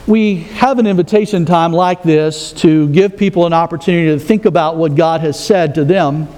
we 0.06 0.36
have 0.36 0.78
an 0.78 0.86
invitation 0.86 1.46
time 1.46 1.72
like 1.72 2.02
this 2.02 2.52
to 2.52 2.88
give 2.90 3.16
people 3.16 3.46
an 3.46 3.54
opportunity 3.54 4.18
to 4.18 4.22
think 4.22 4.44
about 4.44 4.76
what 4.76 4.94
God 4.94 5.22
has 5.22 5.42
said 5.42 5.76
to 5.76 5.84
them. 5.84 6.28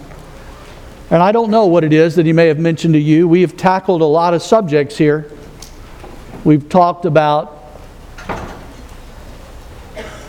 And 1.10 1.20
I 1.20 1.32
don't 1.32 1.50
know 1.50 1.66
what 1.66 1.82
it 1.82 1.92
is 1.92 2.14
that 2.14 2.26
He 2.26 2.32
may 2.32 2.46
have 2.46 2.60
mentioned 2.60 2.94
to 2.94 3.00
you. 3.00 3.26
We 3.26 3.40
have 3.40 3.56
tackled 3.56 4.02
a 4.02 4.06
lot 4.06 4.34
of 4.34 4.42
subjects 4.42 4.96
here. 4.96 5.30
We've 6.44 6.68
talked 6.68 7.06
about 7.06 7.54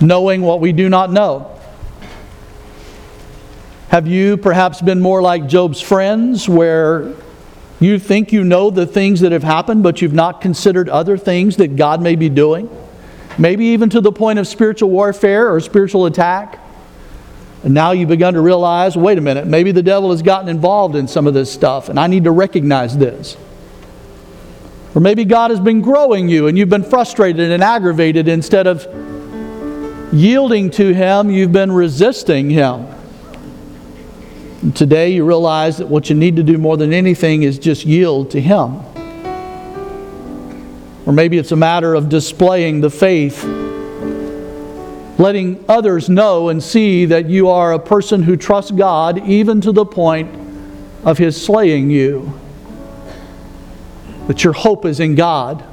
knowing 0.01 0.41
what 0.41 0.59
we 0.59 0.71
do 0.71 0.89
not 0.89 1.11
know. 1.11 1.59
Have 3.89 4.07
you 4.07 4.37
perhaps 4.37 4.81
been 4.81 4.99
more 4.99 5.21
like 5.21 5.47
Job's 5.47 5.79
friends, 5.79 6.49
where 6.49 7.13
you 7.79 7.99
think 7.99 8.31
you 8.33 8.43
know 8.43 8.71
the 8.71 8.87
things 8.87 9.19
that 9.21 9.31
have 9.31 9.43
happened, 9.43 9.83
but 9.83 10.01
you've 10.01 10.13
not 10.13 10.41
considered 10.41 10.89
other 10.89 11.17
things 11.17 11.57
that 11.57 11.75
God 11.75 12.01
may 12.01 12.15
be 12.15 12.29
doing. 12.29 12.67
Maybe 13.37 13.65
even 13.65 13.89
to 13.91 14.01
the 14.01 14.11
point 14.11 14.39
of 14.39 14.47
spiritual 14.47 14.89
warfare 14.89 15.53
or 15.53 15.59
spiritual 15.59 16.05
attack. 16.05 16.59
And 17.63 17.73
now 17.73 17.91
you've 17.91 18.09
begun 18.09 18.33
to 18.33 18.41
realize 18.41 18.95
wait 18.95 19.17
a 19.17 19.21
minute, 19.21 19.47
maybe 19.47 19.71
the 19.71 19.83
devil 19.83 20.11
has 20.11 20.21
gotten 20.21 20.49
involved 20.49 20.95
in 20.95 21.07
some 21.07 21.27
of 21.27 21.33
this 21.33 21.51
stuff, 21.51 21.89
and 21.89 21.99
I 21.99 22.07
need 22.07 22.23
to 22.23 22.31
recognize 22.31 22.97
this. 22.97 23.37
Or 24.95 25.01
maybe 25.01 25.25
God 25.25 25.51
has 25.51 25.59
been 25.59 25.81
growing 25.81 26.27
you 26.27 26.47
and 26.47 26.57
you've 26.57 26.69
been 26.69 26.83
frustrated 26.83 27.51
and 27.51 27.63
aggravated 27.63 28.27
instead 28.27 28.65
of 28.65 28.87
yielding 30.11 30.71
to 30.71 30.93
Him, 30.93 31.29
you've 31.29 31.51
been 31.51 31.71
resisting 31.71 32.49
Him. 32.49 32.87
And 34.61 34.75
today 34.75 35.11
you 35.11 35.25
realize 35.25 35.77
that 35.77 35.87
what 35.87 36.09
you 36.09 36.15
need 36.15 36.35
to 36.37 36.43
do 36.43 36.57
more 36.57 36.77
than 36.77 36.93
anything 36.93 37.43
is 37.43 37.59
just 37.59 37.85
yield 37.85 38.31
to 38.31 38.41
Him. 38.41 38.79
Or 41.07 41.13
maybe 41.13 41.37
it's 41.37 41.53
a 41.53 41.55
matter 41.55 41.95
of 41.95 42.09
displaying 42.09 42.81
the 42.81 42.89
faith, 42.89 43.41
letting 45.17 45.63
others 45.69 46.09
know 46.09 46.49
and 46.49 46.61
see 46.61 47.05
that 47.05 47.29
you 47.29 47.47
are 47.47 47.71
a 47.71 47.79
person 47.79 48.21
who 48.21 48.35
trusts 48.35 48.71
God 48.71 49.25
even 49.25 49.61
to 49.61 49.71
the 49.71 49.85
point 49.85 50.29
of 51.05 51.17
His 51.17 51.41
slaying 51.41 51.89
you. 51.89 52.37
That 54.27 54.43
your 54.43 54.51
hope 54.51 54.83
is 54.83 54.99
in 54.99 55.15
God, 55.15 55.63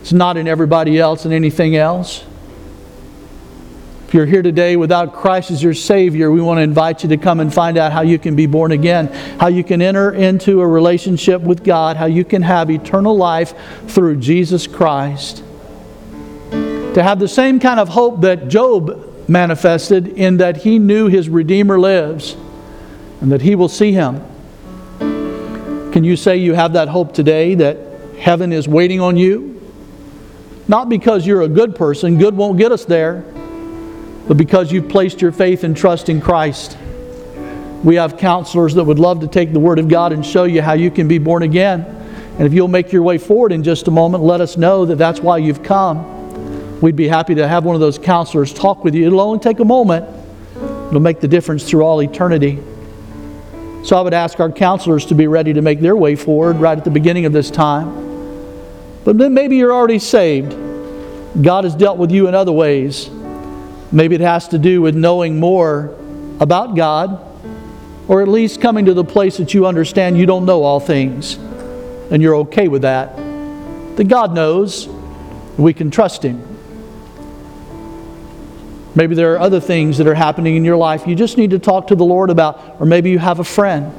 it's 0.00 0.12
not 0.12 0.36
in 0.36 0.48
everybody 0.48 0.98
else 0.98 1.24
and 1.24 1.32
anything 1.32 1.76
else. 1.76 2.24
If 4.08 4.14
you're 4.14 4.24
here 4.24 4.40
today 4.40 4.76
without 4.76 5.12
Christ 5.12 5.50
as 5.50 5.62
your 5.62 5.74
Savior, 5.74 6.30
we 6.30 6.40
want 6.40 6.56
to 6.56 6.62
invite 6.62 7.02
you 7.02 7.10
to 7.10 7.18
come 7.18 7.40
and 7.40 7.52
find 7.52 7.76
out 7.76 7.92
how 7.92 8.00
you 8.00 8.18
can 8.18 8.34
be 8.34 8.46
born 8.46 8.72
again, 8.72 9.08
how 9.38 9.48
you 9.48 9.62
can 9.62 9.82
enter 9.82 10.12
into 10.12 10.62
a 10.62 10.66
relationship 10.66 11.42
with 11.42 11.62
God, 11.62 11.98
how 11.98 12.06
you 12.06 12.24
can 12.24 12.40
have 12.40 12.70
eternal 12.70 13.14
life 13.14 13.52
through 13.86 14.16
Jesus 14.16 14.66
Christ. 14.66 15.44
To 16.50 17.02
have 17.02 17.18
the 17.18 17.28
same 17.28 17.60
kind 17.60 17.78
of 17.78 17.90
hope 17.90 18.22
that 18.22 18.48
Job 18.48 19.28
manifested 19.28 20.08
in 20.08 20.38
that 20.38 20.56
he 20.56 20.78
knew 20.78 21.08
his 21.08 21.28
Redeemer 21.28 21.78
lives 21.78 22.34
and 23.20 23.30
that 23.30 23.42
he 23.42 23.56
will 23.56 23.68
see 23.68 23.92
him. 23.92 24.22
Can 25.92 26.02
you 26.02 26.16
say 26.16 26.38
you 26.38 26.54
have 26.54 26.72
that 26.72 26.88
hope 26.88 27.12
today 27.12 27.56
that 27.56 27.76
heaven 28.18 28.54
is 28.54 28.66
waiting 28.66 29.00
on 29.00 29.18
you? 29.18 29.60
Not 30.66 30.88
because 30.88 31.26
you're 31.26 31.42
a 31.42 31.48
good 31.48 31.76
person, 31.76 32.16
good 32.16 32.34
won't 32.34 32.56
get 32.56 32.72
us 32.72 32.86
there 32.86 33.22
but 34.28 34.36
because 34.36 34.70
you've 34.70 34.90
placed 34.90 35.22
your 35.22 35.32
faith 35.32 35.64
and 35.64 35.74
trust 35.74 36.10
in 36.10 36.20
Christ. 36.20 36.76
We 37.82 37.94
have 37.94 38.18
counselors 38.18 38.74
that 38.74 38.84
would 38.84 38.98
love 38.98 39.20
to 39.20 39.26
take 39.26 39.52
the 39.54 39.58
Word 39.58 39.78
of 39.78 39.88
God 39.88 40.12
and 40.12 40.24
show 40.24 40.44
you 40.44 40.60
how 40.60 40.74
you 40.74 40.90
can 40.90 41.08
be 41.08 41.16
born 41.16 41.42
again. 41.42 41.80
And 42.36 42.46
if 42.46 42.52
you'll 42.52 42.68
make 42.68 42.92
your 42.92 43.02
way 43.02 43.16
forward 43.16 43.52
in 43.52 43.64
just 43.64 43.88
a 43.88 43.90
moment, 43.90 44.22
let 44.22 44.40
us 44.42 44.56
know 44.56 44.84
that 44.84 44.96
that's 44.96 45.20
why 45.20 45.38
you've 45.38 45.62
come. 45.62 46.80
We'd 46.80 46.94
be 46.94 47.08
happy 47.08 47.34
to 47.36 47.48
have 47.48 47.64
one 47.64 47.74
of 47.74 47.80
those 47.80 47.98
counselors 47.98 48.52
talk 48.52 48.84
with 48.84 48.94
you. 48.94 49.06
It'll 49.06 49.20
only 49.20 49.40
take 49.40 49.60
a 49.60 49.64
moment, 49.64 50.06
it'll 50.88 51.00
make 51.00 51.20
the 51.20 51.28
difference 51.28 51.68
through 51.68 51.82
all 51.82 52.02
eternity. 52.02 52.62
So 53.84 53.96
I 53.96 54.02
would 54.02 54.14
ask 54.14 54.38
our 54.40 54.52
counselors 54.52 55.06
to 55.06 55.14
be 55.14 55.26
ready 55.26 55.54
to 55.54 55.62
make 55.62 55.80
their 55.80 55.96
way 55.96 56.16
forward 56.16 56.56
right 56.56 56.76
at 56.76 56.84
the 56.84 56.90
beginning 56.90 57.24
of 57.24 57.32
this 57.32 57.50
time. 57.50 58.06
But 59.04 59.16
then 59.16 59.32
maybe 59.32 59.56
you're 59.56 59.72
already 59.72 59.98
saved. 59.98 60.52
God 61.42 61.64
has 61.64 61.74
dealt 61.74 61.96
with 61.96 62.10
you 62.10 62.28
in 62.28 62.34
other 62.34 62.52
ways. 62.52 63.08
Maybe 63.90 64.14
it 64.14 64.20
has 64.20 64.48
to 64.48 64.58
do 64.58 64.82
with 64.82 64.94
knowing 64.94 65.40
more 65.40 65.96
about 66.40 66.76
God, 66.76 67.24
or 68.06 68.22
at 68.22 68.28
least 68.28 68.60
coming 68.60 68.84
to 68.86 68.94
the 68.94 69.04
place 69.04 69.36
that 69.38 69.54
you 69.54 69.66
understand 69.66 70.18
you 70.18 70.26
don't 70.26 70.44
know 70.44 70.62
all 70.62 70.80
things, 70.80 71.34
and 72.10 72.22
you're 72.22 72.36
okay 72.36 72.68
with 72.68 72.82
that. 72.82 73.16
That 73.96 74.08
God 74.08 74.34
knows, 74.34 74.88
we 75.56 75.72
can 75.72 75.90
trust 75.90 76.22
Him. 76.22 76.42
Maybe 78.94 79.14
there 79.14 79.34
are 79.34 79.38
other 79.38 79.60
things 79.60 79.98
that 79.98 80.06
are 80.06 80.14
happening 80.14 80.56
in 80.56 80.64
your 80.64 80.76
life 80.76 81.06
you 81.06 81.14
just 81.14 81.36
need 81.36 81.50
to 81.50 81.58
talk 81.58 81.86
to 81.88 81.94
the 81.94 82.04
Lord 82.04 82.30
about, 82.30 82.80
or 82.80 82.86
maybe 82.86 83.10
you 83.10 83.18
have 83.18 83.38
a 83.38 83.44
friend. 83.44 83.92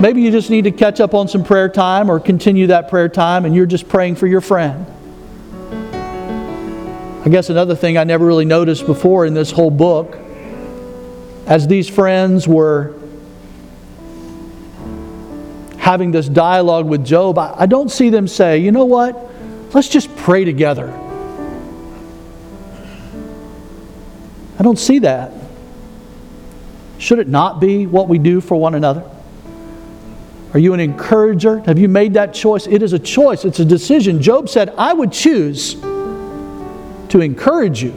Maybe 0.00 0.22
you 0.22 0.30
just 0.30 0.50
need 0.50 0.64
to 0.64 0.70
catch 0.70 1.00
up 1.00 1.14
on 1.14 1.28
some 1.28 1.44
prayer 1.44 1.68
time 1.68 2.10
or 2.10 2.18
continue 2.18 2.68
that 2.68 2.88
prayer 2.88 3.08
time 3.08 3.44
and 3.44 3.54
you're 3.54 3.66
just 3.66 3.88
praying 3.88 4.16
for 4.16 4.26
your 4.26 4.40
friend. 4.40 4.86
I 7.24 7.30
guess 7.30 7.48
another 7.48 7.74
thing 7.74 7.96
I 7.96 8.04
never 8.04 8.26
really 8.26 8.44
noticed 8.44 8.84
before 8.84 9.24
in 9.24 9.32
this 9.32 9.50
whole 9.50 9.70
book, 9.70 10.18
as 11.46 11.66
these 11.66 11.88
friends 11.88 12.46
were 12.46 12.94
having 15.78 16.10
this 16.10 16.28
dialogue 16.28 16.86
with 16.86 17.02
Job, 17.02 17.38
I, 17.38 17.64
don't 17.64 17.90
see 17.90 18.10
them 18.10 18.28
say, 18.28 18.58
you 18.58 18.72
know 18.72 18.84
what, 18.84 19.30
let's 19.72 19.88
just 19.88 20.14
pray 20.16 20.44
together. 20.44 20.92
I 24.58 24.62
don't 24.62 24.78
see 24.78 24.98
that. 24.98 25.32
Should 26.98 27.20
it 27.20 27.28
not 27.28 27.58
be 27.58 27.86
what 27.86 28.06
we 28.06 28.18
do 28.18 28.42
for 28.42 28.56
one 28.56 28.74
another? 28.74 29.02
Are 30.52 30.58
you 30.58 30.74
an 30.74 30.80
encourager? 30.80 31.60
Have 31.60 31.78
you 31.78 31.88
made 31.88 32.14
that 32.14 32.34
choice? 32.34 32.66
It 32.66 32.82
is 32.82 32.92
a 32.92 32.98
choice, 32.98 33.46
it's 33.46 33.60
a 33.60 33.64
decision. 33.64 34.20
Job 34.20 34.50
said, 34.50 34.74
I 34.76 34.92
would 34.92 35.10
choose 35.10 35.76
to 37.14 37.20
encourage 37.20 37.80
you 37.80 37.92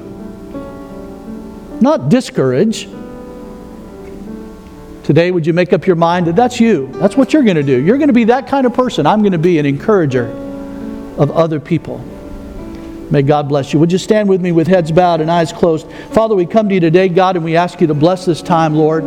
not 1.81 2.07
discourage. 2.09 2.87
Today, 5.03 5.31
would 5.31 5.47
you 5.47 5.53
make 5.53 5.73
up 5.73 5.87
your 5.87 5.95
mind 5.95 6.27
that 6.27 6.35
that's 6.35 6.59
you? 6.59 6.91
That's 6.93 7.17
what 7.17 7.33
you're 7.33 7.43
going 7.43 7.55
to 7.55 7.63
do. 7.63 7.81
You're 7.81 7.97
going 7.97 8.09
to 8.09 8.13
be 8.13 8.25
that 8.25 8.47
kind 8.47 8.67
of 8.67 8.75
person. 8.75 9.07
I'm 9.07 9.21
going 9.21 9.31
to 9.31 9.39
be 9.39 9.57
an 9.57 9.65
encourager 9.65 10.27
of 11.17 11.31
other 11.31 11.59
people. 11.59 11.97
May 13.09 13.23
God 13.23 13.49
bless 13.49 13.73
you. 13.73 13.79
Would 13.79 13.91
you 13.91 13.97
stand 13.97 14.29
with 14.29 14.39
me 14.39 14.51
with 14.51 14.67
heads 14.67 14.91
bowed 14.91 15.19
and 15.19 15.31
eyes 15.31 15.51
closed? 15.51 15.89
Father, 16.11 16.35
we 16.35 16.45
come 16.45 16.69
to 16.69 16.75
you 16.75 16.79
today, 16.79 17.09
God, 17.09 17.37
and 17.37 17.43
we 17.43 17.55
ask 17.55 17.81
you 17.81 17.87
to 17.87 17.95
bless 17.95 18.23
this 18.23 18.43
time, 18.43 18.75
Lord. 18.75 19.03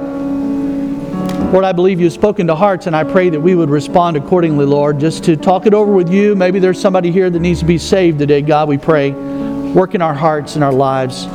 Lord, 1.53 1.65
I 1.65 1.71
believe 1.71 2.01
you've 2.01 2.13
spoken 2.13 2.49
to 2.49 2.57
hearts, 2.57 2.89
and 2.89 2.97
I 2.97 3.05
pray 3.05 3.31
that 3.31 3.41
we 3.41 3.55
would 3.55 3.71
respond 3.71 4.17
accordingly, 4.17 4.67
Lord, 4.67 4.99
just 4.99 5.23
to 5.25 5.37
talk 5.37 5.67
it 5.67 5.75
over 5.75 5.93
with 5.93 6.13
you. 6.13 6.35
Maybe 6.35 6.59
there's 6.59 6.81
somebody 6.81 7.13
here 7.13 7.31
that 7.31 7.39
needs 7.39 7.61
to 7.61 7.67
be 7.67 7.79
saved 7.79 8.19
today, 8.19 8.43
God, 8.43 8.69
we 8.69 8.77
pray. 8.77 9.30
Work 9.75 9.95
in 9.95 10.03
our 10.03 10.15
hearts 10.15 10.57
and 10.57 10.65
our 10.65 10.73
lives. 10.73 11.27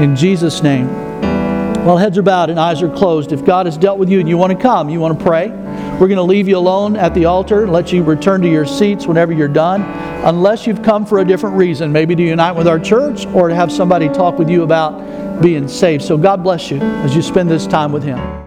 In 0.00 0.14
Jesus' 0.14 0.62
name. 0.62 0.86
While 1.84 1.96
heads 1.96 2.18
are 2.18 2.22
bowed 2.22 2.50
and 2.50 2.58
eyes 2.58 2.82
are 2.82 2.88
closed, 2.88 3.32
if 3.32 3.44
God 3.44 3.66
has 3.66 3.76
dealt 3.76 3.98
with 3.98 4.08
you 4.08 4.20
and 4.20 4.28
you 4.28 4.36
want 4.36 4.52
to 4.52 4.58
come, 4.58 4.88
you 4.88 5.00
want 5.00 5.18
to 5.18 5.24
pray, 5.24 5.50
we're 6.00 6.08
going 6.08 6.16
to 6.16 6.22
leave 6.22 6.48
you 6.48 6.58
alone 6.58 6.96
at 6.96 7.14
the 7.14 7.24
altar 7.24 7.62
and 7.62 7.72
let 7.72 7.92
you 7.92 8.02
return 8.02 8.42
to 8.42 8.48
your 8.50 8.66
seats 8.66 9.06
whenever 9.06 9.32
you're 9.32 9.48
done, 9.48 9.82
unless 10.24 10.66
you've 10.66 10.82
come 10.82 11.06
for 11.06 11.20
a 11.20 11.24
different 11.24 11.56
reason, 11.56 11.90
maybe 11.92 12.14
to 12.14 12.22
unite 12.22 12.56
with 12.56 12.68
our 12.68 12.78
church 12.78 13.26
or 13.26 13.48
to 13.48 13.54
have 13.54 13.72
somebody 13.72 14.08
talk 14.08 14.38
with 14.38 14.50
you 14.50 14.62
about 14.62 15.40
being 15.40 15.68
saved. 15.68 16.04
So 16.04 16.16
God 16.16 16.42
bless 16.42 16.70
you 16.70 16.78
as 16.78 17.16
you 17.16 17.22
spend 17.22 17.50
this 17.50 17.66
time 17.66 17.92
with 17.92 18.02
Him. 18.02 18.44